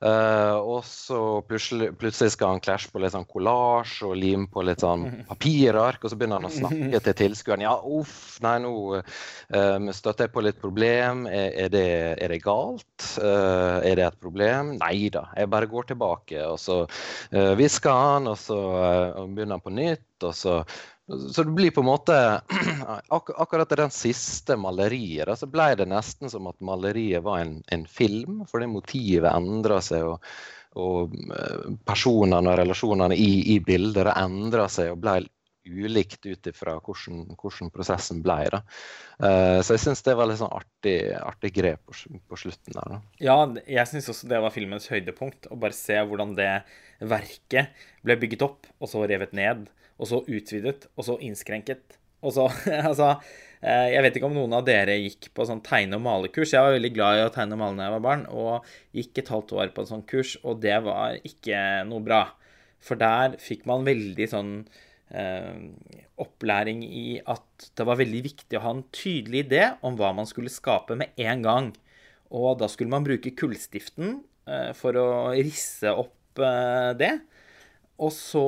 Uh, 0.02 0.58
og 0.58 0.80
så 0.82 1.16
plutselig, 1.46 1.92
plutselig, 1.94 2.32
skal 2.34 2.56
han 2.56 2.62
klasje 2.62 2.90
på 2.90 2.98
litt 2.98 3.14
sånn 3.14 3.26
kollasj 3.30 4.00
og 4.08 4.16
lime 4.18 4.48
på 4.50 4.64
litt 4.66 4.82
sånn 4.82 5.04
papirark, 5.30 6.02
og 6.02 6.10
så 6.10 6.18
begynner 6.18 6.40
han 6.40 6.48
å 6.48 6.54
snakke 6.60 7.02
til 7.06 7.18
tilskueren. 7.20 7.62
Ja, 7.68 7.76
uff, 7.78 8.40
nei, 8.42 8.56
nå 8.64 8.72
uh, 8.98 9.92
støtter 9.94 10.26
jeg 10.26 10.34
på 10.34 10.42
litt 10.42 10.58
problem. 10.62 11.26
Er, 11.30 11.54
er, 11.66 11.70
det, 11.70 11.86
er 12.18 12.34
det, 12.34 12.40
galt? 12.42 12.88
Uh, 13.14 13.78
er 13.78 14.00
det 14.00 14.08
et 14.08 14.22
problem? 14.22 14.74
Nei 14.82 15.06
da, 15.14 15.28
jeg 15.38 15.52
bare 15.52 15.70
går 15.70 15.92
tilbake. 15.92 16.42
Og 16.50 16.58
så 16.58 16.82
hvisker 17.30 17.94
han, 17.94 18.26
og 18.30 18.40
så 18.40 18.58
begynner 19.30 19.60
han 19.60 19.64
på 19.64 19.74
nytt. 19.74 20.08
og 20.26 20.34
så 20.36 20.58
så 21.08 21.42
det 21.42 21.50
blir 21.50 21.70
på 21.70 21.82
en 21.82 21.90
måte 21.90 22.16
ak 23.08 23.30
Akkurat 23.34 23.72
i 23.72 23.80
den 23.80 23.90
siste 23.90 24.56
maleriet 24.56 25.26
da, 25.26 25.36
så 25.36 25.48
ble 25.50 25.72
det 25.78 25.88
nesten 25.90 26.30
som 26.30 26.46
at 26.50 26.60
maleriet 26.62 27.24
var 27.26 27.42
en, 27.42 27.58
en 27.74 27.86
film. 27.90 28.42
Fordi 28.50 28.70
motivet 28.70 29.32
endra 29.32 29.80
seg, 29.82 30.06
og, 30.06 30.32
og, 30.78 31.16
eh, 31.34 31.70
personene 31.88 32.54
og 32.54 32.58
relasjonene 32.62 33.18
i, 33.18 33.56
i 33.56 33.58
bildet 33.64 34.12
endra 34.14 34.68
seg 34.70 34.94
og 34.94 35.02
ble 35.02 35.20
ulikt 35.62 36.26
ut 36.26 36.46
ifra 36.50 36.76
hvordan, 36.82 37.36
hvordan, 37.38 37.70
prosessen 37.74 38.22
ble. 38.22 38.38
Da. 38.50 38.62
Uh, 39.22 39.58
så 39.62 39.76
jeg 39.76 39.84
syns 39.84 40.02
det 40.02 40.16
var 40.18 40.26
litt 40.26 40.40
sånn 40.40 40.50
artig, 40.54 40.96
artig 41.20 41.52
grep 41.54 41.84
på, 41.86 41.94
på, 42.18 42.38
slutten 42.40 42.74
der. 42.74 42.96
Da. 42.96 42.98
Ja, 43.22 43.36
jeg 43.70 43.90
syns 43.90 44.10
også 44.10 44.30
det 44.30 44.40
var 44.42 44.54
filmens 44.54 44.88
høydepunkt. 44.90 45.46
Å 45.50 45.58
bare 45.62 45.76
se 45.76 46.00
hvordan 46.02 46.34
det 46.38 46.50
verket 46.98 47.86
ble 48.02 48.18
bygget 48.18 48.42
opp, 48.46 48.66
og 48.82 48.90
så 48.90 49.06
revet 49.06 49.34
ned 49.38 49.68
og 50.02 50.10
så 50.10 50.22
utvidet, 50.26 50.88
og 50.98 51.06
så 51.06 51.16
innskrenket. 51.22 51.98
Og 52.22 52.34
så, 52.34 52.48
altså 52.90 53.14
eh, 53.62 53.88
Jeg 53.94 54.04
vet 54.04 54.18
ikke 54.18 54.28
om 54.30 54.36
noen 54.36 54.54
av 54.58 54.66
dere 54.66 54.98
gikk 55.00 55.30
på 55.34 55.46
sånn 55.48 55.62
tegne- 55.64 55.98
og 55.98 56.04
malekurs. 56.04 56.54
Jeg 56.54 56.66
var 56.66 56.76
veldig 56.76 56.92
glad 56.94 57.18
i 57.18 57.26
å 57.26 57.32
tegne 57.34 57.58
og 57.58 57.62
male 57.62 57.78
da 57.78 57.88
jeg 57.88 57.96
var 57.96 58.06
barn, 58.06 58.24
og 58.30 58.70
gikk 58.98 59.22
et 59.22 59.34
halvt 59.34 59.56
år 59.58 59.74
på 59.74 59.84
en 59.84 59.92
sånn 59.94 60.06
kurs, 60.10 60.36
og 60.42 60.62
det 60.64 60.78
var 60.86 61.18
ikke 61.26 61.60
noe 61.90 62.04
bra. 62.04 62.24
For 62.82 62.98
der 62.98 63.38
fikk 63.42 63.66
man 63.70 63.86
veldig 63.86 64.26
sånn 64.30 64.52
eh, 65.14 65.54
opplæring 66.22 66.82
i 66.86 67.06
at 67.30 67.70
det 67.78 67.86
var 67.86 68.00
veldig 68.00 68.22
viktig 68.26 68.58
å 68.58 68.64
ha 68.64 68.74
en 68.74 68.84
tydelig 68.94 69.46
idé 69.46 69.64
om 69.86 69.96
hva 69.98 70.10
man 70.16 70.28
skulle 70.30 70.52
skape 70.52 70.98
med 70.98 71.14
en 71.22 71.46
gang. 71.46 71.70
Og 72.32 72.56
da 72.58 72.68
skulle 72.70 72.92
man 72.92 73.06
bruke 73.06 73.34
kullstiften 73.38 74.22
eh, 74.48 74.72
for 74.78 74.98
å 74.98 75.10
risse 75.36 75.92
opp 75.94 76.42
eh, 76.42 76.90
det. 76.98 77.12
Og 78.02 78.10
så 78.16 78.46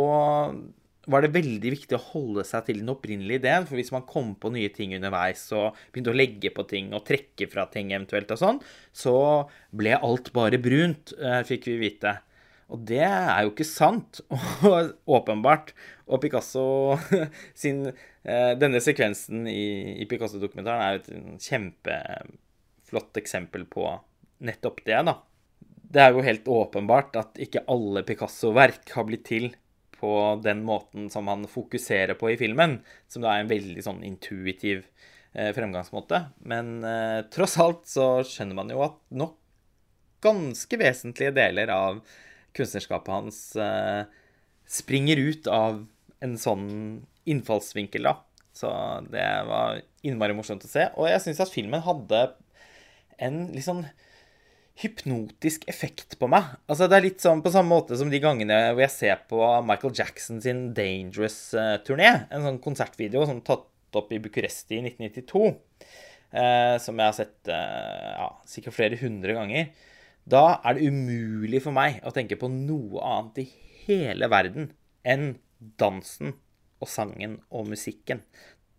var 1.11 1.25
det 1.25 1.33
veldig 1.35 1.73
viktig 1.75 1.97
å 1.99 2.05
holde 2.13 2.45
seg 2.49 2.67
til 2.69 2.81
den 2.81 2.93
opprinnelige 2.93 3.43
ideen. 3.43 3.67
For 3.69 3.79
hvis 3.79 3.93
man 3.95 4.07
kom 4.09 4.35
på 4.41 4.53
nye 4.55 4.71
ting 4.75 4.95
underveis 4.97 5.47
og 5.57 5.79
begynte 5.93 6.15
å 6.15 6.19
legge 6.19 6.53
på 6.55 6.67
ting 6.71 6.93
og 6.97 7.05
trekke 7.09 7.49
fra 7.53 7.67
ting 7.73 7.93
eventuelt 7.93 8.33
og 8.35 8.41
sånn, 8.41 8.61
så 8.95 9.17
ble 9.75 9.97
alt 9.99 10.33
bare 10.37 10.61
brunt, 10.63 11.15
eh, 11.19 11.43
fikk 11.49 11.69
vi 11.73 11.81
vite. 11.83 12.17
Og 12.73 12.81
det 12.89 13.05
er 13.05 13.45
jo 13.45 13.53
ikke 13.53 13.69
sant, 13.69 14.23
åpenbart. 15.19 15.75
Og 16.09 16.23
Picasso 16.23 16.97
sin 17.61 17.85
eh, 17.89 18.53
Denne 18.61 18.81
sekvensen 18.85 19.47
i, 19.51 20.01
i 20.01 20.09
Picasso-dokumentaren 20.09 20.83
er 20.85 20.97
jo 20.97 21.05
et 21.05 21.47
kjempeflott 21.51 23.21
eksempel 23.21 23.69
på 23.71 23.87
nettopp 24.45 24.83
det, 24.85 24.99
da. 25.07 25.19
Det 25.95 26.03
er 26.03 26.17
jo 26.17 26.25
helt 26.27 26.49
åpenbart 26.51 27.15
at 27.21 27.39
ikke 27.41 27.63
alle 27.71 28.03
Picasso-verk 28.07 28.97
har 28.97 29.07
blitt 29.07 29.29
til 29.29 29.53
på 30.05 30.13
den 30.45 30.61
måten 30.67 31.09
som 31.13 31.29
han 31.33 31.47
fokuserer 31.49 32.19
på 32.21 32.35
i 32.35 32.37
filmen, 32.41 32.83
som 33.09 33.25
da 33.25 33.33
er 33.33 33.45
en 33.45 33.53
veldig 33.53 33.85
sånn 33.87 34.03
intuitiv 34.05 34.85
eh, 35.33 35.49
fremgangsmåte. 35.57 36.27
Men 36.45 36.77
eh, 36.85 37.23
tross 37.33 37.57
alt 37.63 37.89
så 37.89 38.09
skjønner 38.29 38.61
man 38.61 38.73
jo 38.75 38.85
at 38.85 39.01
nok 39.17 39.39
ganske 40.25 40.79
vesentlige 40.81 41.35
deler 41.37 41.73
av 41.73 42.05
kunstnerskapet 42.57 43.13
hans 43.13 43.41
eh, 43.61 44.05
springer 44.71 45.21
ut 45.21 45.49
av 45.51 45.83
en 46.25 46.39
sånn 46.41 46.69
innfallsvinkel, 47.29 48.09
da. 48.09 48.19
Så 48.55 48.71
det 49.11 49.25
var 49.49 49.81
innmari 50.07 50.37
morsomt 50.37 50.65
å 50.65 50.71
se. 50.71 50.87
Og 50.95 51.09
jeg 51.11 51.23
syns 51.25 51.43
at 51.43 51.53
filmen 51.53 51.83
hadde 51.85 52.27
en 53.25 53.47
litt 53.53 53.67
sånn 53.67 53.83
hypnotisk 54.83 55.69
effekt 55.71 56.17
på 56.19 56.27
meg. 56.31 56.57
Altså 56.67 56.89
Det 56.91 56.97
er 56.97 57.07
litt 57.07 57.23
sånn 57.23 57.43
på 57.45 57.53
samme 57.55 57.71
måte 57.71 57.99
som 57.99 58.11
de 58.11 58.19
gangene 58.23 58.57
hvor 58.73 58.83
jeg 58.83 58.95
ser 58.95 59.23
på 59.31 59.39
Michael 59.67 59.95
Jackson 59.95 60.41
sin 60.43 60.67
Dangerous-turné. 60.75 62.11
En 62.35 62.49
sånn 62.49 62.61
konsertvideo 62.65 63.23
som 63.29 63.43
tatt 63.47 63.69
opp 63.95 64.11
i 64.11 64.19
Bucuresti 64.23 64.81
i 64.81 64.85
1992. 64.89 65.53
Eh, 66.35 66.77
som 66.83 66.99
jeg 66.99 67.07
har 67.07 67.15
sett 67.15 67.51
eh, 67.53 68.15
ja, 68.19 68.31
sikkert 68.51 68.75
flere 68.75 68.99
hundre 68.99 69.37
ganger. 69.37 69.69
Da 70.27 70.59
er 70.65 70.75
det 70.75 70.89
umulig 70.91 71.61
for 71.63 71.77
meg 71.77 72.01
å 72.03 72.13
tenke 72.15 72.39
på 72.41 72.51
noe 72.51 73.03
annet 73.07 73.45
i 73.45 73.47
hele 73.85 74.27
verden 74.33 74.73
enn 75.07 75.37
dansen 75.79 76.35
og 76.83 76.91
sangen 76.91 77.39
og 77.55 77.69
musikken. 77.71 78.25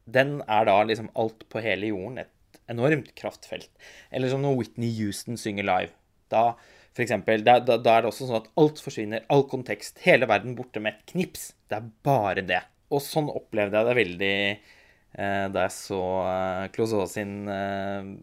Den 0.05 0.41
er 0.51 0.67
da 0.67 0.81
liksom 0.85 1.07
alt 1.17 1.47
på 1.49 1.63
hele 1.63 1.93
jorden. 1.93 2.19
Et 2.21 2.34
enormt 2.71 3.11
kraftfelt. 3.17 3.71
Eller 4.11 4.31
som 4.31 4.43
når 4.43 4.59
Whitney 4.59 4.91
Houston 4.99 5.39
synger 5.39 5.67
live. 5.67 5.93
Da, 6.33 6.53
for 6.95 7.05
eksempel, 7.05 7.43
da, 7.45 7.59
da, 7.63 7.77
da 7.81 7.97
er 7.97 8.05
det 8.05 8.11
også 8.11 8.29
sånn 8.29 8.39
at 8.41 8.51
alt 8.61 8.81
forsvinner, 8.83 9.25
all 9.31 9.45
kontekst, 9.51 10.01
hele 10.05 10.29
verden 10.29 10.55
borte 10.57 10.81
med 10.83 10.95
et 10.95 11.13
knips. 11.13 11.51
Det 11.69 11.79
er 11.79 11.91
bare 12.05 12.45
det. 12.45 12.61
Og 12.93 13.03
sånn 13.03 13.29
opplevde 13.33 13.77
jeg 13.77 13.89
det 13.89 13.97
veldig 13.99 14.37
eh, 14.51 15.45
da 15.51 15.65
jeg 15.65 15.75
så 15.75 16.01
eh, 16.29 16.63
Clouseau 16.75 17.05
sin 17.09 17.49
eh, 17.51 18.13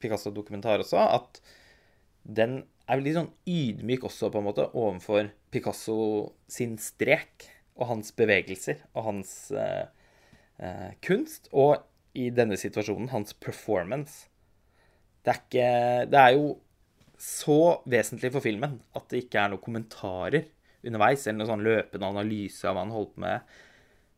Picasso-dokumentar 0.00 0.82
også, 0.82 1.00
at 1.00 1.40
den 2.24 2.60
er 2.90 2.98
veldig 2.98 3.14
sånn 3.16 3.30
ydmyk 3.48 4.04
også, 4.08 4.30
på 4.32 4.40
en 4.40 4.48
måte, 4.48 4.66
overfor 4.74 5.30
Picasso 5.54 6.00
sin 6.50 6.76
strek 6.82 7.48
og 7.80 7.88
hans 7.92 8.12
bevegelser 8.16 8.82
og 8.92 9.06
hans 9.06 9.32
eh, 9.56 9.86
eh 10.60 10.90
kunst. 11.04 11.48
Og 11.52 11.78
i 12.18 12.30
denne 12.34 12.58
situasjonen, 12.58 13.10
hans 13.12 13.34
performance. 13.38 14.26
Det 15.24 15.32
er 15.32 15.40
ikke 15.40 15.70
Det 16.10 16.20
er 16.20 16.36
jo 16.36 16.46
så 17.20 17.82
vesentlig 17.90 18.32
for 18.32 18.40
filmen 18.40 18.78
at 18.96 19.10
det 19.12 19.26
ikke 19.26 19.42
er 19.42 19.52
noen 19.52 19.62
kommentarer 19.62 20.46
underveis, 20.86 21.26
eller 21.26 21.42
noen 21.42 21.50
sånn 21.50 21.66
løpende 21.66 22.08
analyse 22.08 22.64
av 22.64 22.76
hva 22.76 22.84
han 22.86 22.94
holdt 22.94 23.14
på 23.14 23.24
med, 23.26 23.56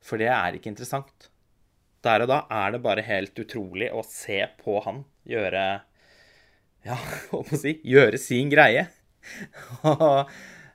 for 0.03 0.23
det 0.23 0.29
er 0.31 0.59
ikke 0.59 0.71
interessant. 0.71 1.29
Der 2.03 2.25
og 2.25 2.31
da 2.31 2.43
er 2.51 2.75
det 2.75 2.83
bare 2.83 3.05
helt 3.07 3.39
utrolig 3.39 3.89
å 3.95 4.03
se 4.07 4.41
på 4.63 4.79
han 4.87 5.03
gjøre 5.29 5.65
Ja, 6.87 6.97
hva 7.31 7.43
må 7.43 7.55
jeg 7.55 7.63
si 7.63 7.75
gjøre 7.87 8.19
sin 8.19 8.51
greie. 8.51 8.89
Og 9.87 10.31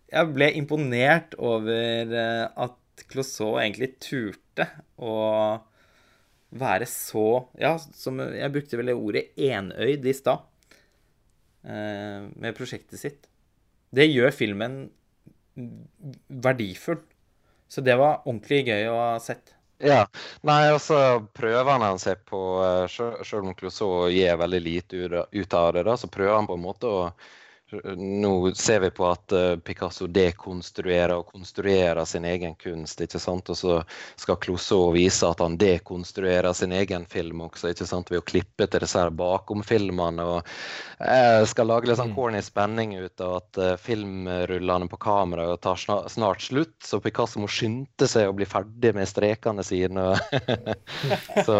jeg 0.07 0.30
ble 0.32 0.47
imponert 0.55 1.36
over 1.36 2.13
eh, 2.15 2.45
at 2.47 3.03
Clouseau 3.11 3.57
egentlig 3.59 3.97
turte 3.99 4.70
å 5.03 5.15
være 6.60 6.88
så 6.89 7.28
Ja, 7.60 7.76
som 7.78 8.20
jeg 8.22 8.53
brukte 8.53 8.80
vel 8.80 8.91
det 8.91 8.97
ordet 8.97 9.26
enøyd 9.36 10.05
i 10.05 10.16
stad. 10.16 10.45
Eh, 11.68 12.28
med 12.36 12.55
prosjektet 12.58 13.01
sitt. 13.01 13.28
Det 13.91 14.08
gjør 14.10 14.34
filmen 14.36 14.80
verdifull. 16.28 16.99
Så 17.68 17.84
det 17.84 17.97
var 17.99 18.22
ordentlig 18.26 18.64
gøy 18.70 18.88
å 18.91 18.97
ha 18.99 19.14
sett. 19.20 19.53
Ja. 19.84 20.05
Nei, 20.47 20.72
altså 20.72 20.97
prøver 21.38 21.84
han 21.84 21.99
seg 22.01 22.24
på 22.26 22.39
Selv 22.89 23.43
om 23.43 23.53
Clouseau 23.53 24.08
gir 24.10 24.39
veldig 24.39 24.62
lite 24.64 25.03
ut 25.30 25.53
av 25.53 25.74
det, 25.76 25.84
da, 25.86 25.93
så 25.93 26.10
prøver 26.10 26.34
han 26.34 26.47
på 26.49 26.58
en 26.58 26.64
måte 26.64 26.89
å 26.89 27.01
nå 27.97 28.51
ser 28.55 28.80
vi 28.80 28.89
på 28.91 29.03
at 29.09 29.32
eh, 29.32 29.57
Picasso 29.59 30.07
dekonstruerer 30.07 31.18
og 31.18 31.34
konstruerer 31.34 32.05
sin 32.07 32.26
egen 32.26 32.55
kunst. 32.55 33.01
ikke 33.01 33.20
sant? 33.20 33.49
Og 33.51 33.57
så 33.59 33.74
skal 34.15 34.39
Clouseau 34.39 34.93
vise 34.95 35.28
at 35.28 35.43
han 35.43 35.57
dekonstruerer 35.59 36.53
sin 36.55 36.72
egen 36.72 37.05
film 37.11 37.43
også, 37.49 37.74
ikke 37.74 37.88
sant? 37.89 38.11
ved 38.11 38.22
å 38.22 38.28
klippe 38.28 38.70
til 38.72 38.86
disse 38.86 39.01
her 39.01 39.11
bakomfilmene. 39.11 40.24
og 40.24 40.47
Jeg 41.03 41.51
skal 41.51 41.68
lage 41.68 41.91
litt 41.91 41.99
sånn 41.99 42.13
mm. 42.13 42.15
corny 42.15 42.43
spenning 42.45 42.95
ut 43.01 43.26
av 43.26 43.36
at 43.41 43.59
uh, 43.59 43.74
filmrullene 43.76 44.88
på 44.88 45.01
kamera 45.03 45.49
tar 45.59 45.76
snart, 45.82 46.07
snart, 46.15 46.47
slutt, 46.47 46.78
så 46.84 47.01
Picasso 47.03 47.43
må 47.43 47.51
skynde 47.51 48.07
seg 48.07 48.30
å 48.30 48.38
bli 48.38 48.47
ferdig 48.47 48.95
med 48.95 49.11
strekene 49.11 49.65
sine. 49.68 50.13
så, 51.47 51.59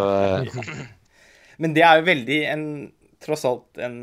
Men 1.61 1.75
det 1.75 1.83
er 1.83 1.99
jo 1.99 2.07
veldig 2.07 2.39
en 2.53 2.65
tross 3.24 3.45
alt 3.47 3.80
en 3.82 3.97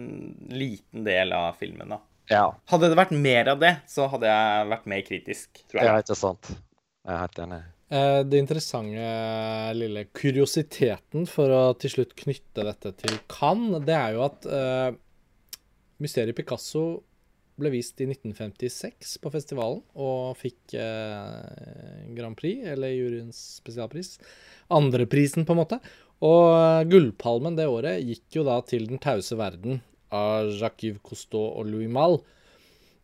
liten 0.51 1.05
del 1.07 1.33
av 1.37 1.55
filmen. 1.61 1.95
da. 1.97 2.01
Ja. 2.33 2.47
Hadde 2.73 2.91
det 2.91 2.99
vært 2.99 3.15
mer 3.17 3.53
av 3.53 3.61
det, 3.61 3.77
så 3.91 4.09
hadde 4.12 4.31
jeg 4.31 4.69
vært 4.73 4.91
mer 4.91 5.07
kritisk, 5.07 5.65
tror 5.69 5.83
jeg. 5.83 5.89
Ja, 5.91 6.03
ikke 6.05 6.19
sant. 6.19 6.51
Jeg 7.05 7.12
er 7.12 7.21
helt 7.21 7.41
enig. 7.45 7.62
Eh, 7.95 8.21
det 8.25 8.41
interessante 8.41 9.73
lille 9.77 10.07
kuriositeten 10.17 11.27
for 11.31 11.53
å 11.53 11.65
til 11.79 11.93
slutt 11.99 12.15
knytte 12.19 12.65
dette 12.65 12.95
til 13.03 13.19
Cannes, 13.31 13.83
det 13.85 13.97
er 13.97 14.15
jo 14.17 14.25
at 14.25 14.49
uh, 14.49 14.95
Mysteriet 16.03 16.37
Picasso 16.37 17.03
ble 17.61 17.71
vist 17.71 18.01
i 18.03 18.09
1956 18.09 19.19
på 19.23 19.31
festivalen 19.31 19.83
og 20.01 20.35
fikk 20.41 20.75
uh, 20.81 22.09
Grand 22.17 22.35
Prix, 22.41 22.65
eller 22.73 22.97
juryens 22.97 23.45
spesialpris. 23.61 24.17
Andreprisen, 24.75 25.47
på 25.47 25.55
en 25.55 25.61
måte. 25.61 25.79
Og 26.23 26.87
Gullpalmen 26.91 27.57
det 27.59 27.67
året 27.69 28.05
gikk 28.07 28.39
jo 28.39 28.47
da 28.47 28.61
til 28.67 28.87
Den 28.91 29.03
tause 29.03 29.37
verden 29.39 29.83
av 30.15 30.53
Jacques 30.55 31.01
Cousteau 31.03 31.51
og 31.59 31.69
Louis 31.69 31.91
Malle. 31.91 32.23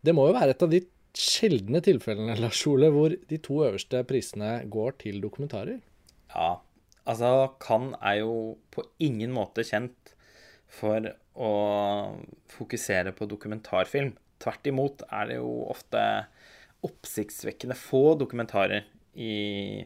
Det 0.00 0.14
må 0.16 0.28
jo 0.28 0.36
være 0.36 0.54
et 0.54 0.64
av 0.64 0.70
de 0.72 0.80
sjeldne 1.16 1.82
tilfellene, 1.84 2.38
Lars 2.42 2.62
Ole, 2.70 2.90
hvor 2.94 3.12
de 3.12 3.40
to 3.42 3.60
øverste 3.66 4.02
prisene 4.08 4.60
går 4.70 4.96
til 5.02 5.20
dokumentarer. 5.22 5.80
Ja, 6.30 6.60
altså 7.04 7.50
Cannes 7.62 7.98
er 8.00 8.20
jo 8.22 8.34
på 8.70 8.86
ingen 9.02 9.34
måte 9.34 9.66
kjent 9.66 10.14
for 10.70 11.10
å 11.34 11.52
fokusere 12.52 13.12
på 13.16 13.26
dokumentarfilm. 13.30 14.14
Tvert 14.40 14.70
imot 14.70 15.02
er 15.10 15.32
det 15.32 15.40
jo 15.40 15.50
ofte 15.68 16.00
oppsiktsvekkende 16.86 17.76
få 17.76 18.14
dokumentarer 18.20 18.86
i 19.18 19.82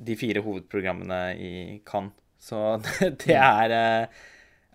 de 0.00 0.16
fire 0.18 0.42
hovedprogrammene 0.44 1.22
i 1.36 1.54
Cannes. 1.86 2.16
Så 2.40 2.58
det, 2.84 3.14
det 3.26 3.36
er 3.36 3.76
eh, 3.76 4.20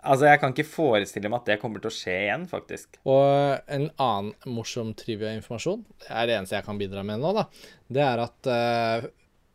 Altså, 0.05 0.27
jeg 0.29 0.37
kan 0.37 0.53
ikke 0.53 0.67
forestille 0.69 1.29
meg 1.31 1.41
at 1.41 1.47
det 1.49 1.55
kommer 1.61 1.81
til 1.81 1.89
å 1.89 1.95
skje 1.95 2.15
igjen, 2.27 2.43
faktisk. 2.49 2.99
Og 3.09 3.57
en 3.73 3.87
annen 3.89 4.51
morsom 4.53 4.91
trivia-informasjon, 4.97 5.81
det 6.03 6.11
er 6.11 6.29
det 6.29 6.35
eneste 6.37 6.59
jeg 6.59 6.67
kan 6.67 6.77
bidra 6.77 7.01
med 7.07 7.23
nå, 7.23 7.31
da, 7.33 7.47
det 7.89 8.03
er 8.05 8.21
at 8.21 8.49
uh, 8.51 9.07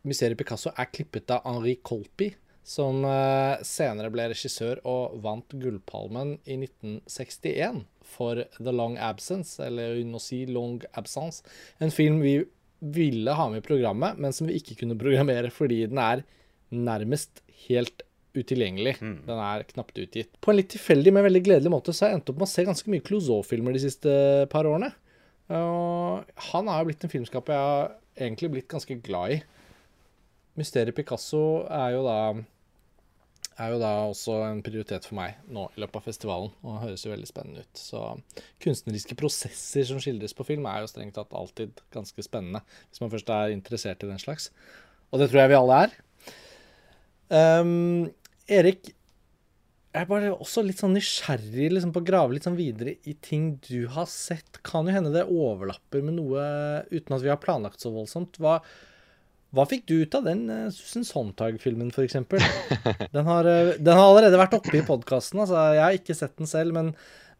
Mysteriet 0.07 0.39
Picasso 0.39 0.73
er 0.75 0.89
klippet 0.91 1.31
av 1.31 1.45
Henri 1.47 1.77
Colpi, 1.87 2.33
som 2.67 2.99
uh, 3.07 3.63
senere 3.63 4.11
ble 4.13 4.27
regissør 4.33 4.83
og 4.87 5.21
vant 5.23 5.55
Gullpalmen 5.55 6.35
i 6.43 6.59
1961 6.59 7.85
for 8.11 8.43
The 8.59 8.75
Long 8.75 8.99
Absence, 8.99 9.55
eller 9.63 10.01
Unosi 10.03 10.43
si 10.43 10.51
Long 10.51 10.81
Absence. 10.99 11.47
En 11.79 11.95
film 11.95 12.19
vi 12.25 12.41
ville 12.81 13.33
ha 13.37 13.47
med 13.49 13.61
i 13.61 13.65
programmet, 13.65 14.17
men 14.17 14.33
som 14.33 14.49
vi 14.49 14.57
ikke 14.57 14.79
kunne 14.81 14.97
programmere 14.99 15.51
fordi 15.53 15.83
den 15.91 16.01
er 16.01 16.23
nærmest 16.71 17.43
helt 17.67 18.03
utilgjengelig. 18.37 18.95
Mm. 19.03 19.17
Den 19.27 19.41
er 19.43 19.65
knapt 19.69 19.97
utgitt. 19.99 20.31
På 20.41 20.53
en 20.53 20.59
litt 20.61 20.71
tilfeldig, 20.73 21.13
men 21.13 21.25
veldig 21.27 21.43
gledelig 21.45 21.73
måte 21.73 21.93
så 21.93 22.05
har 22.05 22.13
jeg 22.13 22.21
endt 22.21 22.31
opp 22.31 22.39
med 22.41 22.47
å 22.47 22.51
se 22.53 22.67
ganske 22.67 22.93
mye 22.93 23.05
Clouseau-filmer 23.05 23.75
de 23.75 23.83
siste 23.83 24.13
par 24.53 24.69
årene. 24.69 24.91
Og 25.51 26.31
han 26.51 26.71
har 26.71 26.81
jo 26.81 26.89
blitt 26.89 27.03
en 27.05 27.11
filmskaper 27.11 27.57
jeg 27.57 27.67
har 27.67 27.91
egentlig 28.27 28.51
blitt 28.55 28.69
ganske 28.71 28.97
glad 29.03 29.35
i. 29.35 29.41
Mysteriet 30.59 30.95
Picasso 30.95 31.43
er 31.67 31.97
jo 31.97 32.05
da 32.07 32.17
er 33.59 33.73
jo 33.73 33.79
da 33.81 33.89
også 34.07 34.37
en 34.47 34.61
prioritet 34.65 35.05
for 35.07 35.17
meg 35.17 35.41
nå 35.51 35.65
i 35.75 35.81
løpet 35.83 35.99
av 35.99 36.05
festivalen. 36.07 36.53
Og 36.63 36.75
det 36.75 36.83
høres 36.85 37.03
jo 37.05 37.11
veldig 37.11 37.29
spennende 37.29 37.65
ut. 37.65 37.81
Så 37.81 38.03
kunstneriske 38.63 39.17
prosesser 39.19 39.87
som 39.89 39.99
skildres 40.01 40.35
på 40.37 40.45
film, 40.47 40.67
er 40.69 40.83
jo 40.83 40.91
strengt 40.91 41.17
tatt 41.17 41.35
alltid 41.35 41.83
ganske 41.93 42.25
spennende. 42.25 42.63
Hvis 42.89 43.03
man 43.03 43.11
først 43.13 43.33
er 43.35 43.55
interessert 43.55 44.05
i 44.05 44.09
den 44.09 44.21
slags. 44.21 44.49
Og 45.11 45.21
det 45.21 45.29
tror 45.31 45.43
jeg 45.43 45.51
vi 45.51 45.59
alle 45.59 45.83
er. 45.85 45.99
Um, 47.31 48.09
Erik, 48.51 48.93
jeg 49.91 50.05
er 50.05 50.07
bare 50.07 50.31
også 50.31 50.63
litt 50.63 50.79
sånn 50.79 50.93
nysgjerrig 50.95 51.67
liksom, 51.73 51.91
på 51.91 51.99
å 51.99 52.07
grave 52.07 52.35
litt 52.35 52.45
sånn 52.47 52.55
videre 52.55 52.95
i 53.07 53.15
ting 53.19 53.57
du 53.67 53.89
har 53.91 54.07
sett. 54.07 54.61
Kan 54.63 54.87
jo 54.87 54.95
hende 54.95 55.11
det 55.11 55.27
overlapper 55.27 56.03
med 56.07 56.15
noe 56.15 56.45
uten 56.93 57.17
at 57.17 57.25
vi 57.25 57.31
har 57.31 57.41
planlagt 57.43 57.83
så 57.83 57.91
voldsomt. 57.91 58.39
Hva, 58.39 58.61
hva 59.51 59.65
fikk 59.67 59.83
du 59.89 59.97
ut 60.05 60.15
av 60.15 60.27
den 60.27 60.45
uh, 60.47 60.69
Susan 60.71 61.03
Sontag-filmen, 61.07 61.91
f.eks.? 61.91 62.15
Den, 63.15 63.27
uh, 63.27 63.73
den 63.75 63.97
har 63.97 64.05
allerede 64.05 64.39
vært 64.39 64.55
oppe 64.55 64.77
i 64.79 64.83
podkasten. 64.87 65.41
Altså, 65.43 65.57
jeg 65.75 65.83
har 65.83 65.97
ikke 65.97 66.15
sett 66.15 66.37
den 66.39 66.47
selv, 66.47 66.75
men, 66.77 66.93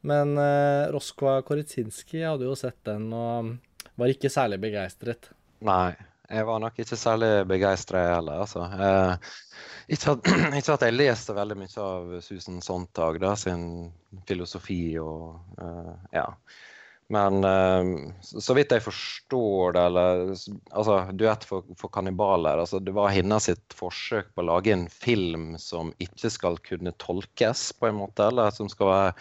men 0.07 0.33
uh, 0.35 0.91
Roskva 0.91 1.39
Koritsinski 1.47 2.25
hadde 2.25 2.49
jo 2.49 2.57
sett 2.59 2.79
den 2.89 3.07
og 3.15 3.53
var 3.99 4.11
ikke 4.11 4.31
særlig 4.33 4.59
begeistret. 4.63 5.29
Nei, 5.63 5.93
jeg 6.27 6.47
var 6.47 6.59
nok 6.63 6.81
ikke 6.83 6.99
særlig 6.99 7.31
begeistra, 7.47 8.03
heller. 8.17 8.43
altså. 8.43 8.65
Uh, 8.67 9.71
ikke 9.91 10.17
at, 10.17 10.31
ikke 10.59 10.75
at, 10.75 10.85
jeg 10.89 10.97
leste 10.97 11.37
veldig 11.37 11.59
mye 11.61 11.85
av 11.85 12.11
Susan 12.25 12.59
Sontag 12.65 13.21
da, 13.23 13.37
sin 13.39 13.63
filosofi 14.27 14.83
og 14.99 15.39
ja. 16.11 16.27
Men 17.11 17.43
uh, 17.43 18.11
så 18.21 18.55
vidt 18.55 18.71
jeg 18.71 18.83
forstår 18.85 19.75
det, 19.75 19.83
eller 19.89 20.21
altså, 20.31 20.97
Duett 21.17 21.43
for, 21.47 21.67
for 21.79 21.91
kannibaler 21.91 22.61
altså, 22.63 22.79
Det 22.79 22.93
var 22.95 23.11
hennes 23.11 23.49
forsøk 23.75 24.29
på 24.31 24.43
å 24.43 24.47
lage 24.47 24.71
en 24.71 24.87
film 24.91 25.57
som 25.59 25.91
ikke 26.03 26.31
skal 26.31 26.59
kunne 26.63 26.95
tolkes, 27.03 27.67
på 27.75 27.89
en 27.89 27.99
måte, 27.99 28.29
eller 28.31 28.55
som 28.55 28.71
skal 28.71 28.91
være 28.93 29.11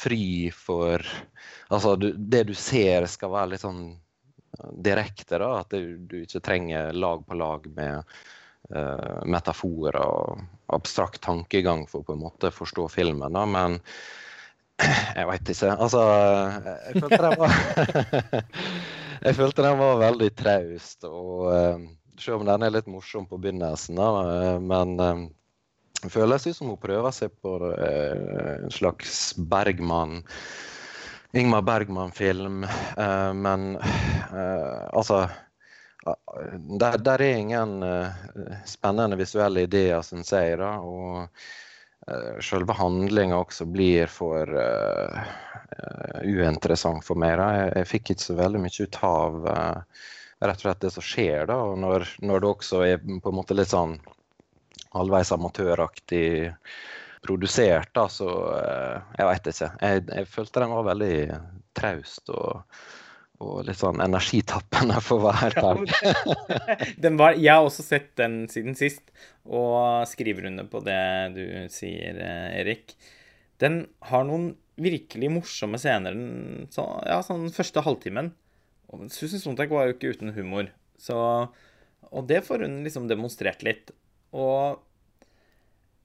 fri 0.00 0.26
for 0.54 1.04
Altså, 1.68 1.94
du, 2.00 2.10
det 2.16 2.46
du 2.48 2.54
ser, 2.56 3.06
skal 3.10 3.34
være 3.34 3.52
litt 3.54 3.62
sånn 3.62 3.82
direkte. 4.72 5.38
da, 5.38 5.60
At 5.60 5.70
du, 5.70 5.96
du 6.08 6.22
ikke 6.22 6.42
trenger 6.44 6.92
lag 6.96 7.24
på 7.26 7.36
lag 7.38 7.66
med 7.76 8.14
uh, 8.74 9.20
metaforer 9.28 10.00
og 10.02 10.42
abstrakt 10.74 11.20
tankegang 11.24 11.86
for 11.88 12.02
å 12.02 12.08
på 12.08 12.16
en 12.16 12.24
måte 12.24 12.52
forstå 12.54 12.88
filmen. 12.92 13.36
Da. 13.36 13.44
Men 13.48 13.78
jeg 14.78 15.26
veit 15.28 15.50
ikke. 15.52 15.72
Altså, 15.74 16.02
jeg 16.86 17.02
følte 17.02 17.22
den 17.24 17.38
var 17.40 17.56
Jeg 19.26 19.34
følte 19.34 19.64
den 19.66 19.80
var 19.80 19.98
veldig 20.04 20.28
traust. 20.38 21.08
Og 21.08 21.48
uh, 21.50 21.88
selv 22.20 22.40
om 22.40 22.46
den 22.46 22.66
er 22.66 22.74
litt 22.74 22.90
morsom 22.90 23.26
på 23.26 23.40
begynnelsen, 23.42 23.98
da, 23.98 24.08
uh, 24.22 24.62
men 24.62 24.96
det 25.98 26.12
føles 26.14 26.46
ut 26.46 26.54
som 26.54 26.70
hun 26.70 26.78
prøver 26.78 27.14
seg 27.14 27.34
på 27.42 27.56
en 27.58 28.70
slags 28.70 29.32
Bergman 29.50 30.20
Ingmar 31.36 31.64
Bergman-film, 31.66 32.62
men 33.36 33.64
altså 34.96 35.18
der, 36.80 36.96
der, 37.02 37.18
er 37.18 37.36
ingen 37.42 37.82
spennende 38.64 39.18
visuelle 39.20 39.66
ideer, 39.66 40.00
syns 40.06 40.32
jeg. 40.32 40.56
Da, 40.62 40.70
og 40.80 41.28
selve 42.44 42.74
handlinga 42.76 43.38
også 43.38 43.66
blir 43.68 44.10
for 44.12 44.48
uh, 44.48 45.18
uinteressant 46.24 47.04
for 47.06 47.20
meg. 47.20 47.36
Da. 47.40 47.48
Jeg, 47.56 47.72
jeg, 47.76 47.90
fikk 47.92 48.12
ikke 48.14 48.26
så 48.26 48.38
veldig 48.38 48.62
mye 48.64 48.86
ut 48.86 49.00
av 49.08 49.40
rett 49.48 50.60
og 50.60 50.64
slett 50.64 50.84
det 50.84 50.92
som 50.94 51.04
skjer. 51.04 51.48
Da, 51.50 51.58
og 51.70 51.80
når, 51.82 52.06
når 52.24 52.44
det 52.44 52.52
også 52.52 52.84
er 52.86 53.02
på 53.02 53.32
en 53.32 53.38
måte 53.40 53.56
litt 53.58 53.74
sånn 53.74 53.98
halvveis 54.94 55.34
amatøraktig 55.34 56.28
produsert, 57.26 57.90
da, 57.98 58.06
så 58.08 58.28
jeg 59.18 59.28
veit 59.28 59.50
ikke. 59.52 59.72
Jeg, 59.82 60.06
jeg 60.08 60.30
følte 60.30 60.62
den 60.64 60.76
var 60.76 60.88
veldig 60.92 61.16
traust. 61.76 62.30
og 62.30 62.62
og 63.38 63.68
litt 63.68 63.78
sånn 63.78 64.00
energitappende 64.02 64.98
for 65.04 65.20
å 65.22 65.30
være 65.30 65.62
ærlig. 65.62 65.92
jeg 67.38 67.52
har 67.52 67.62
også 67.62 67.84
sett 67.86 68.10
den 68.18 68.40
siden 68.50 68.74
sist, 68.78 69.04
og 69.46 70.06
skriver 70.10 70.48
under 70.50 70.66
på 70.70 70.82
det 70.86 71.02
du 71.36 71.44
sier, 71.72 72.18
eh, 72.18 72.58
Erik. 72.62 72.96
Den 73.62 73.84
har 74.10 74.26
noen 74.26 74.52
virkelig 74.78 75.30
morsomme 75.34 75.78
scener 75.82 76.14
den 76.14 76.68
så, 76.74 76.84
ja, 77.06 77.20
sånn 77.26 77.48
første 77.54 77.82
halvtimen. 77.86 78.32
Susan 79.12 79.42
Sontag 79.42 79.72
var 79.74 79.88
jo 79.88 79.96
ikke 79.96 80.12
uten 80.16 80.34
humor, 80.36 80.70
så 80.98 81.48
Og 82.08 82.24
det 82.24 82.40
får 82.46 82.62
hun 82.64 82.78
liksom 82.86 83.04
demonstrert 83.04 83.60
litt. 83.66 83.90
Og 84.32 84.78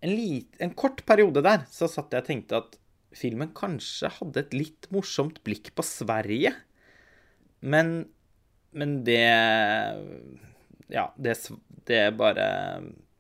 en, 0.04 0.12
lit, 0.12 0.50
en 0.60 0.74
kort 0.76 1.00
periode 1.08 1.40
der 1.46 1.64
så 1.72 1.88
satt 1.88 2.12
jeg 2.12 2.26
og 2.26 2.28
tenkte 2.28 2.58
at 2.60 2.76
filmen 3.16 3.54
kanskje 3.56 4.10
hadde 4.18 4.42
et 4.42 4.58
litt 4.58 4.90
morsomt 4.92 5.40
blikk 5.48 5.72
på 5.78 5.86
Sverige. 5.88 6.52
Men, 7.64 7.96
men 8.76 9.00
det 9.08 9.24
Ja, 10.92 11.08
det, 11.16 11.38
det 11.88 12.04
bare 12.20 12.48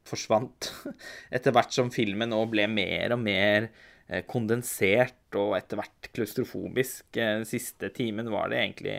forsvant 0.08 0.70
etter 1.36 1.56
hvert 1.56 1.74
som 1.74 1.92
filmen 1.94 2.34
nå 2.34 2.44
ble 2.52 2.68
mer 2.70 3.16
og 3.16 3.22
mer 3.24 3.70
eh, 4.10 4.24
kondensert 4.30 5.38
og 5.40 5.56
etter 5.58 5.80
hvert 5.80 6.10
klaustrofobisk. 6.14 7.08
Den 7.16 7.46
eh, 7.46 7.50
siste 7.50 7.90
timen 7.96 8.30
var 8.34 8.52
det 8.52 8.60
egentlig 8.60 8.98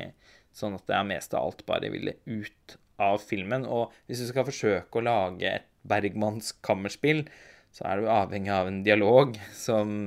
sånn 0.54 0.78
at 0.78 0.90
jeg 0.90 1.10
mest 1.10 1.34
av 1.36 1.50
alt 1.50 1.64
bare 1.68 1.92
ville 1.92 2.16
ut 2.24 2.76
av 3.02 3.20
filmen. 3.22 3.66
Og 3.66 3.92
hvis 4.08 4.22
du 4.22 4.28
skal 4.30 4.48
forsøke 4.48 5.00
å 5.00 5.04
lage 5.04 5.50
et 5.50 5.70
Bergmanns 5.84 6.54
kammerspill, 6.64 7.26
så 7.74 7.84
er 7.90 8.00
du 8.00 8.06
avhengig 8.08 8.52
av 8.54 8.70
en 8.70 8.80
dialog 8.86 9.34
som 9.52 10.06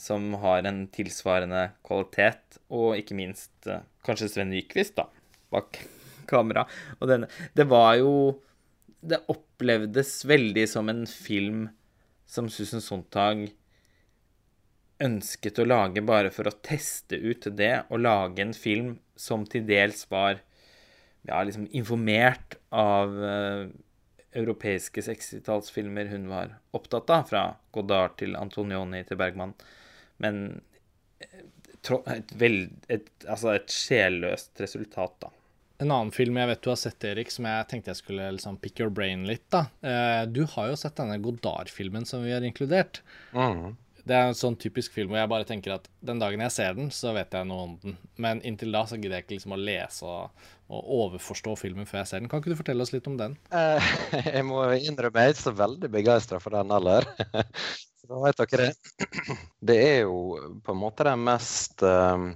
som 0.00 0.32
har 0.42 0.64
en 0.66 0.84
tilsvarende 0.92 1.68
kvalitet, 1.86 2.60
og 2.72 2.96
ikke 2.98 3.16
minst 3.18 3.68
eh, 3.70 3.84
kanskje 4.06 4.30
Sven 4.32 4.52
Nyquist, 4.52 4.96
da, 4.98 5.08
bak 5.54 5.80
kamera. 6.30 6.66
Og 7.00 7.10
denne 7.10 7.28
Det 7.54 7.66
var 7.68 7.96
jo 8.00 8.40
Det 9.04 9.20
opplevdes 9.28 10.22
veldig 10.24 10.64
som 10.70 10.88
en 10.88 11.04
film 11.06 11.68
som 12.24 12.48
Susan 12.48 12.80
Sontag 12.80 13.50
ønsket 15.04 15.58
å 15.60 15.66
lage 15.66 16.00
bare 16.06 16.30
for 16.32 16.48
å 16.48 16.54
teste 16.64 17.18
ut 17.20 17.44
det, 17.52 17.84
og 17.90 18.00
lage 18.00 18.40
en 18.40 18.54
film 18.56 18.94
som 19.14 19.44
til 19.44 19.66
dels 19.68 20.06
var 20.08 20.40
ja, 21.28 21.42
liksom 21.44 21.66
informert 21.76 22.56
av 22.72 23.12
uh, 23.12 23.66
europeiske 24.34 25.04
60-tallsfilmer 25.06 26.10
hun 26.12 26.28
var 26.30 26.56
opptatt 26.76 27.10
av, 27.10 27.26
fra 27.30 27.44
Godard 27.74 28.16
til 28.20 28.36
Antonioni 28.38 29.04
til 29.08 29.20
Bergman. 29.20 29.54
Men 30.22 30.44
eh, 31.22 31.44
et, 32.14 32.34
veld, 32.40 32.74
et, 32.88 33.08
altså 33.28 33.54
et 33.54 33.72
sjelløst 33.72 34.60
resultat, 34.62 35.16
da. 35.26 35.32
En 35.82 35.90
annen 35.90 36.12
film 36.14 36.36
jeg 36.38 36.48
vet 36.48 36.62
du 36.62 36.68
har 36.70 36.78
sett, 36.78 37.04
Erik, 37.04 37.32
som 37.34 37.48
jeg 37.50 37.66
tenkte 37.70 37.90
jeg 37.90 37.98
skulle 37.98 38.28
liksom 38.36 38.60
pick 38.62 38.78
your 38.80 38.92
brain 38.94 39.24
litt. 39.26 39.44
da. 39.52 39.66
Eh, 39.82 40.22
du 40.30 40.44
har 40.54 40.70
jo 40.70 40.76
sett 40.78 40.96
denne 41.00 41.18
Godard-filmen 41.22 42.06
som 42.06 42.22
vi 42.24 42.32
har 42.32 42.46
inkludert. 42.46 43.02
Mm. 43.34 43.74
Det 44.04 44.16
er 44.16 44.28
en 44.28 44.36
sånn 44.36 44.56
typisk 44.60 44.92
film 44.92 45.12
hvor 45.12 45.20
jeg 45.22 45.30
bare 45.32 45.46
tenker 45.48 45.76
at 45.78 45.86
den 46.04 46.20
dagen 46.20 46.42
jeg 46.44 46.52
ser 46.52 46.74
den, 46.76 46.90
så 46.92 47.14
vet 47.16 47.32
jeg 47.32 47.48
noe 47.48 47.68
om 47.68 47.72
den. 47.82 47.96
Men 48.20 48.42
inntil 48.44 48.74
da 48.74 48.84
så 48.88 48.98
gidder 48.98 49.18
jeg 49.18 49.26
ikke 49.26 49.38
liksom 49.38 49.56
å 49.56 49.60
lese 49.60 50.04
og, 50.08 50.44
og 50.68 50.90
overforstå 50.98 51.56
filmen 51.60 51.88
før 51.88 52.02
jeg 52.02 52.10
ser 52.10 52.22
den. 52.22 52.28
Kan 52.32 52.42
ikke 52.42 52.52
du 52.52 52.60
fortelle 52.60 52.84
oss 52.84 52.92
litt 52.92 53.08
om 53.08 53.16
den? 53.20 53.38
Eh, 53.56 53.90
jeg 54.36 54.44
må 54.48 54.60
innrømme 54.76 55.24
jeg 55.24 55.32
er 55.32 55.36
ikke 55.36 55.46
så 55.46 55.56
veldig 55.64 55.90
begeistra 55.96 56.40
for 56.42 56.56
den 56.56 56.74
heller. 56.74 57.08
Så 58.04 58.18
vet 58.20 58.36
dere 58.36 58.66
det. 58.68 59.04
Det 59.72 59.76
er 59.80 60.00
jo 60.04 60.18
på 60.60 60.74
en 60.74 60.80
måte 60.82 61.06
den 61.08 61.22
mest 61.24 61.80
eh, 61.88 62.26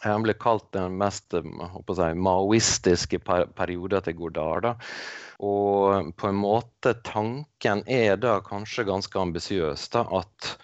Han 0.00 0.24
ble 0.24 0.34
kalt 0.40 0.70
den 0.72 0.96
mest 1.00 1.34
eh, 1.36 1.46
håper 1.74 2.14
maoistiske 2.14 3.20
perioden 3.20 4.06
til 4.06 4.16
Godard. 4.16 4.64
Da. 4.64 4.74
Og 5.44 6.12
på 6.16 6.30
en 6.30 6.40
måte 6.40 6.94
tanken 7.04 7.84
er 7.88 8.16
da 8.20 8.38
kanskje 8.44 8.88
ganske 8.88 9.20
ambisiøs. 9.20 9.88
da, 9.92 10.04
At 10.22 10.56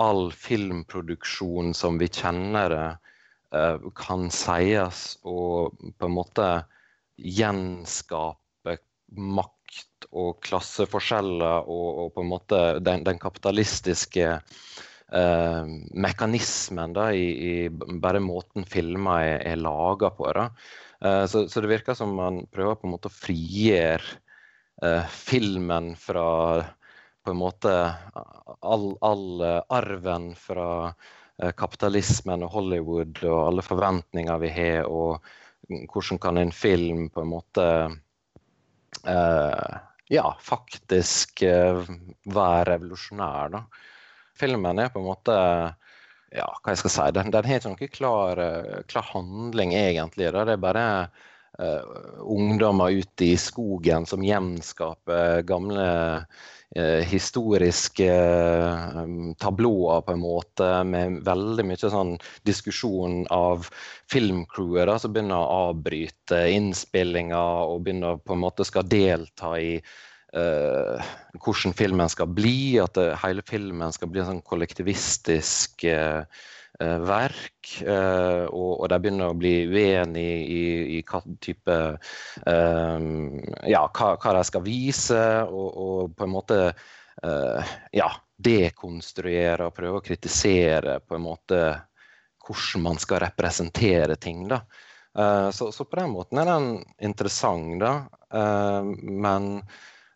all 0.00 0.30
filmproduksjon 0.32 1.74
som 1.76 1.98
vi 2.00 2.08
kjenner 2.08 2.72
det, 2.72 2.88
eh, 3.56 3.88
kan 3.96 4.30
sies 4.32 5.18
å 5.24 5.70
på 5.70 6.08
en 6.08 6.16
måte 6.16 6.50
gjenskape 7.20 8.76
makt 9.10 10.06
og 10.10 10.40
klasseforskjeller 10.46 11.68
og, 11.68 11.88
og 12.04 12.14
på 12.14 12.24
en 12.24 12.30
måte 12.30 12.60
den, 12.80 13.04
den 13.04 13.20
kapitalistiske 13.20 14.38
eh, 15.12 15.64
mekanismen 15.90 16.94
da, 16.96 17.10
i, 17.12 17.26
i, 17.30 17.68
bare 17.70 18.22
måten 18.22 18.66
filmer 18.68 19.24
er, 19.26 19.38
er 19.52 19.62
laga 19.62 20.12
på. 20.14 20.28
Da. 20.36 20.48
Eh, 21.04 21.24
så, 21.30 21.46
så, 21.48 21.62
det 21.62 21.72
virker 21.72 21.98
som 21.98 22.14
man 22.16 22.44
prøver 22.52 22.78
på 22.78 22.88
en 22.88 22.94
måte 22.96 23.10
å 23.10 23.14
frigjøre 23.14 24.18
eh, 24.84 25.16
filmen 25.30 25.94
fra 25.98 26.28
på 27.20 27.34
en 27.34 27.36
måte 27.36 27.72
all, 28.64 28.86
all 29.04 29.42
arven 29.68 30.30
fra 30.40 30.88
kapitalismen 31.60 32.46
og 32.46 32.54
Hollywood 32.54 33.18
og 33.28 33.40
alle 33.42 33.64
forventninger 33.64 34.38
vi 34.40 34.48
har, 34.54 34.88
og 34.88 35.20
hvordan 35.92 36.20
kan 36.20 36.40
en 36.40 36.52
film 36.52 37.10
på 37.12 37.20
en 37.20 37.28
måte 37.28 37.66
ja, 40.08 40.24
faktisk 40.40 41.44
være 41.44 42.64
revolusjonær. 42.72 43.52
Da. 43.52 43.62
Filmen 44.40 44.80
er 44.80 44.92
på 44.92 45.02
en 45.02 45.10
måte 45.10 45.36
ja, 46.30 46.46
hva 46.46 46.72
jeg 46.72 46.80
skal 46.82 46.94
si, 46.94 47.08
den, 47.16 47.32
den 47.34 47.46
har 47.46 47.58
ikke 47.58 47.72
noen 47.72 47.92
klar, 47.96 48.40
klar, 48.90 49.10
handling, 49.12 49.74
egentlig. 49.74 50.30
Da. 50.30 50.46
Det 50.46 50.56
er 50.56 50.62
bare 50.62 50.86
uh, 51.58 51.82
ungdommer 52.22 52.94
ute 52.94 53.32
i 53.32 53.36
skogen 53.40 54.06
som 54.06 54.24
gjenskaper 54.24 55.42
gamle 55.48 55.86
uh, 56.22 57.00
historiske 57.10 58.10
uh, 58.10 59.02
tablåer, 59.42 60.04
på 60.06 60.14
en 60.14 60.22
måte, 60.22 60.68
med 60.86 61.20
veldig 61.26 61.66
mye 61.66 61.92
sånn 61.96 62.14
diskusjon 62.48 63.24
av 63.34 63.66
filmcrewet 64.12 65.02
som 65.02 65.16
begynner 65.16 65.40
å 65.40 65.66
avbryte 65.70 66.44
innspillinga 66.54 67.42
og 67.66 67.82
begynner 67.86 68.22
på 68.22 68.36
en 68.36 68.44
måte 68.46 68.68
skal 68.68 68.86
delta 68.86 69.56
i 69.58 69.74
Uh, 70.30 71.02
hvordan 71.42 71.74
filmen 71.74 72.10
skal 72.10 72.28
bli, 72.30 72.78
at 72.78 72.94
det, 72.94 73.16
hele 73.18 73.42
filmen 73.42 73.90
skal 73.90 74.12
bli 74.12 74.20
en 74.22 74.28
sånn 74.28 74.44
kollektivistisk 74.46 75.82
uh, 75.90 76.22
uh, 76.78 76.98
verk. 77.02 77.72
Og, 77.80 78.70
og, 78.76 78.86
de 78.90 78.98
begynner 79.02 79.30
å 79.30 79.38
bli 79.38 79.54
uenige 79.70 80.38
i, 80.42 80.62
i 80.98 81.00
hva 81.06 81.20
type 81.42 81.76
Ja, 82.46 83.82
hva, 83.86 84.08
hva, 84.16 84.32
de 84.34 84.42
skal 84.48 84.64
vise, 84.64 85.20
og, 85.46 85.68
og 85.70 86.16
på 86.18 86.26
en 86.26 86.32
måte 86.34 86.58
ja, 87.94 88.08
dekonstruere 88.40 89.68
og 89.68 89.76
prøve 89.76 90.00
å 90.00 90.02
kritisere 90.02 90.96
på 91.04 91.18
en 91.18 91.24
måte 91.28 91.60
hvordan 92.42 92.86
man 92.88 92.98
skal 92.98 93.22
representere 93.26 94.16
ting. 94.18 94.48
da. 94.50 94.62
Så, 95.54 95.70
så, 95.70 95.86
på 95.86 96.00
den 96.00 96.10
måten 96.16 96.40
er 96.42 96.48
den 96.48 96.72
interessant, 97.06 97.78
da. 97.84 97.94
Men 99.04 99.60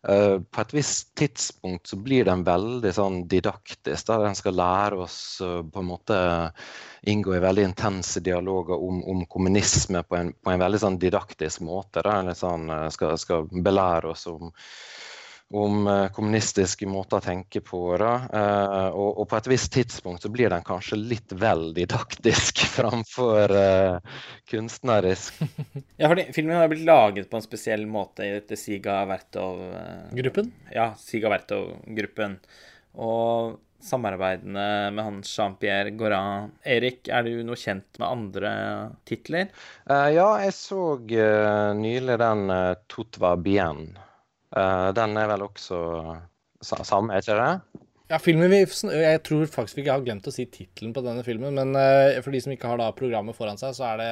Uh, 0.09 0.37
på 0.41 0.61
et 0.61 0.73
visst 0.73 1.15
tidspunkt 1.17 1.87
så 1.89 1.97
blir 1.97 2.27
den 2.27 2.43
veldig 2.45 2.91
sånn 2.93 3.23
didaktisk. 3.29 4.05
der 4.05 4.25
Den 4.27 4.37
skal 4.37 4.57
lære 4.59 4.99
oss 5.01 5.17
uh, 5.41 5.63
på 5.65 5.81
en 5.81 5.87
måte 5.89 6.17
inngå 7.09 7.33
i 7.33 7.41
veldig 7.41 7.63
intense 7.71 8.21
dialoger 8.21 8.77
om, 8.77 9.01
om 9.01 9.23
kommunisme 9.25 10.03
på 10.05 10.19
en, 10.19 10.29
på 10.37 10.53
en, 10.53 10.61
veldig 10.61 10.81
sånn 10.83 10.99
didaktisk 11.01 11.65
måte. 11.65 12.05
Da. 12.05 12.19
Sånn, 12.37 12.69
uh, 12.69 12.85
skal, 12.93 13.17
skal, 13.17 13.49
belære 13.49 14.13
oss 14.13 14.27
om 14.29 14.51
om 15.53 15.87
uh, 15.87 16.07
kommunistiske 16.13 16.87
måter 16.89 17.19
å 17.19 17.23
tenke 17.23 17.61
på. 17.61 17.81
Da. 18.01 18.13
og, 18.91 19.19
og, 19.21 19.25
på 19.29 19.37
et 19.37 19.49
visst 19.51 19.71
tidspunkt 19.75 20.25
så 20.25 20.31
blir 20.33 20.49
den 20.51 20.65
kanskje 20.65 20.97
litt 20.99 21.35
vel 21.37 21.69
didaktisk 21.75 22.63
framfor 22.77 23.53
uh, 23.53 24.15
kunstnerisk. 24.51 25.43
ja, 25.99 26.07
fordi 26.09 26.29
filmen 26.35 26.57
har 26.57 26.71
blitt 26.71 26.87
laget 26.87 27.29
på 27.29 27.39
en 27.39 27.45
spesiell 27.45 27.85
måte 27.89 28.25
i 28.25 28.33
dette 28.37 28.57
Siga 28.59 29.03
Vertov-gruppen? 29.09 30.49
ja, 30.73 30.89
Siga 30.99 31.31
Vertov-gruppen. 31.33 32.39
Og 32.95 33.59
samarbeidene 33.85 34.89
med 34.95 35.03
han 35.05 35.19
Jean-Pierre 35.21 35.91
Gorin. 35.93 36.49
Erik, 36.65 37.05
er 37.11 37.27
du 37.27 37.43
noe 37.45 37.59
kjent 37.59 37.99
med 38.01 38.07
andre 38.07 38.53
titler? 39.05 39.51
ja, 39.85 40.29
jeg 40.41 40.55
så 40.57 40.81
nylig 41.77 42.17
den 42.23 42.49
Totva 42.89 43.35
Bien. 43.37 43.91
Uh, 44.55 44.91
den 44.95 45.17
er 45.19 45.27
vel 45.33 45.43
også 45.49 45.77
samme, 46.63 47.13
er 47.13 47.23
ikke 47.23 47.35
det? 47.35 47.83
Ja, 48.05 48.19
filmen 48.21 48.51
vi, 48.51 48.61
Jeg 48.61 49.21
tror 49.25 49.47
faktisk 49.49 49.79
vi 49.79 49.83
ikke 49.83 49.95
har 49.97 50.03
glemt 50.05 50.27
å 50.29 50.33
si 50.33 50.45
tittelen 50.45 50.93
på 50.93 51.01
denne 51.05 51.25
filmen. 51.25 51.57
Men 51.57 51.75
uh, 51.75 52.21
for 52.21 52.35
de 52.35 52.41
som 52.43 52.53
ikke 52.53 52.69
har 52.71 52.79
da 52.81 52.91
programmet 52.95 53.37
foran 53.37 53.59
seg, 53.59 53.75
så 53.77 53.87
er 53.91 54.01
det 54.01 54.09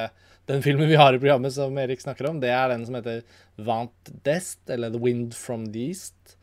den 0.50 0.64
filmen 0.64 0.90
vi 0.90 0.98
har 1.00 1.14
i 1.14 1.20
programmet 1.22 1.54
som 1.54 1.78
Erik 1.80 2.02
snakker 2.02 2.28
om. 2.28 2.40
Det 2.42 2.50
er 2.52 2.72
den 2.74 2.84
som 2.86 2.98
heter 2.98 3.22
Vant 3.64 4.12
d'Est, 4.26 4.60
eller 4.74 4.92
The 4.92 5.00
Wind 5.00 5.36
from 5.38 5.68
the 5.72 5.88
East, 5.92 6.36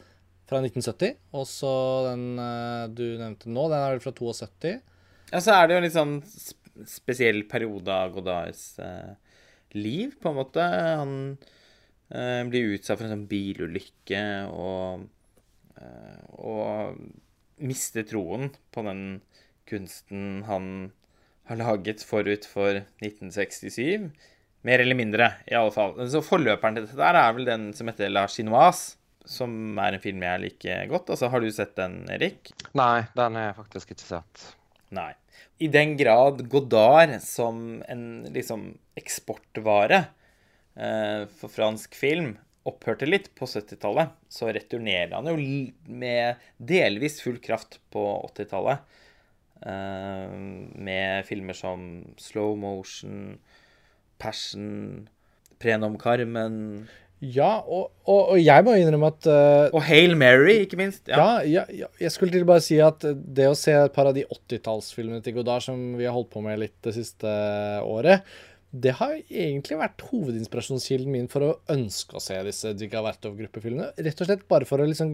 fra 0.50 0.64
1970. 0.64 1.20
Og 1.38 1.46
så 1.50 1.76
den 2.10 2.26
uh, 2.40 2.88
du 2.90 3.06
nevnte 3.20 3.52
nå, 3.52 3.68
den 3.68 3.80
er 3.84 3.98
vel 3.98 4.06
fra 4.08 4.16
72. 4.16 4.78
Ja, 5.32 5.40
så 5.44 5.58
er 5.58 5.68
det 5.68 5.76
jo 5.76 5.82
en 5.82 5.86
litt 5.86 6.00
sånn 6.00 6.18
spesiell 6.88 7.44
periode 7.52 7.94
av 7.94 8.16
Godards 8.16 8.64
liv, 9.76 10.16
på 10.20 10.32
en 10.32 10.40
måte. 10.40 10.64
Han 10.64 11.14
Uh, 12.12 12.44
blir 12.52 12.74
utsatt 12.76 13.00
for 13.00 13.08
en 13.08 13.14
sånn 13.14 13.28
bilulykke 13.30 14.22
og, 14.52 15.06
uh, 15.80 16.24
og 16.44 16.98
mister 17.64 18.04
troen 18.04 18.50
på 18.76 18.84
den 18.84 19.04
kunsten 19.70 20.42
han 20.44 20.66
har 21.48 21.62
laget 21.62 22.04
forut 22.04 22.48
for 22.48 22.82
1967. 23.00 24.12
Mer 24.68 24.84
eller 24.84 24.98
mindre, 25.00 25.32
i 25.48 25.56
alle 25.58 25.72
fall. 25.74 25.96
Så 26.12 26.22
Forløperen 26.26 26.76
til 26.78 26.86
dette 26.86 27.00
der 27.00 27.18
er 27.18 27.32
vel 27.38 27.48
den 27.48 27.72
som 27.78 27.88
heter 27.90 28.12
La 28.12 28.28
Chinoise, 28.30 28.98
som 29.26 29.80
er 29.80 29.96
en 29.96 30.04
film 30.04 30.22
jeg 30.26 30.44
liker 30.44 30.92
godt. 30.92 31.14
Altså, 31.14 31.32
Har 31.32 31.42
du 31.42 31.50
sett 31.54 31.76
den, 31.80 32.02
Erik? 32.12 32.52
Nei, 32.78 33.08
den 33.16 33.40
har 33.40 33.50
jeg 33.50 33.60
faktisk 33.64 33.96
ikke 33.96 34.10
sett. 34.10 34.48
Nei. 34.94 35.12
I 35.64 35.70
den 35.72 35.96
grad 35.98 36.44
Godard 36.52 37.16
som 37.24 37.80
en 37.90 38.04
liksom 38.34 38.74
eksportvare 39.00 40.04
Eh, 40.04 40.21
for 41.38 41.52
fransk 41.54 41.94
film 41.94 42.32
opphørte 42.68 43.08
litt 43.10 43.32
på 43.38 43.48
70-tallet, 43.50 44.14
så 44.30 44.50
returnerer 44.54 45.14
han 45.16 45.30
jo 45.30 45.36
med 45.90 46.42
delvis 46.58 47.20
full 47.24 47.40
kraft 47.42 47.80
på 47.94 48.04
80-tallet. 48.32 48.84
Eh, 49.62 50.38
med 50.82 51.26
filmer 51.28 51.58
som 51.58 51.88
Slow 52.22 52.56
Motion, 52.58 53.38
Passion, 54.22 55.08
Prenom 55.62 56.00
Carmen 56.02 56.88
Ja, 57.22 57.60
og, 57.62 57.92
og, 58.10 58.32
og, 58.34 58.40
jeg 58.42 58.66
må 58.66 58.74
innrømme 58.80 59.12
at 59.12 59.28
uh, 59.30 59.76
Og 59.78 59.84
Hail 59.86 60.16
Mary, 60.18 60.64
ikke 60.64 60.80
minst. 60.80 61.04
Ja. 61.06 61.38
Ja, 61.46 61.68
ja, 61.70 61.90
jeg 62.02 62.14
skulle 62.14 62.34
til 62.34 62.48
bare 62.50 62.64
si 62.66 62.80
at 62.82 63.06
det 63.06 63.46
å 63.52 63.58
se 63.58 63.76
et 63.78 63.94
par 63.94 64.10
av 64.10 64.18
de 64.18 64.26
80-tallsfilmene 64.26 65.22
til 65.22 65.38
Godard 65.38 65.62
som 65.68 65.78
vi 66.00 66.08
har 66.10 66.18
holdt 66.18 66.32
på 66.34 66.42
med 66.42 66.58
litt 66.64 66.80
det 66.82 66.96
siste 66.98 67.30
året, 67.86 68.26
det 68.72 68.94
har 69.02 69.18
egentlig 69.28 69.76
vært 69.82 70.04
hovedinspirasjonskilden 70.08 71.12
min 71.12 71.28
for 71.32 71.44
å 71.44 71.56
ønske 71.74 72.16
å 72.16 72.24
se 72.24 72.38
disse 72.48 72.72
Dziga 72.80 73.02
Vertov-gruppefilmene. 73.04 73.92
Rett 74.00 74.24
og 74.24 74.30
slett 74.30 74.48
bare 74.52 74.68
for 74.70 74.80
å 74.80 74.88
liksom 74.88 75.12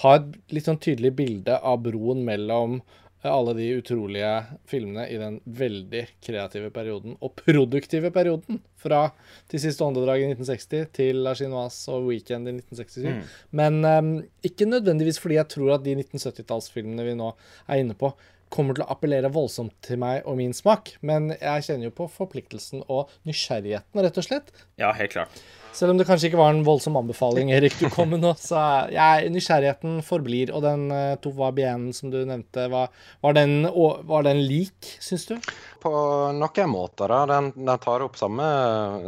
ha 0.00 0.14
et 0.16 0.32
litt 0.54 0.68
sånn 0.68 0.80
tydelig 0.80 1.12
bilde 1.18 1.58
av 1.60 1.82
broen 1.84 2.22
mellom 2.24 2.78
eh, 2.78 3.28
alle 3.28 3.52
de 3.58 3.68
utrolige 3.82 4.32
filmene 4.70 5.04
i 5.12 5.18
den 5.20 5.36
veldig 5.44 6.06
kreative 6.24 6.70
perioden, 6.72 7.18
og 7.20 7.36
produktive 7.42 8.12
perioden, 8.14 8.62
fra 8.80 9.10
De 9.52 9.58
siste 9.60 9.84
åndedrag 9.84 10.22
i 10.22 10.30
1960 10.30 10.86
til 10.96 11.18
La 11.26 11.34
Chinoise 11.36 11.92
og 11.92 12.06
Weekend 12.08 12.48
i 12.48 12.54
1967. 12.62 13.08
Mm. 13.12 13.22
Men 13.60 13.80
um, 13.84 14.12
ikke 14.46 14.70
nødvendigvis 14.70 15.20
fordi 15.20 15.36
jeg 15.36 15.52
tror 15.52 15.74
at 15.76 15.84
de 15.84 15.98
1970-tallsfilmene 15.98 17.04
vi 17.10 17.18
nå 17.18 17.34
er 17.66 17.82
inne 17.82 17.98
på, 17.98 18.14
kommer 18.52 18.76
til 18.76 18.84
å 18.84 18.90
appellere 18.92 19.30
voldsomt 19.32 19.76
til 19.86 20.00
meg 20.02 20.26
og 20.28 20.36
min 20.40 20.52
smak. 20.56 20.94
Men 21.06 21.30
jeg 21.36 21.66
kjenner 21.68 21.88
jo 21.88 21.96
på 22.02 22.10
forpliktelsen 22.12 22.84
og 22.88 23.10
nysgjerrigheten, 23.28 24.02
rett 24.04 24.20
og 24.20 24.26
slett. 24.26 24.52
Ja, 24.80 24.92
helt 24.96 25.14
klart. 25.14 25.42
Selv 25.72 25.92
om 25.92 26.00
det 26.00 26.06
kanskje 26.08 26.30
ikke 26.30 26.40
var 26.40 26.50
en 26.50 26.64
voldsom 26.66 26.96
anbefaling, 26.98 27.52
Erik, 27.54 27.76
du 27.78 27.86
kom 27.94 28.10
med 28.10 28.24
nå, 28.24 28.32
så 28.42 28.58
jeg, 28.90 29.30
nysgjerrigheten 29.30 30.00
forblir. 30.06 30.50
Og 30.56 30.64
den 30.64 30.88
uh, 30.90 31.14
Tova 31.22 31.52
Bien 31.54 31.88
som 31.94 32.10
du 32.10 32.18
nevnte, 32.26 32.66
var, 32.72 32.90
var, 33.22 33.36
den, 33.38 33.68
var 34.10 34.26
den, 34.26 34.42
lik, 34.50 34.96
syns 34.98 35.28
du? 35.30 35.36
På 35.82 35.92
noen 36.34 36.72
måter, 36.72 37.14
da. 37.14 37.22
Den, 37.30 37.52
den 37.54 37.82
tar 37.82 38.02
opp 38.06 38.18
samme, 38.18 38.48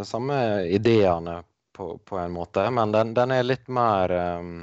samme 0.06 0.38
ideene 0.70 1.40
på, 1.74 1.96
på, 1.98 2.20
en 2.22 2.32
måte, 2.36 2.68
men 2.70 2.94
den, 2.94 3.12
den 3.18 3.34
er 3.34 3.48
litt 3.48 3.66
mer 3.72 4.14
um, 4.38 4.54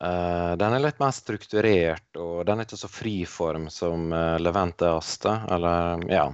uh, 0.00 0.52
Den 0.58 0.74
er 0.76 0.82
litt 0.82 1.00
mer 1.02 1.14
strukturert, 1.14 2.08
og 2.20 2.44
den 2.48 2.60
er 2.60 2.66
ikke 2.66 2.78
så 2.80 2.90
friform 2.90 3.68
som 3.72 4.10
uh, 4.14 4.36
Levante 4.42 4.88
Aste. 4.90 5.32
Eller, 5.52 6.04
ja. 6.12 6.26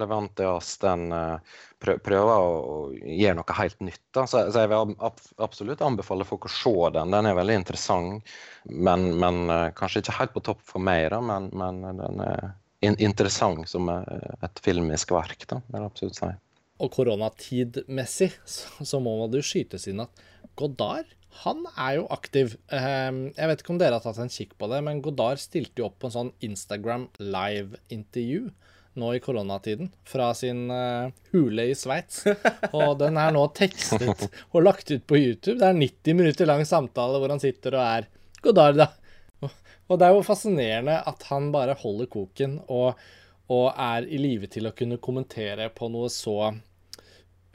Levante 0.00 0.46
Aste, 0.50 0.94
uh, 1.12 1.58
prøver 1.78 2.32
å 2.34 2.88
gjøre 2.94 3.36
noe 3.38 3.58
helt 3.60 3.84
nytt. 3.86 4.02
Da. 4.14 4.26
Så, 4.30 4.44
så 4.52 4.64
jeg 4.64 4.72
vil 4.72 4.94
absolutt 5.44 5.84
anbefale 5.84 6.26
folk 6.28 6.48
å 6.48 6.52
se 6.52 6.74
den. 6.96 7.14
Den 7.14 7.30
er 7.30 7.38
veldig 7.38 7.60
interessant, 7.60 8.34
men, 8.70 9.10
men 9.20 9.44
uh, 9.50 9.68
kanskje 9.78 10.04
ikke 10.04 10.18
helt 10.20 10.34
på 10.36 10.44
topp 10.50 10.64
for 10.74 10.82
meg. 10.82 11.10
Da, 11.14 11.22
men, 11.24 11.52
men 11.56 11.84
den 12.02 12.24
er 12.26 12.50
in 12.86 12.94
interessant 13.02 13.66
som 13.66 13.88
et 13.90 14.60
filmisk 14.62 15.10
verk, 15.10 15.48
da, 15.50 15.58
vil 15.66 15.82
jeg 15.82 15.90
absolutt 15.90 16.18
si. 16.20 16.28
Og 16.78 16.92
koronatidmessig 16.94 18.30
så, 18.46 18.86
så 18.86 19.00
må 19.02 19.16
man 19.18 19.34
jo 19.34 19.42
skytes 19.42 19.88
inn 19.90 20.04
at 20.04 20.22
Godard 20.58 21.17
han 21.44 21.66
er 21.76 21.98
jo 21.98 22.06
aktiv. 22.14 22.56
Ehm, 22.74 23.28
jeg 23.36 23.50
vet 23.50 23.62
ikke 23.62 23.74
om 23.74 23.80
dere 23.80 23.98
har 23.98 24.04
tatt 24.04 24.18
en 24.22 24.32
kikk 24.32 24.56
på 24.58 24.68
det, 24.72 24.80
men 24.86 25.02
Godard 25.04 25.40
stilte 25.42 25.82
jo 25.82 25.88
opp 25.90 25.98
på 26.02 26.08
en 26.08 26.16
sånn 26.16 26.32
Instagram 26.44 27.08
live-intervju 27.20 28.48
nå 28.98 29.12
i 29.14 29.20
koronatiden 29.22 29.92
fra 30.08 30.32
sin 30.34 30.64
uh, 30.72 31.12
hule 31.30 31.68
i 31.70 31.76
Sveits. 31.78 32.24
Og 32.76 32.96
den 32.98 33.20
er 33.20 33.34
nå 33.34 33.44
tekstet 33.54 34.24
og 34.50 34.64
lagt 34.64 34.90
ut 34.90 35.04
på 35.06 35.20
YouTube. 35.20 35.60
Det 35.60 35.68
er 35.68 35.78
90 35.78 36.18
minutter 36.18 36.48
lang 36.48 36.64
samtale 36.66 37.20
hvor 37.20 37.30
han 37.30 37.42
sitter 37.42 37.78
og 37.78 37.84
er 37.84 38.08
Godard, 38.42 38.80
da. 38.80 38.88
Og 39.88 39.96
det 39.96 40.04
er 40.04 40.12
jo 40.12 40.26
fascinerende 40.26 40.98
at 41.08 41.22
han 41.30 41.52
bare 41.54 41.76
holder 41.80 42.10
koken 42.12 42.58
og, 42.68 42.98
og 43.48 43.66
er 43.72 44.04
i 44.04 44.18
live 44.20 44.50
til 44.52 44.68
å 44.68 44.74
kunne 44.76 45.00
kommentere 45.00 45.70
på 45.72 45.88
noe 45.92 46.10
så 46.12 46.50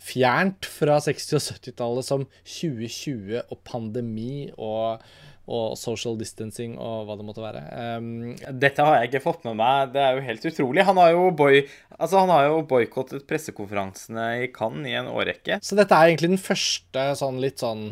fjernt 0.03 0.67
fra 0.67 0.97
60- 1.03 1.37
og 1.37 1.45
70-tallet 1.45 2.07
som 2.07 2.25
2020 2.43 3.43
og 3.43 3.61
pandemi 3.67 4.49
og 4.57 5.03
og 5.43 5.75
social 5.75 6.15
distancing 6.15 6.77
og 6.79 7.07
hva 7.07 7.17
det 7.19 7.25
måtte 7.27 7.43
være. 7.43 7.63
Um, 7.99 8.31
Dette 8.61 8.85
har 8.85 9.01
jeg 9.01 9.11
ikke 9.11 9.25
fått 9.25 9.43
med 9.47 9.57
meg. 9.59 9.91
Det 9.91 9.99
er 9.99 10.15
jo 10.15 10.23
helt 10.23 10.47
utrolig. 10.47 10.85
Han 10.87 10.99
har 11.01 11.11
jo, 11.11 11.25
boy, 11.35 11.65
altså 11.97 12.21
han 12.23 12.31
har 12.31 12.47
jo 12.47 12.61
boikottet 12.69 13.27
pressekonferansene 13.27 14.27
i 14.45 14.49
Cannes 14.55 14.87
i 14.87 14.95
en 15.01 15.11
årrekke. 15.11 15.59
Så 15.59 15.75
dette 15.79 15.97
er 15.97 16.11
egentlig 16.11 16.31
den 16.35 16.43
første 16.43 17.09
sånn 17.19 17.41
litt 17.43 17.63
sånn 17.63 17.89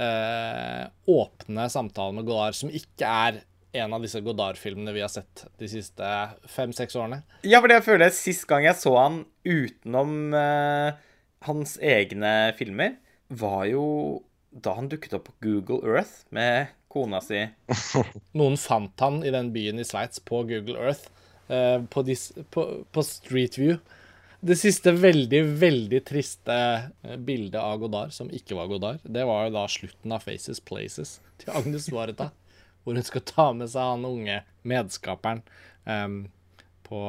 uh, 0.00 0.84
åpne 1.12 1.68
samtalen 1.72 2.22
med 2.22 2.30
Godard 2.30 2.56
som 2.56 2.72
ikke 2.72 3.10
er 3.28 3.44
en 3.74 3.92
av 3.92 4.04
disse 4.06 4.20
Godard-filmene 4.22 4.94
vi 4.94 5.02
har 5.02 5.10
sett 5.10 5.44
de 5.60 5.68
siste 5.68 6.10
fem-seks 6.48 6.94
årene. 6.96 7.24
Ja, 7.42 7.58
for 7.58 7.68
det 7.68 7.82
jeg 7.82 7.88
føler 7.90 8.14
sist 8.16 8.46
gang 8.48 8.64
jeg 8.64 8.78
så 8.80 8.94
han 8.96 9.24
utenom 9.44 10.30
uh, 10.32 10.94
hans 11.48 11.76
egne 11.82 12.52
filmer, 12.58 12.96
var 13.28 13.64
jo 13.70 13.84
da 14.54 14.76
han 14.76 14.88
dukket 14.90 15.16
opp 15.16 15.28
på 15.28 15.36
Google 15.46 15.82
Earth 15.88 16.26
med 16.34 16.70
kona 16.92 17.20
si. 17.24 17.40
Noen 18.38 18.56
fant 18.60 19.02
han 19.02 19.22
i 19.26 19.32
den 19.34 19.50
byen 19.54 19.82
i 19.82 19.86
Sveits 19.86 20.22
på 20.22 20.44
Google 20.46 20.78
Earth, 20.78 21.10
uh, 21.50 21.82
på, 21.90 22.04
dis, 22.06 22.28
på, 22.54 22.68
på, 22.94 23.06
Street 23.06 23.58
View. 23.58 23.80
Det 24.44 24.58
siste 24.60 24.92
veldig, 24.92 25.40
veldig 25.56 26.02
triste 26.04 26.52
eh, 26.52 27.14
bildet 27.16 27.56
av 27.56 27.78
Godard, 27.80 28.10
som 28.12 28.28
ikke 28.28 28.58
var 28.58 28.68
Godard, 28.68 29.06
det 29.08 29.22
var 29.24 29.46
jo 29.46 29.54
da 29.54 29.62
slutten 29.72 30.12
av 30.12 30.20
Faces 30.20 30.60
Places 30.60 31.14
til 31.40 31.54
Agnes 31.56 31.88
Vareta. 31.88 32.28
hvor 32.84 32.94
hun 32.94 33.06
skal 33.06 33.24
ta 33.26 33.46
med 33.56 33.72
seg 33.72 33.88
han 33.88 34.04
unge 34.04 34.42
medskaperen 34.68 35.42
um, 35.88 36.18
på, 36.84 37.00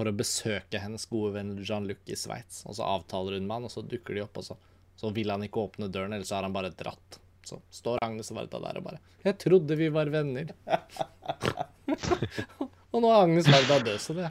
for 0.00 0.08
å 0.08 0.16
besøke 0.16 0.80
hennes 0.80 1.02
gode 1.10 1.34
venn 1.34 1.58
Jean-Luc 1.60 2.08
i 2.08 2.16
Sveits. 2.16 2.62
Og 2.64 2.72
så 2.78 2.86
avtaler 2.88 3.36
hun 3.36 3.44
med 3.44 3.58
han, 3.58 3.66
og 3.68 3.72
så 3.74 3.82
dukker 3.84 4.16
de 4.16 4.22
opp, 4.24 4.38
og 4.40 4.46
så, 4.46 4.54
så 4.96 5.10
vil 5.12 5.28
han 5.28 5.44
ikke 5.44 5.60
åpne 5.60 5.90
døren, 5.92 6.14
eller 6.16 6.24
så 6.24 6.38
har 6.38 6.46
han 6.46 6.54
bare 6.54 6.70
dratt. 6.72 7.18
Så 7.44 7.58
står 7.72 8.00
Agnes 8.06 8.30
Varda 8.32 8.60
der 8.62 8.78
og 8.80 8.84
bare 8.84 9.00
'Jeg 9.24 9.36
trodde 9.44 9.76
vi 9.76 9.88
var 9.92 10.08
venner'. 10.08 10.54
og 12.92 12.96
nå 12.96 13.10
er 13.10 13.20
Agnes 13.26 13.48
Varda 13.48 13.76
død, 13.84 14.00
så 14.00 14.16
det, 14.16 14.30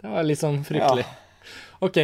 det 0.00 0.08
var 0.14 0.24
litt 0.24 0.40
sånn 0.40 0.64
fryktelig. 0.64 1.04
Ja. 1.04 1.20
OK. 1.84 2.00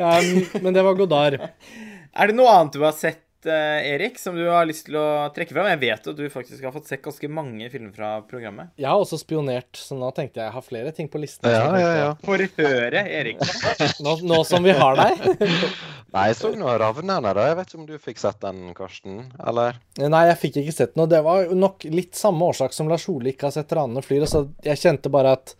Um, 0.00 0.40
men 0.64 0.72
det 0.72 0.88
var 0.88 0.96
Godard. 0.96 1.36
Er 1.36 2.32
det 2.32 2.36
noe 2.36 2.48
annet 2.48 2.80
du 2.80 2.80
har 2.80 2.96
sett 2.96 3.27
Erik, 3.46 4.18
som 4.18 4.34
du 4.34 4.48
har 4.50 4.66
lyst 4.66 4.88
til 4.88 4.96
å 4.98 5.28
trekke 5.34 5.54
fram? 5.54 5.68
Jeg 5.70 5.80
vet 5.84 6.08
at 6.10 6.16
du 6.18 6.24
faktisk 6.32 6.64
har 6.64 6.72
fått 6.74 6.88
sett 6.90 7.02
ganske 7.04 7.28
mange 7.30 7.68
filmer 7.70 7.92
fra 7.94 8.10
programmet. 8.26 8.72
Jeg 8.80 8.88
har 8.90 8.98
også 8.98 9.20
spionert, 9.20 9.70
så 9.78 9.94
nå 9.98 10.10
tenkte 10.16 10.40
jeg 10.40 10.48
jeg 10.48 10.56
har 10.56 10.64
flere 10.66 10.92
ting 10.96 11.10
på 11.12 11.20
listen. 11.22 11.46
Ja, 11.52 11.68
ja, 11.78 11.92
ja. 11.98 12.10
Får 12.24 12.46
høre, 12.58 13.04
Erik. 13.04 13.44
nå, 14.04 14.16
nå, 14.26 14.42
som 14.48 14.66
vi 14.66 14.74
har 14.74 14.98
deg. 14.98 15.22
Nei, 16.14 16.24
jeg 16.30 16.38
så 16.38 16.50
noe 16.56 16.74
'Ravnerne', 16.80 17.34
da. 17.36 17.46
Jeg 17.50 17.56
vet 17.58 17.70
ikke 17.70 17.80
om 17.82 17.88
du 17.88 17.96
fikk 18.00 18.20
sett 18.22 18.40
den, 18.40 18.60
Karsten? 18.76 19.18
Eller? 19.44 19.76
Nei, 20.00 20.24
jeg 20.30 20.38
fikk 20.40 20.60
ikke 20.62 20.76
sett 20.78 20.94
noe. 20.96 21.10
Det 21.10 21.20
var 21.24 21.50
nok 21.52 21.84
litt 21.92 22.16
samme 22.16 22.48
årsak 22.48 22.72
som 22.72 22.88
Lars 22.88 23.04
Ole 23.12 23.34
ikke 23.34 23.50
har 23.50 23.56
sett 23.58 23.74
'Ranene 23.76 24.04
flyr'. 24.04 24.26
Så 24.28 24.46
jeg 24.64 24.80
kjente 24.80 25.12
bare 25.12 25.36
at 25.36 25.52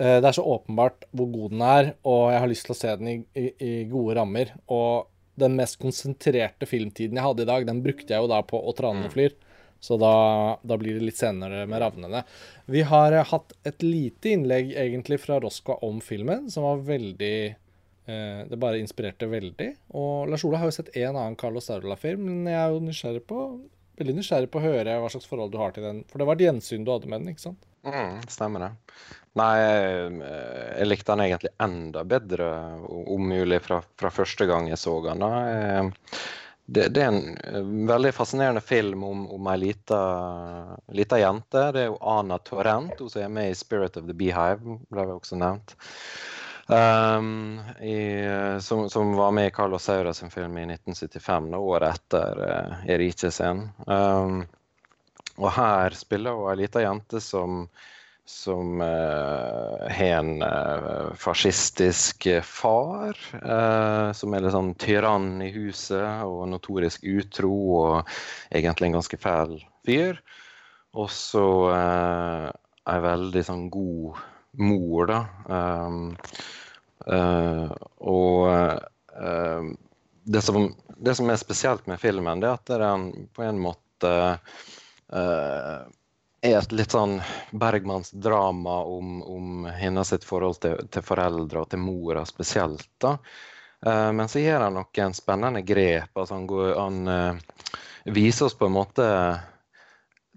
uh, 0.00 0.18
det 0.22 0.28
er 0.28 0.36
så 0.38 0.46
åpenbart 0.46 1.08
hvor 1.10 1.32
god 1.34 1.56
den 1.56 1.64
er, 1.66 1.94
og 2.06 2.22
jeg 2.30 2.44
har 2.44 2.52
lyst 2.54 2.68
til 2.68 2.76
å 2.76 2.78
se 2.78 2.94
den 3.00 3.10
i, 3.10 3.16
i, 3.34 3.48
i 3.58 3.72
gode 3.90 4.16
rammer. 4.20 4.54
Og 4.70 5.10
den 5.40 5.56
mest 5.56 5.78
konsentrerte 5.80 6.68
filmtiden 6.68 7.18
jeg 7.18 7.24
hadde 7.24 7.46
i 7.46 7.48
dag, 7.48 7.66
den 7.68 7.80
brukte 7.84 8.14
jeg 8.14 8.24
jo 8.24 8.30
da 8.30 8.42
på 8.44 8.60
å 8.60 8.74
trane 8.76 9.06
og 9.08 9.14
flyr. 9.14 9.34
Så 9.82 9.96
da, 9.98 10.12
da, 10.62 10.76
blir 10.78 10.94
det 10.94 11.08
litt 11.08 11.18
senere 11.18 11.64
med 11.66 11.80
ravnene. 11.82 12.20
Vi 12.70 12.84
har 12.86 13.16
hatt 13.32 13.56
et 13.66 13.82
lite 13.82 14.30
innlegg 14.30 14.70
egentlig 14.78 15.18
fra 15.24 15.40
Roska 15.42 15.80
om 15.82 15.98
filmen, 16.04 16.46
som 16.54 16.68
var 16.68 16.84
veldig 16.86 17.34
eh, 17.50 18.42
Det 18.46 18.60
bare 18.62 18.78
inspirerte 18.78 19.26
veldig. 19.26 19.72
Og 19.98 20.30
Lars 20.30 20.44
Ola 20.46 20.60
har 20.62 20.70
jo 20.70 20.76
sett 20.76 20.94
en 20.94 21.16
annen 21.16 21.38
Carlos 21.40 21.66
Darula-film, 21.66 22.28
men 22.28 22.52
jeg 22.52 22.60
er 22.60 22.76
jo 22.76 22.84
nysgjerrig 22.84 23.24
på 23.26 23.40
veldig 24.02 24.18
nysgjerrig 24.18 24.50
på 24.52 24.60
å 24.60 24.66
høre 24.66 24.98
hva 25.00 25.10
slags 25.12 25.30
forhold 25.30 25.54
du 25.54 25.58
har 25.62 25.74
til 25.74 25.86
den. 25.86 26.02
For 26.10 26.20
det 26.20 26.28
var 26.28 26.38
et 26.38 26.46
gjensyn 26.48 26.86
du 26.86 26.92
hadde 26.92 27.10
med 27.10 27.22
den, 27.22 27.32
ikke 27.32 27.46
sant? 27.48 27.66
Mm, 27.86 28.20
stemmer 28.30 28.66
det. 28.66 28.70
Nei, 29.40 29.56
jeg 29.64 30.86
likte 30.90 31.14
den 31.14 31.24
egentlig 31.24 31.52
enda 31.64 32.04
bedre, 32.04 32.48
om 32.84 33.28
mulig, 33.30 33.62
fra, 33.64 33.80
fra 33.98 34.12
første 34.12 34.46
gang 34.50 34.68
jeg 34.68 34.80
så 34.82 34.98
den. 35.06 35.24
Det, 36.72 36.88
det, 36.94 37.02
er 37.02 37.10
en 37.10 37.86
veldig 37.88 38.12
fascinerende 38.14 38.62
film 38.64 39.02
om, 39.04 39.24
om 39.34 39.48
ei 39.50 39.56
lita, 39.64 40.02
jente. 41.18 41.64
Det 41.74 41.82
er 41.82 41.88
jo 41.88 41.98
Ana 42.12 42.38
Torrent, 42.44 43.00
hun 43.00 43.10
som 43.10 43.24
er 43.24 43.32
med 43.32 43.50
i 43.50 43.56
'Spirit 43.56 43.98
of 43.98 44.06
the 44.06 44.16
Beehive', 44.16 44.78
ble 44.92 45.08
også 45.16 45.40
nevnt. 45.40 45.74
Um, 46.66 47.60
i, 47.80 48.24
som, 48.60 48.90
som, 48.90 49.16
var 49.16 49.30
med 49.30 49.46
i 49.46 49.50
Carlos 49.50 49.84
Saura 49.84 50.14
sin 50.14 50.30
film 50.30 50.58
i 50.58 50.62
1975, 50.62 51.54
året 51.54 51.94
etter 51.94 52.42
uh, 52.42 52.84
Erice 52.90 53.30
sin. 53.30 53.66
Um, 53.86 54.44
og 55.40 55.50
her 55.56 55.96
spiller 55.96 56.36
hun 56.36 56.52
ei 56.52 56.60
lita 56.62 56.84
jente 56.84 57.20
som, 57.24 57.64
som 58.28 58.80
uh, 58.84 59.88
har 59.90 60.20
en 60.20 60.42
uh, 60.44 61.10
fascistisk 61.18 62.28
far. 62.46 63.18
Uh, 63.42 64.12
som 64.14 64.34
er 64.34 64.44
litt 64.44 64.54
sånn 64.54 64.74
tyrann 64.78 65.34
i 65.42 65.50
huset 65.56 66.22
og 66.28 66.46
notorisk 66.52 67.06
utro 67.08 67.54
og 67.80 68.14
egentlig 68.54 68.90
en 68.90 69.00
ganske 69.00 69.18
fæl 69.18 69.58
fyr. 69.86 70.22
Og 70.92 71.08
så 71.10 71.46
ei 71.72 72.98
veldig 73.00 73.42
sånn 73.48 73.70
god 73.72 74.20
mor, 74.58 75.06
da. 75.08 75.20
Um, 75.48 76.16
og 77.98 78.46
det 80.22 80.42
som, 80.46 80.68
det 81.02 81.14
som, 81.18 81.30
er 81.30 81.40
spesielt 81.40 81.88
med 81.90 81.98
filmen, 81.98 82.40
det 82.40 82.50
er 82.50 82.60
at 82.60 82.74
den 82.84 83.08
på 83.34 83.42
en 83.42 83.58
måte 83.58 84.12
Eh, 85.12 85.80
er 86.42 86.56
et 86.58 86.72
litt 86.74 86.94
sånn 86.94 87.18
Bergmanns-drama 87.54 88.76
om, 88.88 89.20
om 89.22 89.66
hennes 89.76 90.14
forhold 90.26 90.58
til, 90.64 90.80
til, 90.90 91.04
foreldre 91.06 91.62
og 91.62 91.68
til 91.70 91.82
mora 91.82 92.24
spesielt. 92.26 92.88
da. 92.98 93.16
Men 93.82 94.28
så 94.30 94.38
gjør 94.38 94.62
han 94.62 94.76
noen 94.78 95.14
spennende 95.14 95.62
grep. 95.66 96.10
altså 96.14 96.36
Han, 96.36 96.44
går, 96.46 96.68
han 96.78 96.98
uh, 97.10 97.70
viser 98.14 98.46
oss 98.46 98.54
på 98.54 98.68
en 98.68 98.76
måte 98.76 99.06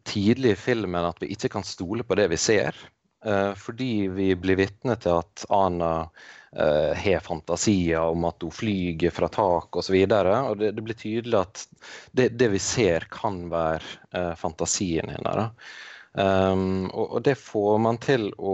tidlig 0.06 0.56
i 0.56 0.58
filmen 0.58 1.06
at 1.06 1.22
vi 1.22 1.30
ikke 1.34 1.52
kan 1.54 1.66
stole 1.66 2.06
på 2.06 2.18
det 2.18 2.26
vi 2.34 2.40
ser. 2.42 2.78
Uh, 3.26 3.54
fordi 3.58 4.08
vi 4.14 4.30
blir 4.38 4.60
vitne 4.60 4.96
til 5.02 5.18
at 5.18 5.46
Ana 5.54 5.94
uh, 6.06 6.94
har 6.94 7.24
fantasier 7.26 8.06
om 8.06 8.28
at 8.30 8.44
hun 8.46 8.54
flyger 8.54 9.14
fra 9.14 9.30
tak 9.34 9.76
osv. 9.76 9.98
Det, 10.06 10.72
det 10.72 10.86
blir 10.86 11.00
tydelig 11.00 11.40
at 11.42 11.66
det, 12.12 12.30
det, 12.38 12.52
vi 12.54 12.62
ser, 12.62 13.08
kan 13.12 13.48
være 13.50 13.82
uh, 14.16 14.34
fantasien 14.40 15.10
hennes. 15.10 15.72
Um, 16.16 16.86
og, 16.94 17.18
og, 17.18 17.22
det 17.28 17.36
får 17.36 17.80
man 17.84 17.98
til 18.00 18.30
å 18.40 18.54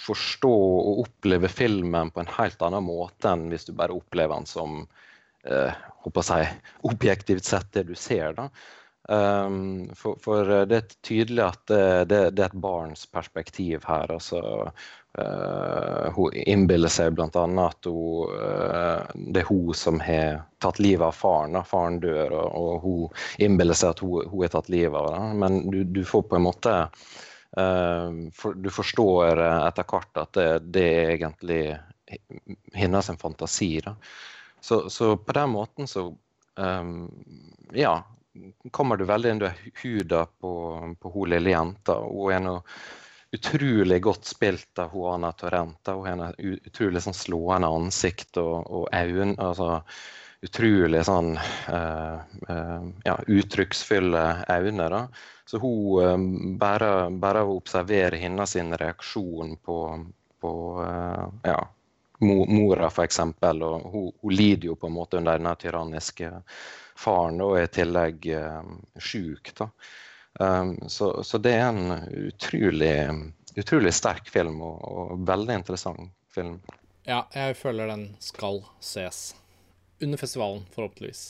forstå 0.00 0.50
og 0.50 1.04
oppleve 1.06 1.48
filmen 1.48 2.10
på 2.12 2.20
en 2.22 2.34
helt 2.36 2.60
annen 2.64 2.84
måte 2.84 3.32
enn 3.32 3.48
hvis 3.52 3.64
du 3.68 3.72
bare 3.76 3.96
opplever 3.96 4.34
den 4.34 4.48
som 4.48 4.82
uh, 5.48 5.72
jeg, 6.04 6.52
objektivt 6.88 7.48
sett 7.48 7.72
det 7.76 7.86
du 7.88 7.94
ser. 7.94 8.36
da. 8.36 8.48
Um, 9.08 9.90
for, 9.96 10.18
for, 10.22 10.50
det 10.68 10.76
er 10.76 10.90
tydelig 11.06 11.42
at 11.46 11.62
det, 11.70 11.84
det, 12.10 12.18
det, 12.36 12.44
er 12.44 12.50
et 12.52 12.62
barns 12.62 13.06
perspektiv 13.10 13.86
her. 13.88 14.12
altså 14.12 14.42
Uh, 15.18 16.12
hun 16.14 16.30
innbiller 16.32 16.88
seg 16.88 17.16
bl.a. 17.18 17.26
at 17.64 17.86
hun, 17.90 18.30
uh, 18.30 19.02
det 19.34 19.42
er 19.42 19.48
hun 19.48 19.74
som 19.74 19.98
har 19.98 20.44
tatt 20.62 20.78
livet 20.78 21.02
av 21.02 21.16
faren. 21.18 21.56
Da. 21.58 21.64
Faren 21.66 21.98
dør, 22.02 22.36
og, 22.38 22.52
og 22.54 22.84
hun 22.84 23.42
innbiller 23.42 23.74
seg 23.74 23.96
at 23.96 24.02
hun, 24.04 24.28
har 24.36 24.52
tatt 24.54 24.70
livet 24.70 24.94
av 24.94 25.10
ham. 25.16 25.42
Men 25.42 25.64
du, 25.72 25.82
du, 25.82 26.04
får 26.06 26.28
på 26.30 26.38
en 26.38 26.46
måte 26.46 26.76
uh, 26.86 28.10
for, 28.36 28.54
Du 28.54 28.70
forstår 28.70 29.42
etter 29.42 29.88
hvert 29.90 30.22
at 30.22 30.38
det, 30.38 30.48
det 30.78 30.86
er 30.92 31.14
egentlig 31.16 31.62
hennes 32.78 33.10
fantasi. 33.18 33.72
Da. 33.82 33.96
Så, 34.62 34.84
så, 34.94 35.16
på 35.18 35.34
den 35.34 35.50
måten 35.56 35.90
så 35.90 36.12
um, 36.54 36.94
Ja, 37.74 38.00
kommer 38.70 38.96
du 38.96 39.04
veldig 39.08 39.34
inn 39.34 39.44
i 39.46 39.52
huda 39.82 40.24
på, 40.40 40.52
på 41.00 41.12
hun 41.14 41.30
lille 41.34 41.54
jenta. 41.54 41.98
Hun 42.04 42.34
er 42.34 42.42
noe 42.44 42.62
utrolig 43.32 44.00
godt 44.02 44.24
spilt 44.24 44.78
av 44.82 44.94
Juana 44.94 45.32
Torrenta. 45.32 45.94
Hun 45.94 46.24
har 46.24 46.34
et 46.38 46.66
utrolig 46.66 47.02
sånn 47.04 47.16
slående 47.16 47.70
ansikt 47.70 48.40
og, 48.42 48.66
og 48.66 48.88
øyne. 48.90 49.36
Altså, 49.38 49.82
utrolig 50.42 51.02
sånn 51.04 51.34
uh, 51.36 52.20
uh, 52.48 52.86
ja, 53.04 53.16
uttrykksfulle 53.26 54.24
øyne. 54.48 54.88
Da. 54.92 55.02
Så 55.46 55.60
hun 55.62 56.00
uh, 56.00 56.56
bare, 56.58 57.10
bare 57.10 57.44
å 57.44 57.58
observere 57.58 58.20
hennes 58.20 58.56
reaksjon 58.56 59.58
på, 59.64 59.78
på 60.40 60.52
ja, 61.44 61.58
mora, 62.20 62.88
f.eks. 62.88 63.20
Og 63.20 63.90
hun, 63.92 64.12
hun, 64.22 64.34
lider 64.34 64.72
jo 64.72 64.78
på 64.80 64.88
en 64.88 64.96
måte 64.96 65.20
under 65.20 65.38
denne 65.38 65.54
tyranniske 65.60 66.32
faren 67.00 67.40
og 67.44 67.56
er 67.58 67.66
i 67.68 67.72
tillegg 67.74 68.30
uh, 68.36 68.76
sjuk. 69.00 69.52
da. 69.58 69.70
Um, 70.40 70.76
så, 70.88 71.22
så, 71.26 71.40
det 71.42 71.56
er 71.58 71.66
en 71.68 71.90
utrolig, 72.28 72.94
utrolig 73.58 73.92
sterk 73.96 74.30
film, 74.30 74.60
og, 74.62 74.78
og, 74.86 75.26
veldig 75.28 75.58
interessant 75.62 76.12
film. 76.32 76.60
Ja, 77.08 77.24
jeg 77.34 77.58
føler 77.58 77.90
den 77.90 78.06
skal 78.22 78.62
ses. 78.84 79.30
Under 80.00 80.20
festivalen, 80.20 80.64
forhåpentligvis. 80.72 81.24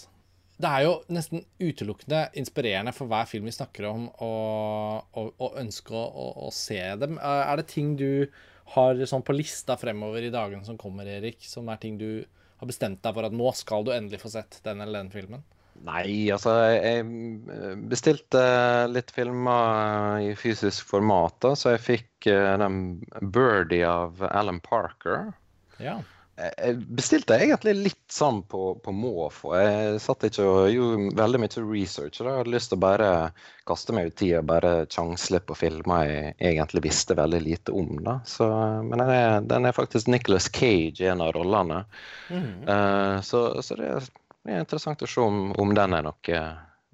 Det 0.61 0.69
er 0.69 0.85
jo 0.85 0.97
nesten 1.09 1.47
utelukkende 1.57 2.27
inspirerende 2.37 2.93
for 2.93 3.09
hver 3.09 3.25
film 3.31 3.49
vi 3.49 3.55
snakker 3.57 3.87
om, 3.89 4.11
å 4.21 5.49
ønske 5.57 5.97
å, 5.97 6.27
å, 6.45 6.51
se 6.53 6.83
dem. 7.01 7.17
Er 7.17 7.57
det 7.57 7.71
ting 7.73 7.95
du 7.97 8.29
har 8.75 9.01
sånn 9.09 9.25
på 9.27 9.35
lista 9.35 9.79
fremover 9.81 10.27
i 10.27 10.35
dagene 10.35 10.67
som 10.67 10.77
kommer, 10.79 11.09
Erik, 11.09 11.41
som 11.49 11.71
er 11.73 11.81
ting 11.81 11.97
du 11.99 12.27
har 12.61 12.69
bestemt 12.69 13.01
deg 13.03 13.17
for 13.17 13.27
at 13.27 13.35
nå 13.35 13.55
skal 13.57 13.89
du 13.89 13.95
endelig 13.95 14.21
få 14.21 14.35
sett 14.37 14.61
den 14.67 14.85
eller 14.85 15.01
den 15.01 15.15
filmen? 15.15 15.47
Nei, 15.87 16.29
altså 16.33 16.53
jeg 16.75 17.05
bestilte 17.89 18.41
litt 18.93 19.13
filmer 19.17 20.21
i 20.21 20.35
fysisk 20.37 20.91
format, 20.93 21.39
da, 21.41 21.55
så 21.57 21.75
jeg 21.75 21.85
fikk 21.87 22.29
eh, 22.29 22.55
den 22.61 22.81
'Birdie' 23.21 23.87
av 23.89 24.21
Alan 24.29 24.61
Parker. 24.61 25.31
Ja. 25.81 26.01
Jeg 26.41 26.79
bestilte 26.97 27.37
egentlig 27.37 27.75
litt 27.77 28.13
sånn 28.13 28.41
på, 28.49 28.75
på 28.81 28.93
måfå. 28.97 29.51
Jeg 29.61 29.99
satt 30.01 30.25
ikke 30.25 30.47
og 30.49 30.71
gjorde 30.73 31.11
veldig 31.19 31.41
mye 31.43 31.65
research. 31.67 32.21
Da. 32.21 32.31
Jeg 32.31 32.39
hadde 32.39 32.55
lyst 32.55 32.73
til 32.73 32.79
å 32.79 32.85
bare 32.85 33.11
kaste 33.69 33.97
meg 33.97 34.09
ut 34.09 34.25
i 34.25 34.31
og 34.39 34.47
bare 34.49 34.71
sjansle 34.93 35.43
på 35.45 35.57
filmer 35.59 36.09
jeg 36.09 36.33
egentlig 36.55 36.85
visste 36.89 37.17
veldig 37.19 37.43
lite 37.45 37.77
om. 37.77 37.93
Da. 38.07 38.17
Så, 38.25 38.49
men 38.87 39.03
den 39.03 39.13
er, 39.13 39.45
den 39.53 39.69
er, 39.69 39.77
faktisk 39.77 40.09
Nicholas 40.09 40.49
Cage 40.49 41.05
i 41.05 41.11
en 41.13 41.21
av 41.25 41.35
rollene. 41.37 41.83
Mm. 42.33 42.51
Uh, 42.65 43.21
så, 43.27 43.45
så 43.61 43.77
det 43.77 43.93
er 43.93 44.11
det 44.47 44.55
er 44.55 44.63
interessant 44.65 45.03
å 45.05 45.09
se 45.11 45.23
om, 45.23 45.51
om 45.61 45.73
den 45.77 45.97
er 45.97 46.07
noe 46.07 46.39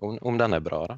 om, 0.02 0.16
om, 0.18 0.38
den 0.38 0.56
er 0.56 0.64
bra, 0.64 0.82
da. 0.90 0.96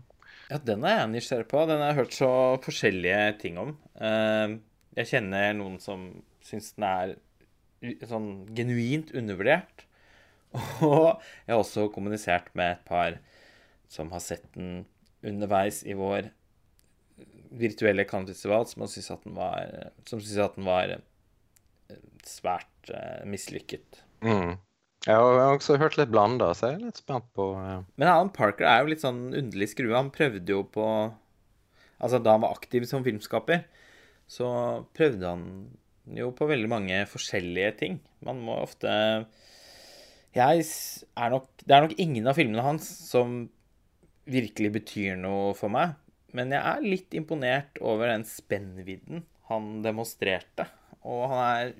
Ja, 0.48 0.58
den 0.64 0.84
er 0.88 1.02
jeg 1.02 1.10
nysgjerrig 1.12 1.46
på. 1.50 1.60
Den 1.68 1.82
har 1.82 1.92
jeg 1.92 1.98
hørt 2.00 2.16
så 2.16 2.30
forskjellige 2.64 3.20
ting 3.42 3.58
om. 3.60 3.74
Eh, 4.00 4.56
jeg 4.98 5.10
kjenner 5.12 5.52
noen 5.54 5.76
som 5.82 6.08
syns 6.42 6.72
den 6.74 6.86
er 6.88 7.12
sånn 8.08 8.30
genuint 8.56 9.12
undervurdert. 9.14 9.84
Og 10.88 11.20
jeg 11.20 11.52
har 11.52 11.60
også 11.60 11.90
kommunisert 11.94 12.48
med 12.58 12.78
et 12.78 12.84
par 12.88 13.20
som 13.92 14.10
har 14.14 14.24
sett 14.24 14.48
den 14.56 14.86
underveis 15.26 15.82
i 15.86 15.94
vår 15.96 16.30
virtuelle 17.58 18.04
Cannes-festival, 18.08 18.66
som 18.68 18.88
syns 18.88 19.12
at 19.12 19.28
den 19.28 19.36
var, 19.38 19.92
som 20.08 20.20
synes 20.20 20.48
at 20.48 20.56
den 20.58 20.66
var 20.68 20.96
eh, 20.96 22.02
svært 22.26 22.92
mislykket. 23.28 24.02
Mm. 24.24 24.56
Jeg 25.08 25.16
har 25.16 25.54
også 25.54 25.78
hørt 25.80 25.96
litt 25.96 26.10
blanda, 26.12 26.50
så 26.52 26.68
jeg 26.68 26.76
er 26.76 26.84
litt 26.90 27.00
spent 27.00 27.24
på 27.36 27.46
ja. 27.56 27.78
Men 27.96 28.10
Alan 28.10 28.32
Parker 28.34 28.68
er 28.68 28.82
jo 28.82 28.90
litt 28.90 29.00
sånn 29.00 29.30
underlig 29.32 29.70
skrue. 29.72 29.96
Han 29.96 30.12
prøvde 30.12 30.52
jo 30.52 30.66
på 30.68 30.84
Altså, 31.98 32.20
da 32.22 32.36
han 32.36 32.44
var 32.44 32.54
aktiv 32.54 32.84
som 32.86 33.02
filmskaper, 33.02 33.64
så 34.30 34.48
prøvde 34.94 35.32
han 35.32 35.46
jo 36.14 36.28
på 36.36 36.46
veldig 36.46 36.68
mange 36.70 36.98
forskjellige 37.10 37.72
ting. 37.80 37.96
Man 38.22 38.42
må 38.44 38.60
ofte 38.62 38.92
Jeg 40.36 40.62
er 40.62 41.32
nok 41.32 41.48
Det 41.64 41.74
er 41.74 41.86
nok 41.86 41.96
ingen 41.98 42.28
av 42.28 42.38
filmene 42.38 42.66
hans 42.66 42.86
som 43.08 43.40
virkelig 44.28 44.74
betyr 44.76 45.16
noe 45.16 45.54
for 45.56 45.72
meg. 45.72 45.96
Men 46.36 46.52
jeg 46.52 46.60
er 46.60 46.84
litt 46.84 47.14
imponert 47.16 47.80
over 47.80 48.12
den 48.12 48.26
spennvidden 48.28 49.24
han 49.48 49.78
demonstrerte. 49.82 50.68
Og 51.08 51.30
han 51.32 51.40
er 51.48 51.72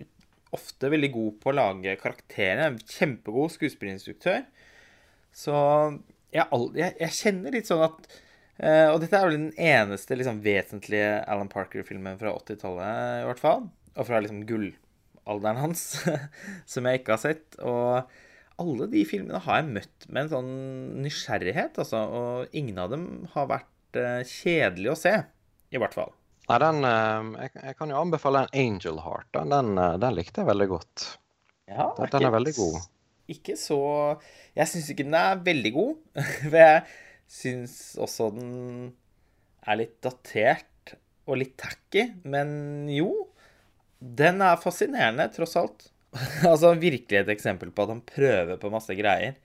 ofte 0.57 0.91
veldig 0.93 1.11
god 1.15 1.35
på 1.43 1.51
å 1.51 1.57
lage 1.57 1.97
karakterer. 2.01 2.65
En 2.67 2.79
kjempegod 2.81 3.53
skuespillerinstruktør. 3.55 4.45
Så 5.35 5.55
jeg, 6.35 6.45
jeg, 6.77 6.95
jeg, 7.01 7.15
kjenner 7.17 7.55
litt 7.55 7.69
sånn 7.69 7.85
at 7.87 8.07
uh, 8.09 8.89
Og 8.93 8.99
dette 9.03 9.17
er 9.17 9.29
vel 9.29 9.37
den 9.37 9.51
eneste 9.55 10.17
liksom, 10.19 10.43
vesentlige 10.45 11.19
Alan 11.31 11.51
Parker-filmen 11.53 12.19
fra 12.21 12.35
80-tallet, 12.41 13.25
i 13.25 13.29
hvert 13.29 13.43
fall. 13.43 13.69
Og 13.95 14.09
fra 14.09 14.23
liksom 14.23 14.45
gullalderen 14.49 15.63
hans, 15.63 15.85
som 16.73 16.89
jeg 16.89 17.03
ikke 17.03 17.17
har 17.17 17.25
sett. 17.25 17.61
Og 17.61 18.09
alle 18.59 18.89
de 18.91 19.05
filmene 19.07 19.43
har 19.45 19.61
jeg 19.61 19.75
møtt 19.77 20.09
med 20.09 20.25
en 20.25 20.33
sånn 20.33 20.55
nysgjerrighet, 21.05 21.79
altså. 21.79 22.03
Og 22.03 22.57
ingen 22.59 22.81
av 22.83 22.95
dem 22.95 23.09
har 23.35 23.51
vært 23.53 24.01
uh, 24.01 24.25
kjedelig 24.27 24.95
å 24.95 25.01
se, 25.07 25.15
i 25.71 25.81
hvert 25.81 25.97
fall. 25.97 26.15
Nei, 26.49 26.59
den, 26.63 26.85
eh, 26.89 27.33
jeg, 27.45 27.55
jeg, 27.61 27.77
kan 27.79 27.91
jo 27.93 27.99
anbefale 28.01 28.45
en 28.47 28.55
Angel 28.63 29.03
Heart. 29.05 29.29
Den, 29.37 29.53
den, 29.53 29.83
den 30.01 30.17
likte 30.17 30.43
jeg 30.43 30.49
veldig 30.49 30.69
godt. 30.71 31.09
Ja, 31.69 31.91
den, 31.99 32.09
den 32.15 32.29
er 32.31 32.35
veldig 32.39 32.55
god. 32.57 32.79
Ikke 33.29 33.59
så 33.61 33.79
Jeg 34.57 34.71
syns 34.71 34.87
ikke 34.89 35.05
den 35.05 35.19
er 35.19 35.43
veldig 35.45 35.73
god. 35.75 35.99
For 36.49 36.57
jeg 36.57 36.83
syns 37.29 37.77
også 38.01 38.31
den 38.39 38.53
er 39.69 39.83
litt 39.83 39.99
datert 40.05 40.95
og 41.29 41.37
litt 41.43 41.59
tacky. 41.61 42.07
Men 42.25 42.89
jo, 42.93 43.11
den 44.01 44.41
er 44.45 44.61
fascinerende, 44.63 45.29
tross 45.35 45.59
alt. 45.61 45.91
altså 46.49 46.73
virkelig 46.81 47.21
et 47.21 47.35
eksempel 47.35 47.71
på 47.75 47.85
at 47.85 47.93
han 47.93 48.07
prøver 48.09 48.57
på 48.57 48.73
masse 48.73 48.97
greier 48.97 49.37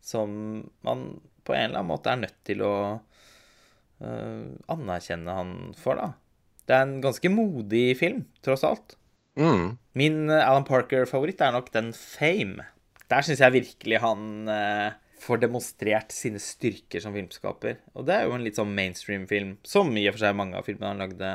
som 0.00 0.60
man 0.84 1.20
på 1.44 1.54
en 1.54 1.70
eller 1.70 1.80
annen 1.80 1.90
måte 1.90 2.12
er 2.12 2.20
nødt 2.20 2.38
til 2.44 2.62
å 2.64 2.74
uh, 4.00 4.44
anerkjenne 4.72 5.36
han 5.36 5.54
for, 5.80 6.00
da. 6.00 6.12
Det 6.70 6.76
er 6.76 6.86
en 6.86 7.00
ganske 7.02 7.30
modig 7.34 7.96
film, 7.98 8.22
tross 8.46 8.62
alt. 8.62 8.94
Mm. 9.34 9.72
Min 9.98 10.18
eh, 10.30 10.44
Alan 10.44 10.66
Parker-favoritt 10.68 11.42
er 11.42 11.54
nok 11.56 11.72
den 11.74 11.90
Fame. 11.96 12.68
Der 13.10 13.26
syns 13.26 13.42
jeg 13.42 13.56
virkelig 13.56 13.98
han 14.04 14.46
eh, 14.46 14.92
får 15.18 15.42
demonstrert 15.42 16.14
sine 16.14 16.38
styrker 16.38 17.02
som 17.02 17.16
filmskaper. 17.16 17.80
Og 17.98 18.06
det 18.06 18.20
er 18.20 18.28
jo 18.28 18.36
en 18.36 18.46
litt 18.46 18.60
sånn 18.60 18.70
mainstream-film, 18.76 19.56
som 19.66 19.90
i 19.98 20.06
og 20.06 20.14
for 20.14 20.22
seg 20.22 20.38
mange 20.38 20.60
av 20.60 20.70
filmene 20.70 20.92
han 20.92 21.02
lagde, 21.02 21.32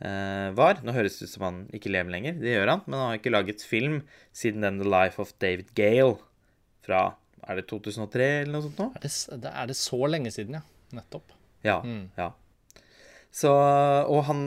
eh, 0.00 0.48
var. 0.56 0.80
Nå 0.80 0.96
høres 0.96 1.20
det 1.20 1.28
ut 1.28 1.34
som 1.36 1.44
han 1.44 1.62
ikke 1.76 1.92
lever 1.92 2.16
lenger, 2.16 2.40
det 2.40 2.56
gjør 2.56 2.72
han, 2.72 2.84
men 2.86 2.98
han 2.98 3.12
har 3.12 3.20
ikke 3.20 3.36
laget 3.36 3.68
film 3.68 4.00
siden 4.32 4.64
den 4.64 4.80
The 4.80 4.88
Life 4.88 5.20
of 5.20 5.36
David 5.44 5.76
Gale 5.76 6.16
fra 6.88 7.10
er 7.48 7.60
det 7.60 7.68
2003 7.70 8.24
eller 8.42 8.52
noe 8.52 8.64
sånt 8.66 8.80
nå? 8.80 8.90
Er 8.96 9.04
det, 9.04 9.52
er 9.52 9.68
det 9.70 9.76
så 9.78 10.00
lenge 10.08 10.32
siden, 10.32 10.58
ja. 10.58 10.64
Nettopp. 10.96 11.32
Ja. 11.64 11.80
Mm. 11.84 12.08
ja. 12.16 12.32
Så, 13.38 13.50
og 14.10 14.24
han 14.26 14.40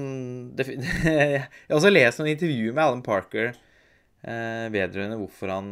det, 0.58 0.66
Jeg 1.06 1.44
har 1.46 1.78
også 1.78 1.92
lest 1.92 2.20
noen 2.20 2.34
intervjuer 2.34 2.74
med 2.76 2.84
Alan 2.84 3.04
Parker 3.06 3.54
eh, 3.54 4.66
vedrørende 4.74 5.20
hvorfor 5.22 5.54
han 5.54 5.70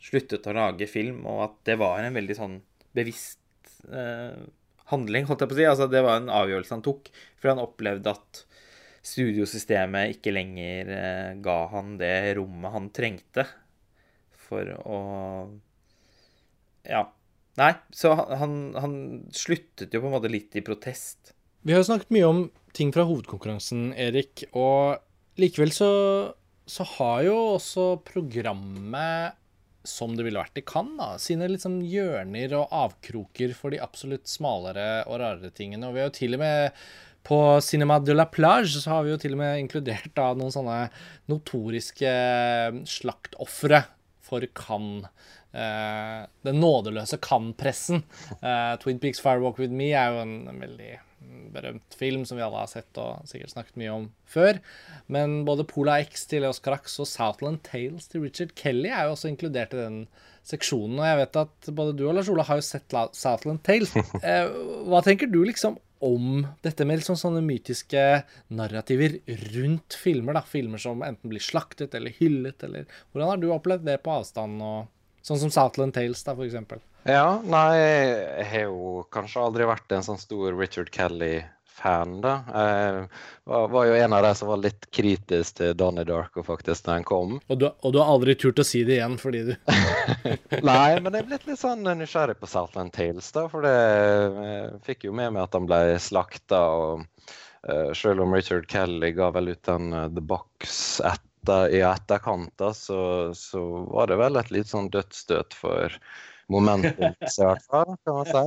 sluttet 0.00 0.46
å 0.46 0.54
lage 0.56 0.88
film, 0.88 1.24
og 1.28 1.42
at 1.48 1.56
det 1.68 1.76
var 1.80 2.00
en 2.00 2.16
veldig 2.16 2.36
sånn 2.38 2.60
bevisst 2.96 3.40
eh, 3.90 4.38
handling, 4.92 5.26
holdt 5.28 5.42
jeg 5.42 5.50
på 5.50 5.56
å 5.56 5.58
si. 5.58 5.66
Altså, 5.68 5.88
det 5.90 6.04
var 6.06 6.20
en 6.20 6.32
avgjørelse 6.32 6.76
han 6.76 6.86
tok, 6.86 7.10
for 7.36 7.52
han 7.52 7.62
opplevde 7.62 8.14
at 8.14 8.42
studiosystemet 9.06 10.16
ikke 10.16 10.34
lenger 10.34 10.92
eh, 10.96 11.30
ga 11.42 11.58
han 11.74 11.94
det 12.00 12.14
rommet 12.38 12.74
han 12.74 12.90
trengte 12.94 13.46
for 14.46 14.72
å 14.86 14.98
Ja. 16.86 17.04
Nei, 17.56 17.72
så 17.88 18.10
han, 18.14 18.76
han 18.76 18.96
sluttet 19.32 19.94
jo 19.94 20.02
på 20.02 20.10
en 20.10 20.14
måte 20.18 20.28
litt 20.30 20.54
i 20.60 20.64
protest 20.64 21.32
Vi 21.66 21.74
har 21.74 21.80
jo 21.80 21.86
snakket 21.88 22.12
mye 22.14 22.26
om 22.28 22.40
ting 22.78 22.92
fra 22.94 23.02
hovedkonkurransen, 23.08 23.88
Erik, 23.98 24.44
og 24.54 25.00
likevel 25.40 25.72
så, 25.74 25.88
så 26.62 26.84
har 26.92 27.24
jo 27.26 27.32
også 27.56 27.86
programmet, 28.06 29.34
som 29.82 30.14
det 30.14 30.28
ville 30.28 30.38
vært 30.38 30.60
i 30.60 30.62
Cannes, 30.62 30.94
da, 31.00 31.08
sine 31.18 31.48
liksom 31.50 31.80
hjørner 31.82 32.54
og 32.60 32.70
avkroker 32.84 33.50
for 33.58 33.74
de 33.74 33.80
absolutt 33.82 34.30
smalere 34.30 35.02
og 35.08 35.18
rarere 35.18 35.50
tingene. 35.56 35.88
Og 35.88 35.96
vi 35.96 36.04
har 36.04 36.06
jo 36.06 36.14
til 36.20 36.38
og 36.38 36.42
med 36.44 36.84
på 37.26 37.40
Cinema 37.66 37.96
de 37.98 38.14
la 38.14 38.28
Plage 38.30 38.70
så 38.76 38.92
har 38.92 39.02
vi 39.02 39.10
jo 39.10 39.18
til 39.24 39.34
og 39.34 39.40
med 39.40 39.64
inkludert 39.64 40.12
da 40.14 40.28
noen 40.38 40.54
sånne 40.54 40.76
notoriske 41.32 42.12
slaktofre 42.94 43.82
for 44.22 44.46
Cannes. 44.54 45.10
Eh, 45.50 46.22
den 46.46 46.62
nådeløse 46.62 47.18
Cannes-pressen. 47.26 48.02
Eh, 48.38 48.72
Twin 48.82 49.02
Peaks 49.02 49.22
Firewalk 49.24 49.58
With 49.58 49.74
Me 49.74 49.90
er 49.96 50.14
jo 50.14 50.22
en, 50.22 50.60
veldig 50.62 50.92
berømt 51.54 51.96
film 51.96 52.24
som 52.28 52.38
vi 52.38 52.44
alle 52.44 52.60
har 52.62 52.70
sett 52.70 52.98
og 53.00 53.26
sikkert 53.28 53.54
snakket 53.54 53.80
mye 53.80 53.94
om 53.94 54.06
før. 54.28 54.60
Men 55.12 55.40
både 55.48 55.66
Pola 55.68 55.98
X 56.04 56.26
til 56.30 56.44
Leos 56.44 56.60
Carax 56.62 56.98
og 57.02 57.08
Southland 57.10 57.62
Tales 57.66 58.08
til 58.12 58.24
Richard 58.26 58.54
Kelly 58.58 58.90
er 58.90 59.06
jo 59.06 59.16
også 59.16 59.30
inkludert 59.32 59.74
i 59.76 59.82
den 59.82 59.98
seksjonen. 60.46 61.00
Og 61.00 61.08
jeg 61.08 61.20
vet 61.22 61.40
at 61.42 61.70
både 61.80 61.96
du 61.98 62.04
og 62.06 62.14
Lars 62.16 62.30
Ola 62.32 62.46
har 62.46 62.60
jo 62.60 62.66
sett 62.66 62.96
Southland 63.16 63.64
Tales. 63.66 63.94
Eh, 64.26 64.48
hva 64.88 65.02
tenker 65.04 65.30
du 65.30 65.42
liksom 65.44 65.76
om 66.06 66.42
dette 66.64 66.84
med 66.84 67.00
liksom 67.00 67.16
sånne 67.18 67.40
mytiske 67.44 68.02
narrativer 68.52 69.18
rundt 69.54 69.96
filmer? 69.96 70.36
da, 70.36 70.42
Filmer 70.46 70.82
som 70.82 71.04
enten 71.06 71.32
blir 71.32 71.42
slaktet 71.42 71.94
eller 71.96 72.14
hyllet, 72.18 72.62
eller 72.66 72.84
Hvordan 73.12 73.32
har 73.32 73.40
du 73.40 73.48
opplevd 73.54 73.86
det 73.88 74.00
på 74.04 74.12
avstand? 74.18 74.60
og 74.62 74.92
Sånn 75.26 75.40
som 75.42 75.50
Southland 75.50 75.96
Tales, 75.96 76.22
da, 76.22 76.36
for 76.36 76.46
eksempel. 76.46 76.82
Ja, 77.06 77.40
nei, 77.46 77.78
jeg 77.78 78.46
har 78.50 78.64
jo 78.66 79.04
kanskje 79.14 79.42
aldri 79.44 79.66
vært 79.68 79.92
en 79.94 80.02
sånn 80.02 80.18
stor 80.18 80.56
Richard 80.58 80.88
Kelly-fan, 80.90 82.16
da. 82.24 82.32
Jeg 82.50 83.04
var, 83.46 83.68
var, 83.70 83.86
jo 83.86 83.94
en 84.00 84.16
av 84.16 84.24
de 84.26 84.32
som 84.40 84.50
var 84.50 84.58
litt 84.64 84.88
kritisk 84.90 85.60
til 85.60 85.76
Donnie 85.78 86.06
Darko 86.08 86.42
faktisk 86.46 86.88
da 86.88 86.96
han 86.96 87.06
kom. 87.06 87.36
Og 87.46 87.60
du, 87.62 87.68
og 87.70 87.94
du, 87.94 88.00
har 88.02 88.10
aldri 88.10 88.34
turt 88.34 88.58
å 88.58 88.66
si 88.66 88.82
det 88.88 88.98
igjen 88.98 89.14
fordi 89.22 89.44
du 89.46 89.54
Nei, 90.70 90.98
men 90.98 91.12
jeg 91.12 91.22
er 91.22 91.30
blitt 91.30 91.46
litt 91.46 91.62
sånn 91.62 91.86
nysgjerrig 91.86 92.40
på 92.42 92.50
Southland 92.50 92.94
Tales, 92.96 93.30
da. 93.38 93.46
For 93.54 93.62
det 93.62 93.76
jeg 93.76 94.84
fikk 94.90 95.06
jo 95.06 95.14
med 95.14 95.36
meg 95.36 95.46
at 95.46 95.54
han 95.54 95.70
ble 95.70 95.80
slakta. 96.02 96.62
og 96.66 97.06
uh, 97.70 97.94
Selv 97.94 98.26
om 98.26 98.34
Richard 98.34 98.66
Kelly 98.72 99.14
ga 99.14 99.30
vel 99.36 99.54
ut 99.54 99.62
den 99.70 99.92
uh, 99.94 100.08
The 100.10 100.26
Box 100.26 100.98
etter 101.06 101.70
i 101.70 101.84
etterkant, 101.86 102.50
da, 102.58 102.74
så, 102.74 103.30
så, 103.38 103.60
var 103.94 104.10
det 104.10 104.16
vel 104.18 104.40
et 104.40 104.48
litt 104.50 104.74
sånn 104.74 104.90
dødsstøt 104.90 105.54
for 105.54 105.94
momentum, 106.52 107.14
i 107.20 107.42
hvert 107.42 107.66
fall, 107.70 107.96
kan 108.04 108.14
man 108.14 108.26
si. 108.30 108.42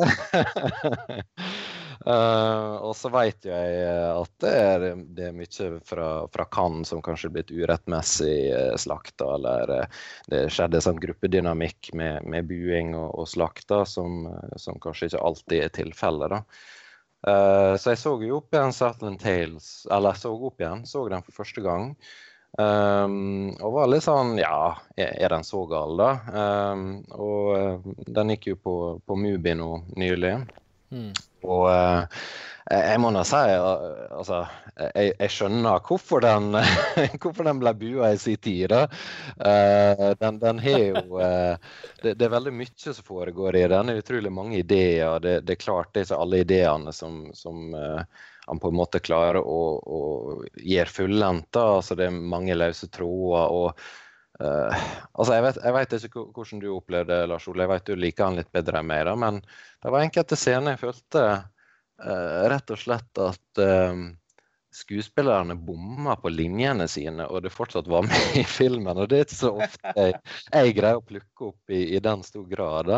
uh, 2.06 2.76
og 2.88 2.94
så 2.98 3.12
vet 3.14 3.48
jo 3.48 3.52
jeg 3.52 3.84
at 4.14 4.34
det 4.44 4.54
er, 4.56 4.86
det 5.18 5.28
er 5.30 5.36
mye 5.36 5.70
fra, 5.88 6.10
fra 6.32 6.48
Cannes 6.54 6.92
som 6.92 7.04
kanskje 7.06 7.30
er 7.30 7.36
blitt 7.38 7.54
urettmessig 7.54 8.38
uh, 8.54 8.76
slakta, 8.80 9.34
eller 9.36 9.76
uh, 9.82 10.02
det 10.32 10.46
skjedde 10.54 10.84
sånn 10.86 11.02
gruppedynamikk 11.04 11.92
med, 12.00 12.28
med 12.30 12.50
buing 12.50 12.96
og, 12.98 13.12
og 13.24 13.30
slakta 13.32 13.84
som, 13.90 14.26
som, 14.56 14.80
kanskje 14.82 15.12
ikke 15.12 15.26
alltid 15.32 15.66
er 15.66 15.76
tilfellet. 15.82 16.38
da. 16.38 16.44
så 17.76 17.92
jeg 17.92 18.00
så 18.00 18.16
jo 18.24 18.38
opp 18.38 18.56
igjen 18.56 18.74
Satland 18.74 19.20
Tales, 19.20 19.70
eller 19.92 20.16
jeg 20.16 20.24
så 20.24 20.32
opp 20.34 20.62
igjen, 20.62 20.86
så 20.88 21.04
den 21.12 21.26
for 21.26 21.42
første 21.44 21.64
gang. 21.66 21.92
Um, 22.58 23.54
og 23.62 23.76
var 23.76 23.90
litt 23.92 24.04
sånn 24.04 24.34
Ja, 24.40 24.74
er 24.98 25.30
den 25.30 25.46
så 25.46 25.62
gal, 25.70 25.94
da? 26.00 26.12
Um, 26.34 26.86
og 27.14 27.50
uh, 27.54 28.06
den 28.10 28.34
gikk 28.34 28.50
jo 28.54 28.60
på, 28.60 28.76
på 29.06 29.18
Mubi 29.20 29.54
nå 29.56 29.84
nylig. 30.00 30.34
Mm. 30.90 31.12
Og 31.46 31.68
uh, 31.70 32.24
jeg 32.70 33.02
må 33.02 33.12
da 33.14 33.22
si 33.26 33.38
uh, 33.38 33.86
altså, 34.18 34.42
jeg, 34.80 35.14
jeg, 35.14 35.32
skjønner 35.36 35.86
hvorfor 35.86 36.26
den, 36.26 36.58
hvorfor 37.22 37.46
den 37.48 37.62
ble 37.62 37.76
bua 37.78 38.12
i 38.16 38.20
sin 38.22 38.42
tid. 38.42 38.74
Uh, 38.74 40.10
den, 40.20 40.42
den 40.42 40.64
har 40.66 40.82
jo 40.82 41.22
det, 42.02 42.16
det, 42.16 42.26
er 42.26 42.34
veldig 42.34 42.56
mye 42.64 42.74
som 42.98 43.06
foregår 43.06 43.62
i 43.62 43.68
den. 43.70 43.94
Det 43.94 44.00
er 44.00 44.04
utrolig 44.08 44.34
mange 44.34 44.58
ideer. 44.64 45.22
Det, 45.22 45.38
det 45.46 45.56
er 45.56 45.64
klart 45.68 45.94
det 45.94 46.02
er 46.02 46.10
ikke 46.10 46.22
alle 46.26 46.44
ideene 46.48 46.96
som, 46.98 47.28
som 47.38 47.70
han 48.50 48.60
på 48.60 48.68
en 48.68 48.78
måte 48.80 49.00
klarer 49.00 49.44
å, 49.46 49.62
å 49.78 50.00
gjøre 50.58 50.90
fullendt. 50.90 51.58
Altså 51.62 51.98
det 51.98 52.08
er 52.10 52.16
mange 52.34 52.56
løse 52.58 52.90
tråder. 52.90 53.52
og 53.54 53.84
uh, 54.42 54.88
altså 55.14 55.38
jeg 55.38 55.76
vet, 55.76 55.94
ikke 56.00 56.24
hvordan 56.34 56.64
du 56.64 56.72
opplevde 56.74 57.14
det, 57.14 57.28
Lars 57.30 57.46
Ole. 57.52 57.68
Jeg 57.68 57.74
vet 57.76 57.92
du 57.92 58.02
liker 58.06 58.26
han 58.26 58.40
litt 58.40 58.50
bedre 58.56 58.82
enn 58.82 58.90
meg. 58.90 59.04
da, 59.06 59.14
Men 59.20 59.38
det 59.44 59.94
var 59.94 60.06
enkelte 60.06 60.40
scener 60.40 60.74
jeg 60.74 60.82
følte 60.88 61.28
uh, 61.36 62.40
rett 62.50 62.74
og 62.74 62.82
slett 62.82 63.22
at 63.22 63.62
uh, 63.62 64.02
skuespillerne 64.80 65.58
bomma 65.70 66.18
på 66.18 66.34
linjene 66.34 66.90
sine, 66.90 67.30
og 67.30 67.46
det 67.46 67.54
fortsatt 67.54 67.90
var 67.90 68.10
med 68.10 68.42
i 68.42 68.48
filmen. 68.50 68.98
og 68.98 69.14
Det 69.14 69.22
er 69.22 69.30
ikke 69.30 69.40
så 69.44 69.54
ofte 69.62 69.94
jeg, 69.94 70.18
jeg 70.50 70.76
greier 70.82 71.04
å 71.04 71.06
plukke 71.06 71.54
opp 71.54 71.78
i, 71.78 71.86
i 71.94 72.02
den 72.02 72.26
stor 72.26 72.50
grad. 72.50 72.92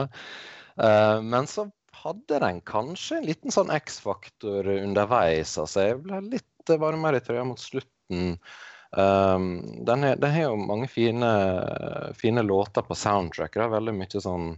Men 1.24 1.48
så 1.48 1.68
hadde 2.02 2.40
den 2.42 2.62
kanskje 2.68 3.20
en 3.20 3.30
liten 3.30 3.54
sånn 3.54 3.72
X-faktor 3.74 4.68
underveis. 4.74 5.58
altså 5.60 5.88
Jeg 5.90 6.02
ble 6.06 6.22
litt 6.32 6.76
varmere 6.82 7.20
i 7.20 7.26
trøya 7.26 7.46
mot 7.48 7.60
slutten. 7.60 8.38
Um, 8.92 9.46
den, 9.88 10.04
har 10.04 10.42
jo 10.42 10.56
mange 10.60 10.90
fine, 10.92 11.32
fine, 12.18 12.44
låter 12.44 12.86
på 12.86 12.98
soundtrack. 12.98 13.56
Det 13.56 13.66
er 13.66 13.76
veldig 13.76 13.96
mye 13.98 14.24
sånn 14.24 14.56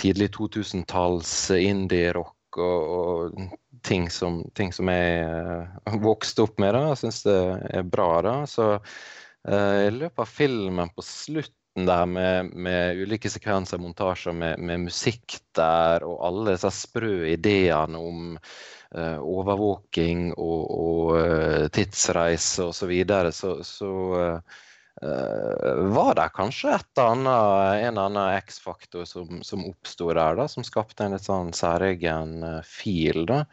tidlig 0.00 0.30
2000-talls 0.36 1.32
indie-rock 1.58 2.60
og, 2.60 2.94
og 2.96 3.82
ting, 3.86 4.08
som, 4.10 4.40
ting, 4.56 4.72
som, 4.72 4.88
jeg 4.88 5.26
uh, 5.26 5.98
vokste 6.02 6.46
opp 6.46 6.60
med. 6.62 6.74
Da. 6.76 6.86
Jeg 6.92 7.02
syns 7.04 7.22
det 7.28 7.40
er 7.76 7.88
bra. 7.96 8.10
da, 8.26 8.36
så 8.48 8.72
uh, 8.78 9.78
i 9.86 9.90
løpet 9.92 10.24
av 10.24 10.36
filmen 10.40 10.92
på 10.96 11.04
slutt 11.04 11.56
der 11.86 12.06
med, 12.06 12.50
med, 12.54 12.98
ulike 13.02 13.30
sekvenser, 13.30 13.80
montasjer 13.82 14.34
med, 14.36 14.58
med, 14.58 14.86
musikk 14.88 15.38
der, 15.56 16.04
og 16.06 16.20
alle 16.26 16.54
disse 16.54 16.72
sprø 16.74 17.14
ideene 17.32 18.00
om 18.00 18.32
uh, 18.36 19.18
overvåking 19.20 20.30
og, 20.36 20.64
og 20.76 21.12
uh, 21.16 21.68
tidsreise 21.72 22.70
osv., 22.70 22.78
så, 22.82 22.90
videre, 22.90 23.32
så, 23.32 23.56
så 23.66 23.92
uh, 24.20 25.90
var 25.94 26.14
det 26.18 26.30
kanskje 26.36 26.74
et 26.76 27.02
annet, 27.02 27.84
en 27.88 28.00
annen 28.04 28.40
X-faktor 28.40 29.06
som, 29.08 29.40
som 29.46 29.68
oppsto 29.68 30.10
der, 30.12 30.40
da, 30.40 30.48
som 30.50 30.66
skapte 30.66 31.06
en 31.06 31.16
litt 31.16 31.28
sånn 31.28 31.54
særegen 31.56 32.42
fil. 32.66 33.24
da. 33.30 33.44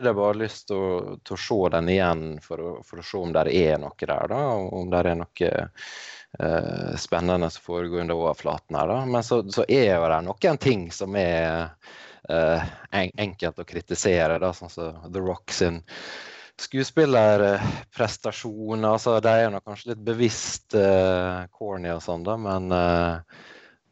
Jeg 0.00 0.14
har 0.14 0.16
bare 0.16 0.40
lyst 0.40 0.70
til 0.70 0.80
å, 0.80 1.16
til 1.20 1.36
å, 1.36 1.40
se 1.44 1.56
den 1.74 1.88
igjen 1.92 2.22
for 2.40 2.60
å, 2.64 2.70
for 2.86 3.02
å, 3.02 3.04
se 3.04 3.18
om 3.20 3.34
det 3.36 3.42
er 3.52 3.76
noe 3.82 3.92
der. 4.00 4.30
da, 4.32 4.38
Om 4.80 4.88
det 4.92 5.00
er 5.04 5.18
noe 5.20 5.50
uh, 6.38 6.96
spennende 6.96 7.50
som 7.50 7.62
foregår 7.62 8.00
under 8.04 8.14
overflaten 8.14 8.76
her. 8.76 8.88
Da. 8.88 9.06
Men 9.06 9.22
så, 9.26 9.50
så 9.50 9.64
er 9.68 9.96
jo 9.96 10.08
det 10.12 10.20
noen 10.26 10.58
ting 10.62 10.92
som 10.94 11.16
er 11.18 11.68
eh, 12.28 12.62
en, 12.90 13.10
enkelt 13.26 13.58
å 13.58 13.64
kritisere, 13.66 14.38
da, 14.42 14.52
sånn 14.54 14.70
som 14.70 14.94
The 15.10 15.20
Rock 15.24 15.52
sin 15.54 15.82
skuespillerprestasjon. 16.60 18.84
Altså, 18.84 19.20
de 19.24 19.32
er 19.32 19.50
nå 19.50 19.60
kanskje 19.64 19.90
litt 19.94 20.04
bevisst 20.06 20.74
eh, 20.78 21.46
corny 21.56 21.90
og 21.94 22.02
sånn, 22.04 22.24
da, 22.26 22.34
men 22.40 22.64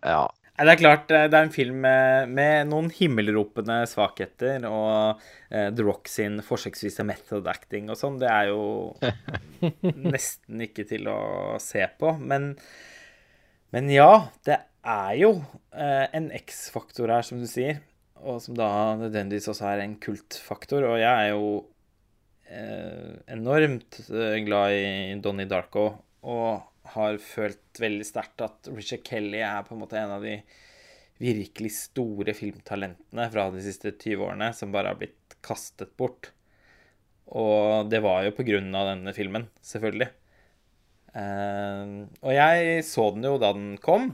ja. 0.05 0.29
Det 0.59 0.73
er 0.73 0.81
klart, 0.81 1.05
det 1.07 1.31
er 1.31 1.45
en 1.45 1.53
film 1.55 1.77
med, 1.85 2.33
med 2.35 2.67
noen 2.67 2.89
himmelropende 2.91 3.77
svakheter. 3.87 4.65
Og 4.67 5.21
eh, 5.55 5.69
The 5.71 5.85
Rock 5.87 6.11
sin 6.11 6.41
forsøksvise 6.43 7.07
method 7.07 7.47
acting 7.51 7.93
og 7.93 7.99
sånn, 8.01 8.19
det 8.19 8.27
er 8.27 8.51
jo 8.51 8.63
nesten 10.15 10.65
ikke 10.67 10.83
til 10.91 11.07
å 11.13 11.21
se 11.63 11.85
på. 12.01 12.17
Men, 12.19 12.51
men 13.71 13.93
ja, 13.95 14.11
det 14.49 14.59
er 14.83 15.15
jo 15.21 15.31
eh, 15.71 16.07
en 16.17 16.31
X-faktor 16.41 17.15
her, 17.15 17.23
som 17.27 17.39
du 17.39 17.47
sier. 17.47 17.79
Og 18.19 18.41
som 18.43 18.57
da 18.59 18.97
nødvendigvis 18.99 19.47
også 19.53 19.69
er 19.71 19.85
en 19.85 19.95
kultfaktor. 20.03 20.87
Og 20.91 20.99
jeg 20.99 21.29
er 21.29 21.37
jo 21.37 21.53
eh, 22.51 23.15
enormt 23.37 24.01
eh, 24.09 24.41
glad 24.47 24.75
i 24.75 24.89
Donnie 25.23 25.47
Darko. 25.47 25.93
Og 26.27 26.78
har 26.95 27.19
følt 27.23 27.81
veldig 27.81 28.07
sterkt 28.07 28.45
at 28.45 28.71
Richard 28.73 29.05
Kelly 29.07 29.43
er 29.45 29.67
på 29.67 29.75
en 29.75 29.83
måte 29.83 29.99
en 30.01 30.17
av 30.17 30.25
de 30.25 30.39
virkelig 31.19 31.73
store 31.75 32.35
filmtalentene 32.37 33.27
fra 33.33 33.49
de 33.55 33.63
siste 33.65 33.93
20 33.95 34.25
årene 34.29 34.53
som 34.55 34.75
bare 34.75 34.93
har 34.93 35.01
blitt 35.01 35.39
kastet 35.45 35.97
bort. 35.99 36.31
Og 37.29 37.91
det 37.91 38.01
var 38.05 38.23
jo 38.25 38.37
på 38.37 38.47
grunn 38.47 38.71
av 38.79 38.93
denne 38.93 39.13
filmen, 39.17 39.49
selvfølgelig. 39.65 40.09
Uh, 41.13 42.07
og 42.23 42.33
jeg 42.37 42.83
så 42.87 43.09
den 43.15 43.27
jo 43.27 43.37
da 43.41 43.53
den 43.57 43.73
kom, 43.83 44.13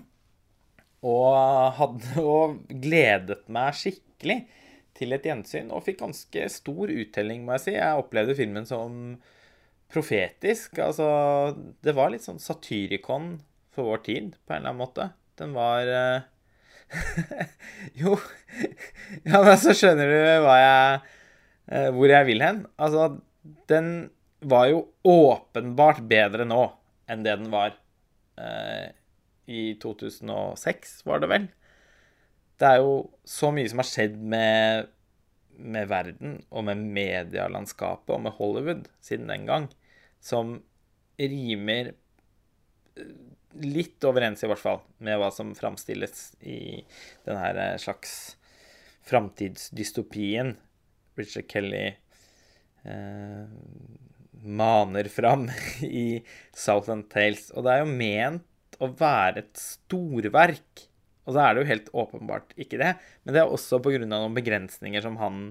og 1.04 1.36
hadde 1.78 2.14
jo 2.22 2.36
gledet 2.70 3.44
meg 3.52 3.76
skikkelig 3.78 4.40
til 4.94 5.14
et 5.14 5.26
gjensyn, 5.26 5.72
og 5.74 5.84
fikk 5.86 6.00
ganske 6.04 6.48
stor 6.54 6.90
uttelling, 6.90 7.44
må 7.44 7.56
jeg 7.56 7.64
si. 7.66 7.76
Jeg 7.76 8.00
opplevde 8.00 8.36
filmen 8.38 8.66
som 8.68 9.16
profetisk. 9.94 10.78
Altså, 10.82 11.06
det 11.84 11.94
var 11.96 12.12
litt 12.12 12.26
sånn 12.26 12.42
satyrikon 12.42 13.36
for 13.74 13.90
vår 13.90 14.04
tid, 14.06 14.34
på 14.44 14.54
en 14.54 14.62
eller 14.62 14.74
annen 14.74 14.82
måte. 14.82 15.10
Den 15.40 15.54
var 15.56 15.88
uh... 15.90 16.30
Jo 18.00 18.14
Ja, 19.24 19.40
men 19.40 19.56
så 19.58 19.72
skjønner 19.74 20.10
du 20.10 20.14
jeg 20.14 20.42
eh, 20.44 21.88
hvor 21.94 22.10
jeg 22.10 22.28
vil 22.28 22.44
hen. 22.44 22.64
Altså, 22.76 23.16
den 23.70 23.88
var 24.44 24.68
jo 24.70 24.84
åpenbart 25.08 26.04
bedre 26.08 26.46
nå 26.48 26.66
enn 27.10 27.24
det 27.24 27.36
den 27.40 27.50
var 27.52 27.74
eh, 28.40 28.92
i 29.50 29.74
2006, 29.80 31.02
var 31.08 31.20
det 31.20 31.30
vel. 31.32 31.46
Det 32.60 32.68
er 32.68 32.80
jo 32.80 32.94
så 33.28 33.50
mye 33.52 33.68
som 33.68 33.82
har 33.82 33.88
skjedd 33.88 34.16
med, 34.16 34.90
med 35.58 35.88
verden 35.90 36.38
og 36.48 36.68
med 36.68 36.84
medielandskapet 36.96 38.14
og 38.14 38.22
med 38.24 38.36
Hollywood 38.38 38.86
siden 39.04 39.28
den 39.32 39.48
gang, 39.50 39.68
som 40.24 40.56
rimer 41.20 41.92
eh, 41.92 43.10
litt 43.60 44.04
overens, 44.08 44.42
i 44.42 44.50
hvert 44.50 44.62
fall, 44.62 44.80
med 45.04 45.18
hva 45.20 45.30
som 45.34 45.52
framstilles 45.56 46.30
i 46.40 46.80
den 47.26 47.38
her 47.38 47.60
eh, 47.60 47.76
slags 47.82 48.36
framtidsdystopien 49.04 50.54
Richard 51.18 51.50
Kelly 51.52 51.84
eh, 52.88 53.44
maner 54.44 55.10
fram 55.12 55.50
i 55.82 56.24
Southland 56.56 57.10
Tales. 57.12 57.50
Og 57.52 57.66
det 57.66 57.76
er 57.76 57.84
jo 57.84 57.92
ment 57.92 58.80
å 58.82 58.90
være 58.90 59.44
et 59.44 59.60
storverk. 59.60 60.88
Og 61.24 61.36
så 61.36 61.40
er 61.40 61.54
det 61.54 61.62
jo 61.62 61.70
helt 61.70 61.92
åpenbart 62.04 62.56
ikke 62.60 62.80
det. 62.80 62.94
Men 63.24 63.36
det 63.36 63.44
er 63.44 63.52
også 63.52 63.80
pga. 63.84 64.02
noen 64.04 64.36
begrensninger 64.36 65.04
som 65.04 65.16
han 65.20 65.46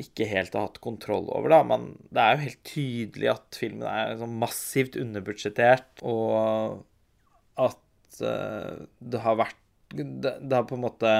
ikke 0.00 0.28
helt 0.28 0.54
har 0.56 0.68
hatt 0.68 0.82
kontroll 0.84 1.28
over. 1.32 1.52
da. 1.52 1.62
Men 1.66 1.88
det 2.12 2.22
er 2.22 2.34
jo 2.34 2.44
helt 2.44 2.62
tydelig 2.68 3.30
at 3.32 3.58
filmen 3.60 3.86
er 3.88 4.18
sånn 4.20 4.36
massivt 4.40 4.98
underbudsjettert, 5.00 6.04
og 6.06 6.84
at 7.66 8.20
uh, 8.20 8.84
det 9.00 9.24
har 9.24 9.40
vært 9.40 9.62
det, 9.96 10.06
det, 10.42 10.52
har 10.52 10.66
på 10.66 10.74
en 10.76 10.82
måte 10.82 11.10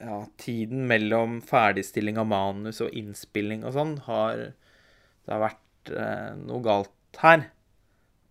Ja, 0.00 0.18
tiden 0.40 0.84
mellom 0.88 1.38
ferdigstilling 1.44 2.18
av 2.20 2.28
manus 2.28 2.82
og 2.84 2.92
innspilling 2.96 3.64
og 3.64 3.72
sånn 3.72 3.94
har 4.04 4.42
Det 4.52 5.32
har 5.32 5.42
vært 5.42 5.92
uh, 5.92 6.36
noe 6.40 6.62
galt 6.64 7.20
her. 7.20 7.48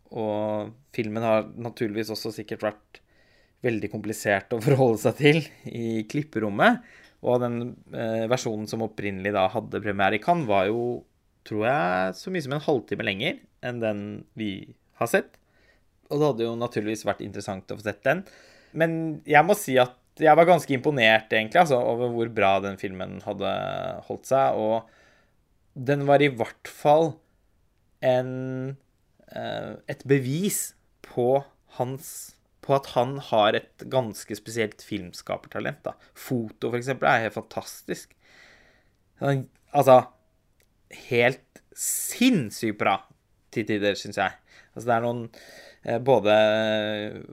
Og 0.10 0.72
filmen 0.95 1.26
har 1.26 1.49
naturligvis 1.62 2.10
også 2.16 2.32
sikkert 2.34 2.66
vært 2.66 3.01
veldig 3.66 3.89
komplisert 3.91 4.55
å 4.55 4.62
forholde 4.64 5.01
seg 5.03 5.20
til 5.20 5.41
i 5.68 6.03
klipperommet. 6.10 6.82
Og 7.26 7.42
den 7.44 7.60
eh, 7.92 8.26
versjonen 8.32 8.68
som 8.70 8.86
opprinnelig 8.86 9.34
da 9.36 9.48
hadde 9.52 9.82
premiere 9.84 10.20
i 10.20 10.24
Cannes, 10.24 10.48
var 10.48 10.70
jo, 10.70 11.04
tror 11.48 11.66
jeg, 11.68 12.18
så 12.20 12.32
mye 12.32 12.46
som 12.46 12.56
en 12.56 12.64
halvtime 12.64 13.06
lenger 13.08 13.42
enn 13.66 13.82
den 13.84 14.04
vi 14.40 14.52
har 15.02 15.12
sett. 15.12 15.36
Og 16.10 16.18
det 16.18 16.30
hadde 16.32 16.48
jo 16.48 16.54
naturligvis 16.60 17.06
vært 17.08 17.24
interessant 17.26 17.72
å 17.72 17.78
få 17.78 17.86
sett 17.86 18.02
den. 18.08 18.24
Men 18.78 18.94
jeg 19.28 19.44
må 19.46 19.56
si 19.58 19.76
at 19.82 19.98
jeg 20.20 20.36
var 20.36 20.48
ganske 20.48 20.74
imponert, 20.76 21.32
egentlig, 21.32 21.62
altså, 21.62 21.80
over 21.80 22.12
hvor 22.12 22.32
bra 22.36 22.56
den 22.64 22.80
filmen 22.80 23.20
hadde 23.24 23.52
holdt 24.08 24.28
seg. 24.28 24.58
Og 24.60 25.86
den 25.90 26.04
var 26.10 26.24
i 26.24 26.32
hvert 26.32 26.72
fall 26.72 27.14
en, 28.04 28.76
eh, 29.32 29.72
et 29.92 30.04
bevis 30.08 30.74
på 31.06 31.44
hans 31.80 32.36
på 32.70 32.78
at 32.78 32.92
han 32.94 33.18
har 33.32 33.58
et 33.58 33.86
ganske 33.92 34.38
spesielt 34.38 34.84
filmskapertalent. 34.86 35.82
da. 35.86 35.96
Foto, 36.14 36.70
for 36.70 36.80
eksempel, 36.80 37.10
er 37.10 37.28
helt 37.28 37.38
fantastisk. 37.38 38.16
Altså 39.20 40.02
Helt 41.10 41.60
sinnssykt 41.78 42.80
bra 42.80 42.96
til 43.54 43.68
tider, 43.68 43.98
syns 43.98 44.18
jeg. 44.18 44.38
Altså, 44.74 44.88
det 44.88 44.96
er 44.96 45.04
noen 45.04 45.20
eh, 45.84 46.00
Både 46.02 46.34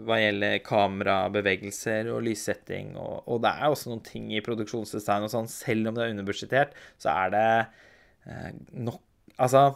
hva 0.05 0.19
gjelder 0.21 0.59
kamerabevegelser 0.67 2.11
og 2.13 2.25
lyssetting, 2.27 2.95
og, 3.01 3.23
og, 3.25 3.41
det 3.45 3.53
er 3.53 3.71
også 3.71 3.93
noen 3.93 4.05
ting 4.05 4.29
i 4.35 4.43
produksjonsdesign 4.45 5.25
og 5.25 5.33
sånn, 5.33 5.49
selv 5.53 5.91
om 5.91 5.97
det 5.97 6.05
er 6.05 6.13
underbudsjettert, 6.15 6.77
så 7.01 7.15
er 7.15 7.35
det 7.37 7.49
eh, 8.29 8.53
nok 8.77 9.03
Altså, 9.37 9.67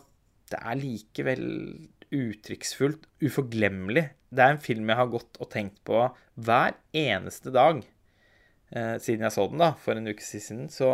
det 0.49 0.57
er 0.57 0.79
likevel 0.81 1.43
uttrykksfullt, 2.15 3.07
uforglemmelig. 3.23 4.09
Det 4.31 4.45
er 4.45 4.55
en 4.55 4.63
film 4.63 4.91
jeg 4.91 5.01
har 5.01 5.11
gått 5.11 5.41
og 5.43 5.51
tenkt 5.53 5.81
på 5.87 6.05
hver 6.41 6.77
eneste 6.97 7.53
dag 7.55 7.83
eh, 7.83 8.97
siden 9.03 9.27
jeg 9.27 9.35
så 9.35 9.47
den 9.51 9.63
da, 9.63 9.73
for 9.79 9.99
en 9.99 10.11
uke 10.11 10.25
siden. 10.25 10.69
Så 10.73 10.89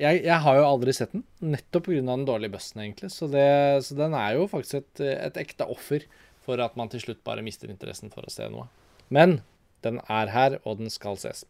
jeg, 0.00 0.24
jeg, 0.24 0.38
har 0.46 0.58
jo 0.58 0.66
aldri 0.66 0.94
sett 0.96 1.14
den, 1.14 1.24
nettopp 1.54 1.88
pga. 1.88 2.02
den 2.02 2.26
dårlige 2.28 2.56
bussen, 2.56 2.82
egentlig. 2.82 3.12
Så, 3.14 3.28
det, 3.30 3.46
så, 3.86 3.98
den 3.98 4.16
er 4.18 4.38
jo 4.38 4.48
faktisk 4.50 4.80
et, 4.80 5.04
et, 5.14 5.42
ekte 5.44 5.68
offer 5.70 6.06
for 6.44 6.60
at 6.60 6.74
man 6.78 6.90
til 6.92 7.02
slutt 7.02 7.22
bare 7.26 7.44
mister 7.46 7.70
interessen 7.72 8.12
for 8.12 8.26
å 8.26 8.32
se 8.32 8.48
noe. 8.52 8.66
Men 9.14 9.40
den 9.86 10.00
er 10.10 10.32
her, 10.32 10.58
og 10.64 10.80
den 10.80 10.90
skal 10.92 11.18
ses. 11.20 11.44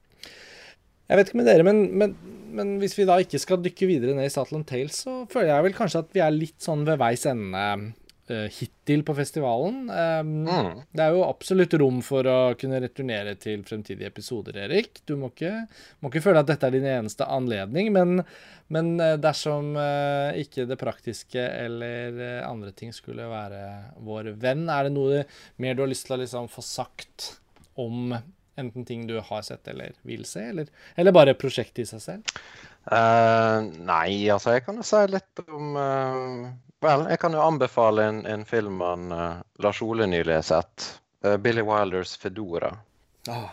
Jeg 1.04 1.20
vet 1.20 1.28
ikke 1.28 1.40
med 1.40 1.48
dere, 1.48 1.64
men, 1.66 1.82
men, 2.00 2.14
men, 2.56 2.76
hvis 2.80 2.96
vi 2.96 3.04
da 3.08 3.18
ikke 3.20 3.40
skal 3.40 3.60
dykke 3.64 3.88
videre 3.88 4.14
ned 4.16 4.28
i 4.28 4.32
Statland 4.32 4.64
Tales, 4.68 5.02
så 5.04 5.24
føler 5.30 5.52
jeg 5.52 5.66
vel 5.66 5.76
kanskje 5.76 6.00
at 6.04 6.14
vi 6.16 6.22
er 6.24 6.32
litt 6.32 6.56
sånn 6.64 6.86
ved 6.88 7.00
veis 7.00 7.26
ende 7.28 7.64
hittil 8.30 9.02
på 9.04 9.14
festivalen. 9.18 9.84
Mm. 9.90 10.82
Det 10.90 11.02
er 11.04 11.12
jo 11.12 11.24
absolutt 11.26 11.74
rom 11.80 11.98
for 12.04 12.26
å 12.30 12.36
kunne 12.58 12.80
returnere 12.80 13.34
til 13.40 13.64
fremtidige 13.68 14.08
episoder, 14.08 14.56
Erik. 14.64 15.02
Du 15.04 15.14
må 15.20 15.28
ikke, 15.32 15.52
må 16.00 16.08
ikke 16.10 16.24
føle 16.24 16.40
at 16.40 16.48
dette 16.48 16.68
er 16.68 16.76
din 16.76 16.88
eneste 16.88 17.28
anledning, 17.28 17.90
men, 17.92 18.22
men 18.72 18.92
uh, 19.02 19.14
dersom 19.20 19.74
uh, 19.76 20.32
ikke 20.40 20.64
det 20.70 20.80
praktiske 20.80 21.44
eller 21.44 22.22
andre 22.46 22.72
ting 22.76 22.94
skulle 22.96 23.28
være 23.28 23.64
vår 24.06 24.32
venn, 24.40 24.66
er 24.72 24.88
det 24.88 24.94
noe 24.96 25.24
mer 25.60 25.76
du 25.76 25.84
har 25.84 25.92
lyst 25.92 26.08
til 26.08 26.16
å 26.16 26.22
liksom 26.22 26.48
få 26.52 26.64
sagt 26.64 27.34
om 27.80 28.14
enten 28.56 28.84
ting 28.84 29.06
du 29.06 29.18
har 29.20 29.42
sett 29.42 29.68
eller 29.68 29.94
vil 30.02 30.24
se, 30.28 30.44
eller, 30.52 30.70
eller 30.96 31.14
bare 31.14 31.36
prosjektet 31.38 31.84
i 31.84 31.88
seg 31.88 32.02
selv? 32.02 32.38
Uh, 32.84 33.64
nei, 33.80 34.28
altså 34.28 34.54
jeg 34.54 34.66
kan 34.66 34.76
jo 34.78 34.84
si 34.86 35.00
litt 35.08 35.40
om 35.48 35.78
uh, 35.78 36.50
Vel, 36.82 37.06
jeg 37.08 37.20
kan 37.22 37.34
jo 37.36 37.42
anbefale 37.44 38.04
en, 38.10 38.24
en 38.26 38.44
film 38.44 38.80
han 38.84 39.12
uh, 39.12 39.42
Lars 39.62 39.82
Ole 39.82 40.06
nylig 40.10 40.34
har 40.34 40.46
sett. 40.46 40.88
Uh, 41.24 41.36
Billy 41.36 41.62
Wilders 41.64 42.16
'Fedora'. 42.18 42.74
Oh, 43.28 43.46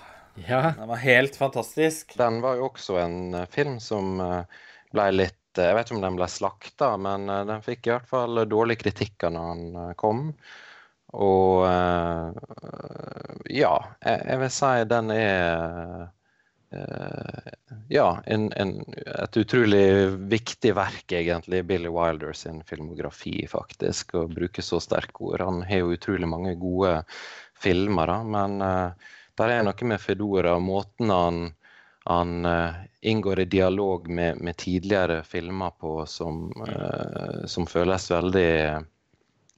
ja. 0.47 0.73
Den 0.77 0.87
var 0.87 1.03
helt 1.03 1.35
fantastisk. 1.35 2.17
Den 2.17 2.41
var 2.41 2.59
jo 2.59 2.67
også 2.71 2.97
en 2.99 3.35
uh, 3.35 3.45
film 3.51 3.79
som 3.79 4.19
ble 4.91 5.11
litt 5.15 5.37
Jeg 5.55 5.75
vet 5.75 5.87
ikke 5.87 5.97
om 5.97 6.03
den 6.03 6.17
ble 6.19 6.27
slakta, 6.31 6.93
men 6.95 7.27
den 7.27 7.63
fikk 7.63 7.87
i 7.87 7.91
hvert 7.91 8.07
fall 8.07 8.45
dårlige 8.47 8.85
kritikker 8.85 9.33
når 9.35 9.49
den 9.59 9.95
kom. 9.99 10.21
Og 11.11 11.65
ja, 13.51 13.73
jeg, 13.99 14.21
jeg 14.29 14.39
vil 14.39 14.53
si 14.55 14.71
den 14.87 15.11
er 15.11 15.41
Eh, 16.01 16.07
ja, 17.91 18.05
en, 18.31 18.45
en, 18.55 18.69
et 18.95 19.37
utrolig 19.37 19.83
viktig 20.31 20.71
verk, 20.77 21.11
egentlig, 21.11 21.65
Billy 21.67 21.91
Wilder 21.91 22.31
sin 22.37 22.61
filmografi, 22.63 23.43
faktisk. 23.51 24.15
Å 24.15 24.27
bruke 24.31 24.63
så 24.63 24.79
sterke 24.79 25.25
ord. 25.27 25.43
Han 25.43 25.61
har 25.67 25.83
jo 25.83 25.95
utrolig 25.97 26.29
mange 26.31 26.53
gode 26.59 26.93
filmer, 27.61 28.07
da, 28.07 28.21
men 28.23 28.61
uh, 28.61 29.11
der 29.39 29.57
er 29.57 29.65
noe 29.65 29.89
med 29.89 30.01
Fedora, 30.01 30.55
og 30.57 30.65
måten 30.65 31.11
han, 31.13 31.41
han 32.09 32.47
uh, 32.47 32.79
inngår 33.01 33.43
i 33.43 33.49
dialog 33.49 34.09
med, 34.09 34.41
med, 34.41 34.57
tidligere 34.57 35.21
filmer 35.27 35.75
på, 35.79 35.99
som, 36.09 36.47
uh, 36.67 37.45
som 37.45 37.67
føles 37.69 38.09
veldig 38.11 38.51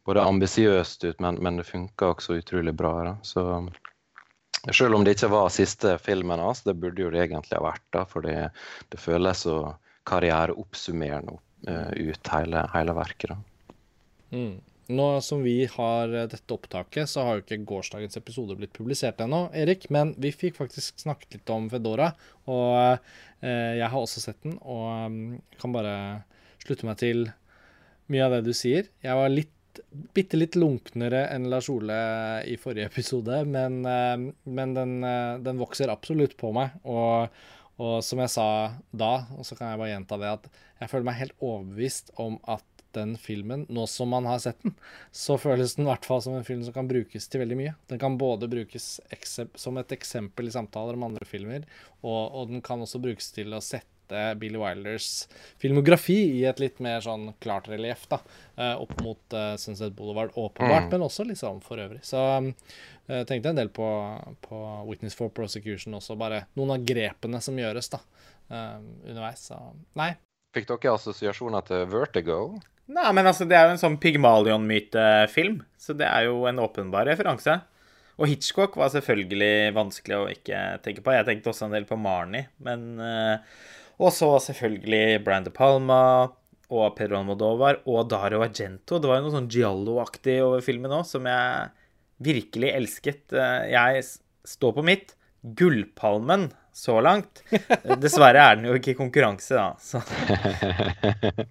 både 0.03 0.25
ambisiøst 0.27 1.03
ut, 1.07 1.19
men, 1.23 1.39
men, 1.39 1.61
det 1.61 1.67
funker 1.69 2.11
også 2.11 2.39
utrolig 2.41 2.73
bra. 2.75 2.93
Da. 3.07 3.15
Så 3.23 3.45
selv 4.71 4.95
om 4.95 5.03
det 5.03 5.17
ikke 5.17 5.31
var 5.33 5.49
siste 5.51 5.97
filmen 5.99 6.39
hans, 6.39 6.63
det 6.63 6.77
burde 6.79 7.03
jo 7.03 7.11
det 7.11 7.25
egentlig 7.25 7.57
ha 7.59 7.65
vært. 7.65 7.85
da, 7.95 8.05
For 8.07 8.23
det, 8.23 8.37
det 8.93 9.01
føles 9.01 9.43
så 9.43 9.57
karriereoppsummerende 10.07 11.35
uh, 11.67 11.91
ut 11.95 12.31
hele, 12.31 12.67
hele 12.75 12.95
verket. 12.95 13.33
da. 13.33 13.75
Mm. 14.33 14.61
Nå 14.91 15.05
som 15.23 15.43
vi 15.45 15.63
har 15.71 16.11
eh, 16.11 16.25
dette 16.27 16.53
opptaket, 16.53 17.07
så 17.07 17.23
har 17.23 17.37
jo 17.37 17.43
ikke 17.45 17.61
gårsdagens 17.69 18.19
episode 18.19 18.57
blitt 18.59 18.73
publisert 18.75 19.21
ennå, 19.23 19.45
Erik. 19.55 19.87
Men 19.95 20.11
vi 20.19 20.33
fikk 20.35 20.57
faktisk 20.57 20.99
snakket 20.99 21.37
litt 21.37 21.53
om 21.55 21.69
Fedora, 21.71 22.09
og 22.51 22.99
eh, 23.39 23.79
jeg 23.79 23.87
har 23.87 23.95
også 23.95 24.25
sett 24.25 24.41
den. 24.43 24.57
Og 24.59 24.83
um, 25.07 25.37
kan 25.61 25.75
bare 25.75 25.95
slutte 26.65 26.87
meg 26.89 26.99
til 26.99 27.29
mye 28.11 28.27
av 28.27 28.35
det 28.35 28.41
du 28.49 28.51
sier. 28.57 28.91
Jeg 29.05 29.19
var 29.19 29.31
litt 29.31 29.53
bitte 30.13 30.37
litt 30.37 30.57
lunknere 30.59 31.25
enn 31.33 31.49
Lars 31.51 31.69
Ole 31.71 31.95
i 32.49 32.57
forrige 32.61 32.89
episode, 32.91 33.43
men, 33.49 33.81
eh, 33.85 34.27
men 34.43 34.75
den, 34.77 34.99
eh, 35.03 35.39
den, 35.43 35.61
vokser 35.61 35.93
absolutt 35.93 36.37
på 36.37 36.51
meg. 36.55 36.75
Og, 36.83 37.33
og, 37.77 37.95
som 38.05 38.21
jeg 38.23 38.33
sa 38.33 38.47
da, 38.91 39.13
og 39.37 39.47
så 39.47 39.57
kan 39.57 39.71
jeg 39.71 39.81
bare 39.81 39.93
gjenta 39.95 40.19
det, 40.21 40.35
at 40.39 40.61
jeg 40.83 40.91
føler 40.91 41.09
meg 41.09 41.19
helt 41.21 41.39
overbevist 41.39 42.13
om 42.21 42.37
at 42.43 42.65
den 42.93 43.15
filmen, 43.17 43.65
nå 43.73 43.87
som 43.89 44.11
man 44.13 44.27
har 44.29 44.37
sett 44.43 44.59
den, 44.61 44.75
så 45.11 45.37
føles 45.41 45.73
den 45.75 45.87
i 45.87 45.89
hvert 45.89 46.05
fall 46.05 46.21
som 46.21 46.35
en 46.37 46.45
film 46.45 46.61
som 46.65 46.75
kan 46.75 46.89
brukes 46.89 47.25
til 47.27 47.41
veldig 47.41 47.57
mye. 47.57 47.73
Den 47.89 48.01
kan 48.01 48.19
både 48.21 48.49
brukes 48.51 48.99
som 49.57 49.79
et 49.81 49.95
eksempel 49.95 50.49
i 50.49 50.53
samtaler 50.53 50.97
om 50.97 51.07
andre 51.09 51.25
filmer, 51.25 51.65
og, 52.03 52.21
og 52.29 52.53
den 52.53 52.61
kan 52.65 52.83
også 52.85 53.01
brukes 53.01 53.31
til 53.33 53.55
å 53.55 53.63
sette 53.63 53.92
sette 54.03 54.35
Billy 54.39 54.57
Wilders 54.57 55.27
filmografi 55.57 56.39
i 56.39 56.45
et 56.45 56.59
litt 56.59 56.79
mer 56.79 57.01
sånn 57.01 57.33
klart 57.39 57.67
relieff, 57.67 58.07
da. 58.09 58.19
Eh, 58.55 58.75
opp 58.75 59.01
mot 59.01 59.33
uh, 59.33 59.55
Sunset 59.57 59.93
Boulevard, 59.93 60.31
åpenbart, 60.35 60.85
mm. 60.85 60.91
men 60.91 61.01
også 61.01 61.23
liksom 61.23 61.61
for 61.61 61.77
øvrig. 61.77 62.03
Så 62.03 62.17
jeg 62.17 62.53
uh, 63.09 63.23
tenkte 63.25 63.49
en 63.49 63.57
del 63.57 63.69
på, 63.69 63.87
på, 64.41 64.59
Witness 64.87 65.15
for 65.15 65.29
Prosecution 65.29 65.93
også, 65.95 66.15
bare 66.15 66.45
noen 66.55 66.75
av 66.77 66.85
grepene 66.85 67.41
som 67.41 67.57
gjøres, 67.57 67.89
da, 67.89 67.99
uh, 68.51 68.79
underveis. 69.07 69.49
Så 69.49 69.59
nei. 69.99 70.13
Fikk 70.53 70.69
dere 70.69 70.93
assosiasjoner 70.93 71.65
til 71.65 71.87
Vertigo? 71.89 72.39
Nei, 72.93 73.09
men 73.15 73.25
altså, 73.25 73.47
det 73.47 73.57
er 73.57 73.69
jo 73.69 73.77
en 73.77 73.81
sånn 73.81 74.01
Pygmalion-mytefilm, 74.01 75.61
så 75.79 75.95
det 75.97 76.09
er 76.09 76.27
jo 76.27 76.43
en 76.49 76.59
åpenbar 76.61 77.07
referanse. 77.09 77.61
Og 78.21 78.27
Hitchcock 78.29 78.75
var 78.77 78.91
selvfølgelig 78.93 79.71
vanskelig 79.73 80.17
å 80.19 80.27
ikke 80.29 80.57
tenke 80.85 81.01
på. 81.01 81.15
Jeg 81.15 81.25
tenkte 81.25 81.49
også 81.49 81.65
en 81.65 81.73
del 81.73 81.87
på 81.89 81.97
Marnie, 81.97 82.45
men 82.61 82.83
uh, 83.01 83.55
Og 84.03 84.11
så 84.11 84.29
selvfølgelig 84.43 85.21
Brian 85.23 85.45
De 85.45 85.53
Palma 85.53 86.01
og 86.73 86.95
Pedro 86.97 87.21
Almodovar 87.21 87.79
og 87.87 88.09
Dario 88.11 88.41
Argento. 88.43 88.99
Det 88.99 89.07
var 89.09 89.19
jo 89.19 89.27
noe 89.27 89.35
sånn 89.37 89.49
Giallo-aktig 89.51 90.39
over 90.43 90.63
filmen 90.65 90.91
òg, 90.95 91.05
som 91.07 91.27
jeg 91.29 91.69
virkelig 92.23 92.73
elsket. 92.73 93.23
Uh, 93.31 93.63
jeg 93.71 94.03
står 94.47 94.75
på 94.75 94.85
mitt. 94.85 95.15
Gullpalmen 95.43 96.49
så 96.75 96.97
langt. 97.05 97.43
Dessverre 98.03 98.43
er 98.43 98.59
den 98.59 98.67
jo 98.71 98.77
ikke 98.79 98.95
i 98.95 98.99
konkurranse, 98.99 99.55
da. 99.55 99.69
Så. 99.79 100.01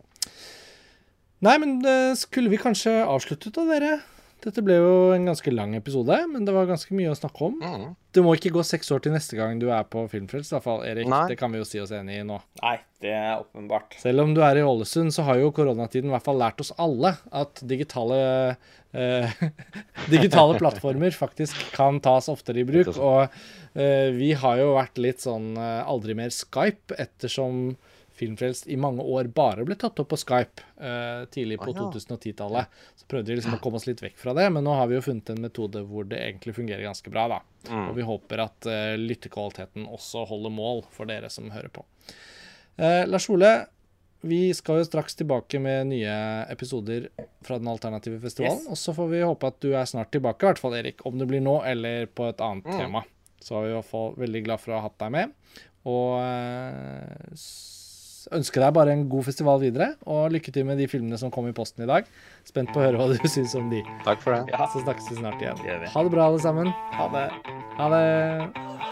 Nei, 1.46 1.56
men 1.58 1.78
skulle 2.18 2.52
vi 2.52 2.60
kanskje 2.60 3.00
avsluttet 3.02 3.54
da, 3.56 3.64
dere? 3.70 3.94
Dette 4.42 4.62
ble 4.64 4.74
jo 4.74 4.94
en 5.14 5.28
ganske 5.28 5.52
lang 5.54 5.76
episode, 5.78 6.16
men 6.32 6.46
det 6.46 6.54
var 6.54 6.66
ganske 6.66 6.94
mye 6.98 7.12
å 7.12 7.18
snakke 7.18 7.46
om. 7.46 7.60
Mm. 7.62 7.84
Det 8.12 8.24
må 8.26 8.34
ikke 8.34 8.50
gå 8.56 8.64
seks 8.66 8.90
år 8.94 9.04
til 9.04 9.14
neste 9.14 9.38
gang 9.38 9.60
du 9.62 9.68
er 9.70 9.86
på 9.86 10.02
Filmfrelst, 10.10 10.50
i 10.50 10.56
hvert 10.56 10.64
fall, 10.66 10.82
Erik. 10.88 11.06
Nei. 11.10 11.22
Det 11.30 11.36
kan 11.38 11.54
vi 11.54 11.60
jo 11.60 11.66
si 11.68 11.78
oss 11.78 11.92
enig 11.94 12.18
i 12.18 12.24
nå. 12.26 12.40
Nei, 12.58 12.74
det 13.04 13.12
er 13.14 13.36
åpenbart. 13.36 13.94
Selv 14.02 14.24
om 14.24 14.34
du 14.34 14.42
er 14.42 14.58
i 14.58 14.64
Ålesund, 14.66 15.14
så 15.14 15.24
har 15.28 15.38
jo 15.38 15.52
koronatiden 15.54 16.10
i 16.10 16.14
hvert 16.16 16.26
fall 16.26 16.42
lært 16.42 16.62
oss 16.64 16.74
alle 16.82 17.14
at 17.30 17.62
digitale 17.70 18.18
eh, 18.90 19.46
digitale 20.14 20.58
plattformer 20.58 21.14
faktisk 21.14 21.62
kan 21.76 22.02
tas 22.02 22.26
oftere 22.32 22.64
i 22.64 22.66
bruk. 22.66 22.90
Og 22.98 23.22
eh, 23.78 24.10
vi 24.16 24.34
har 24.42 24.58
jo 24.58 24.74
vært 24.74 24.98
litt 25.06 25.22
sånn 25.22 25.52
eh, 25.54 25.80
aldri 25.86 26.18
mer 26.18 26.34
Skype, 26.34 26.98
ettersom 26.98 27.76
Filmfrelst 28.12 28.66
i 28.68 28.76
mange 28.76 29.02
år 29.02 29.28
bare 29.32 29.64
ble 29.64 29.74
tatt 29.80 29.98
opp 30.02 30.08
på 30.12 30.18
Skype 30.20 30.62
uh, 30.80 31.24
tidlig 31.32 31.58
på 31.62 31.70
Ah, 31.72 31.78
ja. 31.80 31.88
2010-tallet. 31.96 32.66
Så 33.00 33.06
prøvde 33.08 33.32
vi 33.32 33.36
liksom 33.38 33.56
å 33.56 33.60
komme 33.64 33.80
oss 33.80 33.86
litt 33.88 34.02
vekk 34.04 34.18
fra 34.20 34.34
det, 34.36 34.48
men 34.52 34.64
nå 34.66 34.74
har 34.76 34.86
vi 34.90 34.98
jo 34.98 35.04
funnet 35.06 35.30
en 35.32 35.40
metode 35.42 35.82
hvor 35.88 36.04
det 36.10 36.20
egentlig 36.20 36.54
fungerer 36.58 36.84
ganske 36.84 37.10
bra, 37.10 37.24
da. 37.32 37.40
Mm. 37.70 37.86
Og 37.88 37.96
vi 37.96 38.02
håper 38.08 38.42
at 38.44 38.68
uh, 38.68 38.94
lyttekvaliteten 39.00 39.86
også 39.88 40.26
holder 40.28 40.52
mål 40.52 40.84
for 40.92 41.08
dere 41.08 41.30
som 41.32 41.48
hører 41.54 41.72
på. 41.72 41.84
Uh, 42.78 43.02
Lars 43.08 43.28
Ole, 43.32 43.52
vi 44.22 44.52
skal 44.54 44.78
jo 44.78 44.84
straks 44.86 45.16
tilbake 45.18 45.58
med 45.58 45.88
nye 45.90 46.12
episoder 46.52 47.08
fra 47.42 47.56
den 47.58 47.66
alternative 47.72 48.20
festivalen. 48.22 48.60
Yes. 48.62 48.68
Og 48.70 48.78
så 48.78 48.94
får 48.94 49.08
vi 49.10 49.24
håpe 49.26 49.48
at 49.50 49.58
du 49.64 49.72
er 49.74 49.88
snart 49.90 50.12
tilbake, 50.14 50.44
i 50.44 50.50
hvert 50.52 50.60
fall, 50.62 50.76
Erik. 50.78 51.02
Om 51.08 51.18
det 51.18 51.26
blir 51.32 51.42
nå 51.42 51.56
eller 51.66 52.06
på 52.06 52.28
et 52.30 52.38
annet 52.44 52.68
Mm. 52.70 52.78
tema. 52.78 53.02
Så 53.42 53.56
er 53.58 53.64
vi 53.64 53.70
i 53.72 53.74
hvert 53.80 53.88
fall 53.90 54.12
veldig 54.22 54.44
glad 54.46 54.60
for 54.62 54.70
å 54.70 54.78
ha 54.78 54.86
hatt 54.86 54.98
deg 55.02 55.10
med. 55.16 55.32
Og 55.90 56.14
ønsker 58.32 58.62
deg 58.62 58.74
bare 58.76 58.92
en 58.94 59.08
god 59.10 59.24
festival 59.26 59.60
videre. 59.62 59.92
Og 60.06 60.30
lykke 60.34 60.52
til 60.54 60.66
med 60.68 60.78
de 60.78 60.86
filmene 60.90 61.18
som 61.18 61.32
kom 61.34 61.48
i 61.50 61.54
posten 61.56 61.84
i 61.84 61.90
dag. 61.90 62.06
Spent 62.48 62.72
på 62.74 62.80
å 62.82 62.86
høre 62.86 63.00
hva 63.00 63.08
du 63.10 63.28
syns 63.28 63.54
om 63.58 63.70
de. 63.72 63.82
Takk 64.06 64.22
for 64.22 64.36
det. 64.36 64.52
Ja, 64.54 64.66
Så 64.72 64.84
snakkes 64.84 65.10
vi 65.10 65.18
snart 65.20 65.42
igjen. 65.42 65.58
Det. 65.64 65.88
Ha 65.94 66.02
det 66.06 66.14
bra, 66.14 66.28
alle 66.30 66.40
sammen. 66.42 66.72
ha 66.98 67.08
det. 67.16 67.28
Ha 67.78 67.88
det. 67.96 68.91